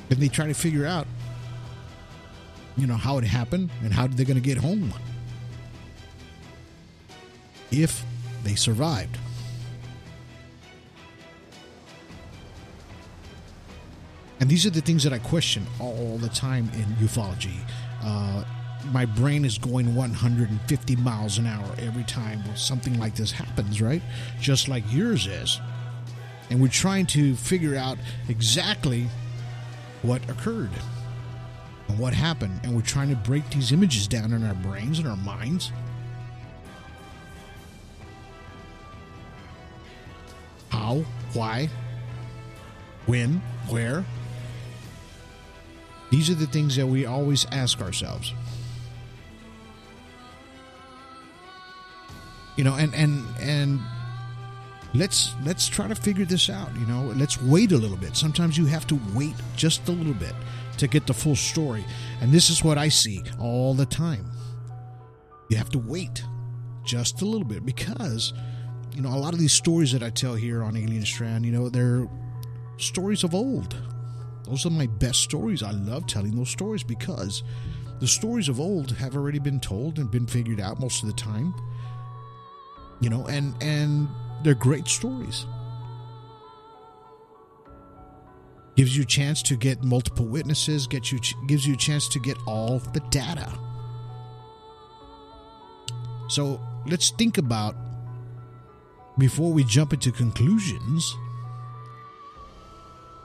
Then 0.10 0.20
they 0.20 0.28
try 0.28 0.48
to 0.48 0.54
figure 0.54 0.86
out, 0.86 1.08
you 2.76 2.88
know, 2.88 2.96
how 2.98 3.20
it 3.20 3.24
happened 3.24 3.70
and 3.84 3.94
how 3.94 4.08
they're 4.08 4.26
going 4.26 4.36
to 4.36 4.42
get 4.42 4.58
home. 4.58 4.92
If 7.72 8.04
they 8.44 8.56
survived. 8.56 9.18
And 14.40 14.50
these 14.50 14.66
are 14.66 14.70
the 14.70 14.82
things 14.82 15.04
that 15.04 15.12
I 15.12 15.20
question 15.20 15.66
all 15.80 16.18
the 16.18 16.30
time 16.30 16.70
in 16.74 16.86
ufology. 17.06 17.60
Uh, 18.02 18.44
my 18.94 19.06
brain 19.06 19.44
is 19.44 19.58
going 19.58 19.94
150 19.94 20.96
miles 20.98 21.38
an 21.38 21.46
hour 21.46 21.76
every 21.80 22.06
time 22.06 22.42
something 22.56 22.98
like 22.98 23.16
this 23.16 23.32
happens, 23.32 23.82
right? 23.82 24.02
Just 24.40 24.70
like 24.70 24.84
yours 24.90 25.28
is. 25.28 25.60
And 26.50 26.62
we're 26.62 26.70
trying 26.70 27.06
to 27.08 27.36
figure 27.36 27.76
out 27.76 27.98
exactly 28.30 29.08
what 30.02 30.28
occurred 30.30 30.72
and 31.90 32.00
what 32.00 32.14
happened. 32.14 32.62
And 32.64 32.74
we're 32.74 32.82
trying 32.82 33.10
to 33.10 33.16
break 33.16 33.50
these 33.50 33.72
images 33.72 34.08
down 34.08 34.32
in 34.32 34.44
our 34.46 34.56
brains 34.56 35.00
and 35.00 35.08
our 35.08 35.18
minds. 35.18 35.72
How, 40.90 41.06
why, 41.34 41.70
when, 43.06 43.44
where. 43.70 44.04
These 46.10 46.32
are 46.32 46.34
the 46.34 46.48
things 46.48 46.76
that 46.78 46.88
we 46.88 47.06
always 47.06 47.46
ask 47.52 47.80
ourselves. 47.80 48.34
You 52.58 52.64
know, 52.64 52.74
and 52.74 52.94
and 52.96 53.24
and 53.40 53.80
let's 54.96 55.36
let's 55.46 55.68
try 55.68 55.88
to 55.88 55.94
figure 55.94 56.26
this 56.26 56.50
out, 56.50 56.76
you 56.76 56.88
know. 56.88 57.14
Let's 57.16 57.40
wait 57.40 57.72
a 57.72 57.78
little 57.78 57.96
bit. 57.96 58.18
Sometimes 58.18 58.58
you 58.58 58.66
have 58.66 58.88
to 58.88 59.00
wait 59.14 59.36
just 59.56 59.88
a 59.90 59.92
little 59.92 60.16
bit 60.16 60.34
to 60.78 60.88
get 60.88 61.06
the 61.06 61.14
full 61.14 61.36
story. 61.36 61.86
And 62.20 62.32
this 62.32 62.50
is 62.50 62.64
what 62.64 62.80
I 62.80 62.90
see 62.90 63.22
all 63.40 63.76
the 63.76 63.86
time. 63.86 64.32
You 65.52 65.58
have 65.58 65.70
to 65.70 65.78
wait 65.78 66.24
just 66.84 67.22
a 67.22 67.26
little 67.26 67.48
bit 67.48 67.64
because 67.64 68.34
you 68.94 69.02
know, 69.02 69.10
a 69.10 69.18
lot 69.18 69.34
of 69.34 69.40
these 69.40 69.54
stories 69.54 69.92
that 69.92 70.04
I 70.04 70.10
tell 70.10 70.36
here 70.36 70.64
on 70.64 70.76
Alien 70.76 71.06
Strand, 71.06 71.46
you 71.46 71.52
know, 71.52 71.70
they're 71.70 72.08
stories 72.78 73.24
of 73.24 73.34
old. 73.34 73.76
Those 74.44 74.66
are 74.66 74.72
my 74.72 74.88
best 74.88 75.22
stories. 75.22 75.62
I 75.62 75.72
love 75.72 76.08
telling 76.08 76.36
those 76.36 76.50
stories 76.50 76.84
because 76.84 77.44
the 78.00 78.08
stories 78.08 78.50
of 78.50 78.60
old 78.60 78.92
have 78.92 79.16
already 79.16 79.40
been 79.40 79.60
told 79.60 80.00
and 80.00 80.10
been 80.10 80.26
figured 80.26 80.60
out 80.60 80.80
most 80.80 81.04
of 81.04 81.08
the 81.08 81.16
time. 81.16 81.54
You 83.02 83.10
know, 83.10 83.28
and 83.28 83.54
and 83.62 84.08
they're 84.44 84.56
great 84.56 84.88
stories. 84.88 85.46
Gives 88.76 88.96
you 88.96 89.04
a 89.04 89.06
chance 89.06 89.44
to 89.44 89.56
get 89.56 89.84
multiple 89.84 90.26
witnesses, 90.26 90.88
get 90.88 91.12
you 91.12 91.20
gives 91.48 91.68
you 91.68 91.74
a 91.74 91.78
chance 91.78 92.08
to 92.10 92.20
get 92.20 92.38
all 92.48 92.80
the 92.80 93.02
data. 93.12 93.54
So, 96.30 96.60
let's 96.86 97.10
think 97.12 97.38
about 97.38 97.76
before 99.20 99.52
we 99.52 99.64
jump 99.64 99.94
into 99.94 100.12
conclusions 100.12 101.16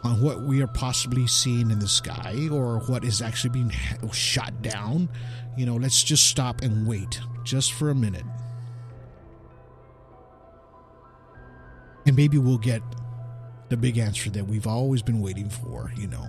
on 0.03 0.21
what 0.21 0.43
we 0.43 0.63
are 0.63 0.67
possibly 0.67 1.27
seeing 1.27 1.71
in 1.71 1.79
the 1.79 1.89
sky 1.89 2.49
or 2.53 2.81
what 2.81 3.05
is 3.05 3.23
actually 3.23 3.51
being 3.51 3.73
shot 4.13 4.61
down, 4.61 5.09
you 5.57 5.65
know, 5.65 5.77
let's 5.77 6.05
just 6.05 6.27
stop 6.27 6.61
and 6.61 6.87
wait 6.87 7.21
just 7.43 7.73
for 7.73 7.91
a 7.91 7.95
minute. 7.95 8.25
And 12.07 12.15
maybe 12.15 12.37
we'll 12.37 12.59
get 12.59 12.83
the 13.71 13.77
big 13.79 13.97
answer 13.97 14.29
that 14.31 14.47
we've 14.47 14.67
always 14.67 15.01
been 15.01 15.21
waiting 15.23 15.49
for, 15.49 15.91
you 15.97 16.07
know. 16.07 16.27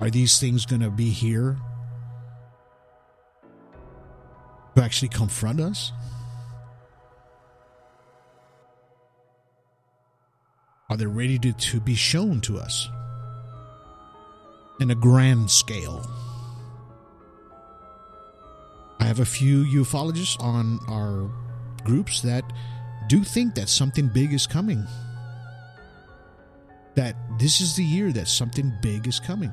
Are 0.00 0.10
these 0.10 0.40
things 0.40 0.66
going 0.66 0.82
to 0.82 0.90
be 0.90 1.10
here 1.10 1.56
to 4.78 4.84
actually 4.84 5.08
confront 5.08 5.60
us? 5.60 5.92
Are 10.88 10.96
they 10.96 11.06
ready 11.06 11.38
to, 11.40 11.52
to 11.52 11.80
be 11.80 11.96
shown 11.96 12.40
to 12.42 12.58
us 12.58 12.88
in 14.80 14.90
a 14.90 14.94
grand 14.94 15.50
scale? 15.50 16.08
I 19.00 19.04
have 19.04 19.18
a 19.18 19.24
few 19.24 19.64
ufologists 19.64 20.40
on 20.40 20.78
our 20.88 21.28
groups 21.84 22.22
that 22.22 22.44
do 23.08 23.24
think 23.24 23.56
that 23.56 23.68
something 23.68 24.08
big 24.08 24.32
is 24.32 24.46
coming. 24.46 24.86
That 26.94 27.16
this 27.38 27.60
is 27.60 27.74
the 27.74 27.84
year 27.84 28.12
that 28.12 28.28
something 28.28 28.72
big 28.80 29.08
is 29.08 29.18
coming. 29.18 29.52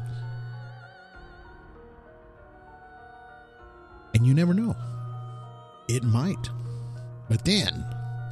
And 4.14 4.26
you 4.26 4.34
never 4.36 4.54
know. 4.54 4.76
It 5.88 6.04
might. 6.04 6.50
But 7.30 7.46
then, 7.46 7.86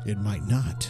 it 0.05 0.17
might 0.17 0.43
not. 0.47 0.89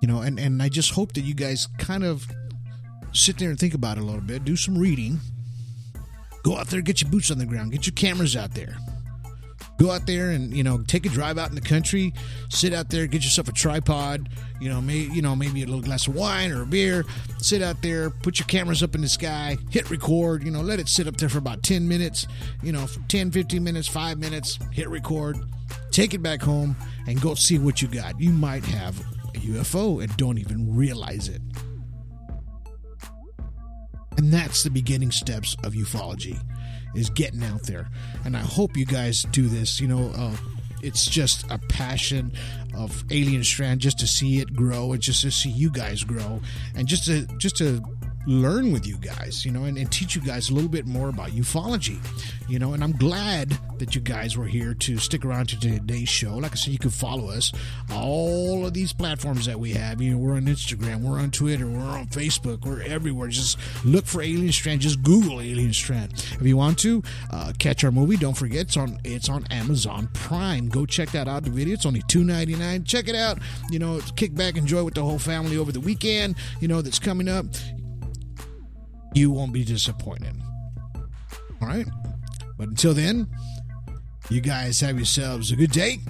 You 0.00 0.08
know, 0.08 0.20
and, 0.20 0.38
and 0.38 0.62
I 0.62 0.68
just 0.68 0.92
hope 0.92 1.14
that 1.14 1.22
you 1.22 1.34
guys 1.34 1.66
kind 1.78 2.04
of 2.04 2.26
sit 3.12 3.38
there 3.38 3.50
and 3.50 3.58
think 3.58 3.74
about 3.74 3.96
it 3.96 4.02
a 4.02 4.04
little 4.04 4.20
bit, 4.20 4.44
do 4.44 4.56
some 4.56 4.76
reading, 4.76 5.18
go 6.42 6.56
out 6.56 6.68
there, 6.68 6.82
get 6.82 7.00
your 7.00 7.10
boots 7.10 7.30
on 7.30 7.38
the 7.38 7.46
ground, 7.46 7.72
get 7.72 7.86
your 7.86 7.94
cameras 7.94 8.36
out 8.36 8.54
there. 8.54 8.76
Go 9.78 9.90
out 9.90 10.06
there 10.06 10.30
and 10.30 10.56
you 10.56 10.62
know 10.62 10.78
take 10.78 11.04
a 11.04 11.08
drive 11.10 11.36
out 11.38 11.50
in 11.50 11.54
the 11.54 11.60
country. 11.60 12.14
Sit 12.48 12.72
out 12.72 12.88
there, 12.88 13.06
get 13.06 13.22
yourself 13.22 13.48
a 13.48 13.52
tripod. 13.52 14.28
You 14.60 14.70
know, 14.70 14.80
may, 14.80 14.98
you 14.98 15.20
know 15.20 15.36
maybe 15.36 15.62
a 15.62 15.66
little 15.66 15.82
glass 15.82 16.06
of 16.06 16.14
wine 16.14 16.50
or 16.50 16.62
a 16.62 16.66
beer. 16.66 17.04
Sit 17.38 17.60
out 17.60 17.82
there, 17.82 18.08
put 18.10 18.38
your 18.38 18.46
cameras 18.46 18.82
up 18.82 18.94
in 18.94 19.02
the 19.02 19.08
sky, 19.08 19.58
hit 19.70 19.90
record. 19.90 20.42
You 20.44 20.50
know, 20.50 20.62
let 20.62 20.80
it 20.80 20.88
sit 20.88 21.06
up 21.06 21.16
there 21.18 21.28
for 21.28 21.38
about 21.38 21.62
ten 21.62 21.86
minutes. 21.86 22.26
You 22.62 22.72
know, 22.72 22.86
10, 23.08 23.30
15 23.30 23.62
minutes, 23.62 23.88
five 23.88 24.18
minutes. 24.18 24.58
Hit 24.72 24.88
record. 24.88 25.36
Take 25.90 26.14
it 26.14 26.22
back 26.22 26.40
home 26.40 26.76
and 27.06 27.20
go 27.20 27.34
see 27.34 27.58
what 27.58 27.82
you 27.82 27.88
got. 27.88 28.18
You 28.20 28.30
might 28.30 28.64
have 28.64 28.98
a 29.34 29.38
UFO 29.38 30.02
and 30.02 30.16
don't 30.16 30.38
even 30.38 30.74
realize 30.74 31.28
it. 31.28 31.42
And 34.16 34.32
that's 34.32 34.62
the 34.62 34.70
beginning 34.70 35.10
steps 35.10 35.56
of 35.62 35.74
ufology 35.74 36.40
is 36.96 37.10
getting 37.10 37.42
out 37.42 37.62
there. 37.64 37.88
And 38.24 38.36
I 38.36 38.40
hope 38.40 38.76
you 38.76 38.86
guys 38.86 39.22
do 39.30 39.46
this. 39.46 39.80
You 39.80 39.88
know, 39.88 40.10
uh, 40.16 40.36
it's 40.82 41.06
just 41.06 41.44
a 41.50 41.58
passion 41.68 42.32
of 42.74 43.04
Alien 43.10 43.44
Strand 43.44 43.80
just 43.80 43.98
to 44.00 44.06
see 44.06 44.40
it 44.40 44.54
grow 44.54 44.92
and 44.92 45.00
just 45.00 45.22
to 45.22 45.30
see 45.30 45.50
you 45.50 45.70
guys 45.70 46.04
grow 46.04 46.40
and 46.74 46.86
just 46.86 47.04
to 47.06 47.26
just 47.38 47.56
to 47.56 47.82
learn 48.26 48.72
with 48.72 48.86
you 48.86 48.96
guys, 48.98 49.44
you 49.44 49.52
know, 49.52 49.64
and, 49.64 49.78
and, 49.78 49.90
teach 49.90 50.16
you 50.16 50.20
guys 50.20 50.50
a 50.50 50.54
little 50.54 50.68
bit 50.68 50.84
more 50.84 51.08
about 51.08 51.30
ufology, 51.30 51.98
you 52.48 52.58
know. 52.58 52.72
And 52.72 52.82
I'm 52.82 52.92
glad 52.92 53.56
that 53.78 53.94
you 53.94 54.00
guys 54.00 54.36
were 54.36 54.46
here 54.46 54.74
to 54.74 54.98
stick 54.98 55.24
around 55.24 55.48
to 55.50 55.60
today's 55.60 56.08
show. 56.08 56.36
Like 56.36 56.52
I 56.52 56.54
said, 56.56 56.72
you 56.72 56.78
can 56.78 56.90
follow 56.90 57.30
us 57.30 57.52
all 57.92 58.66
of 58.66 58.74
these 58.74 58.92
platforms 58.92 59.46
that 59.46 59.58
we 59.58 59.72
have. 59.74 60.02
You 60.02 60.12
know, 60.12 60.18
we're 60.18 60.34
on 60.34 60.46
Instagram, 60.46 61.02
we're 61.02 61.20
on 61.20 61.30
Twitter, 61.30 61.66
we're 61.66 61.78
on 61.78 62.08
Facebook, 62.08 62.66
we're 62.66 62.82
everywhere. 62.82 63.28
Just 63.28 63.58
look 63.84 64.06
for 64.06 64.22
Alien 64.22 64.52
Strand. 64.52 64.80
Just 64.80 65.02
Google 65.02 65.40
Alien 65.40 65.72
Strand. 65.72 66.12
If 66.14 66.42
you 66.42 66.56
want 66.56 66.78
to 66.80 67.02
uh, 67.30 67.52
catch 67.58 67.84
our 67.84 67.92
movie, 67.92 68.16
don't 68.16 68.36
forget 68.36 68.62
it's 68.62 68.76
on 68.76 68.98
it's 69.04 69.28
on 69.28 69.46
Amazon 69.50 70.08
Prime. 70.14 70.68
Go 70.68 70.84
check 70.84 71.10
that 71.12 71.28
out. 71.28 71.44
The 71.44 71.50
video 71.50 71.74
it's 71.74 71.86
only 71.86 72.02
two 72.08 72.24
ninety 72.24 72.56
nine. 72.56 72.84
Check 72.84 73.08
it 73.08 73.14
out. 73.14 73.38
You 73.70 73.78
know, 73.78 74.00
kick 74.16 74.34
back, 74.34 74.56
enjoy 74.56 74.82
with 74.82 74.94
the 74.94 75.02
whole 75.02 75.18
family 75.18 75.56
over 75.56 75.70
the 75.70 75.80
weekend. 75.80 76.36
You 76.60 76.68
know 76.68 76.82
that's 76.82 76.98
coming 76.98 77.28
up 77.28 77.46
you 79.16 79.30
won't 79.30 79.52
be 79.52 79.64
disappointed. 79.64 80.36
All 81.60 81.68
right? 81.68 81.86
But 82.58 82.68
until 82.68 82.92
then, 82.92 83.26
you 84.28 84.40
guys 84.40 84.80
have 84.80 84.96
yourselves 84.96 85.50
a 85.50 85.56
good 85.56 85.70
day. 85.70 86.00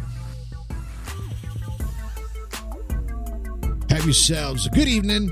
Have 3.90 4.04
yourselves 4.04 4.66
a 4.66 4.70
good 4.70 4.88
evening. 4.88 5.30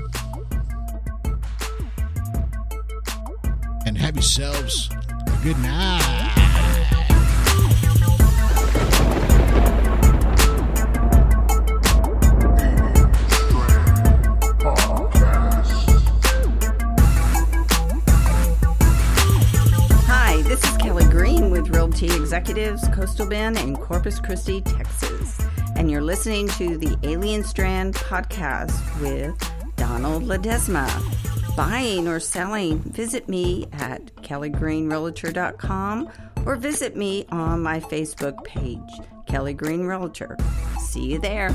And 3.85 3.97
have 3.97 4.15
yourselves 4.15 4.89
a 5.27 5.39
good 5.43 5.59
night. 5.59 6.34
Coastal 22.89 23.27
Bend, 23.27 23.57
in 23.57 23.75
Corpus 23.75 24.19
Christi, 24.19 24.61
Texas. 24.61 25.39
And 25.75 25.89
you're 25.89 26.01
listening 26.01 26.47
to 26.49 26.77
the 26.77 26.97
Alien 27.03 27.43
Strand 27.43 27.95
podcast 27.95 29.01
with 29.01 29.35
Donald 29.75 30.23
Ledesma. 30.23 30.89
Buying 31.55 32.07
or 32.07 32.19
selling, 32.19 32.79
visit 32.79 33.29
me 33.29 33.67
at 33.73 34.13
kellygreenrealtor.com 34.17 36.09
or 36.45 36.55
visit 36.55 36.95
me 36.95 37.25
on 37.29 37.61
my 37.63 37.79
Facebook 37.79 38.43
page, 38.43 38.79
Kelly 39.25 39.53
Green 39.53 39.85
Realtor. 39.85 40.37
See 40.79 41.05
you 41.05 41.19
there. 41.19 41.53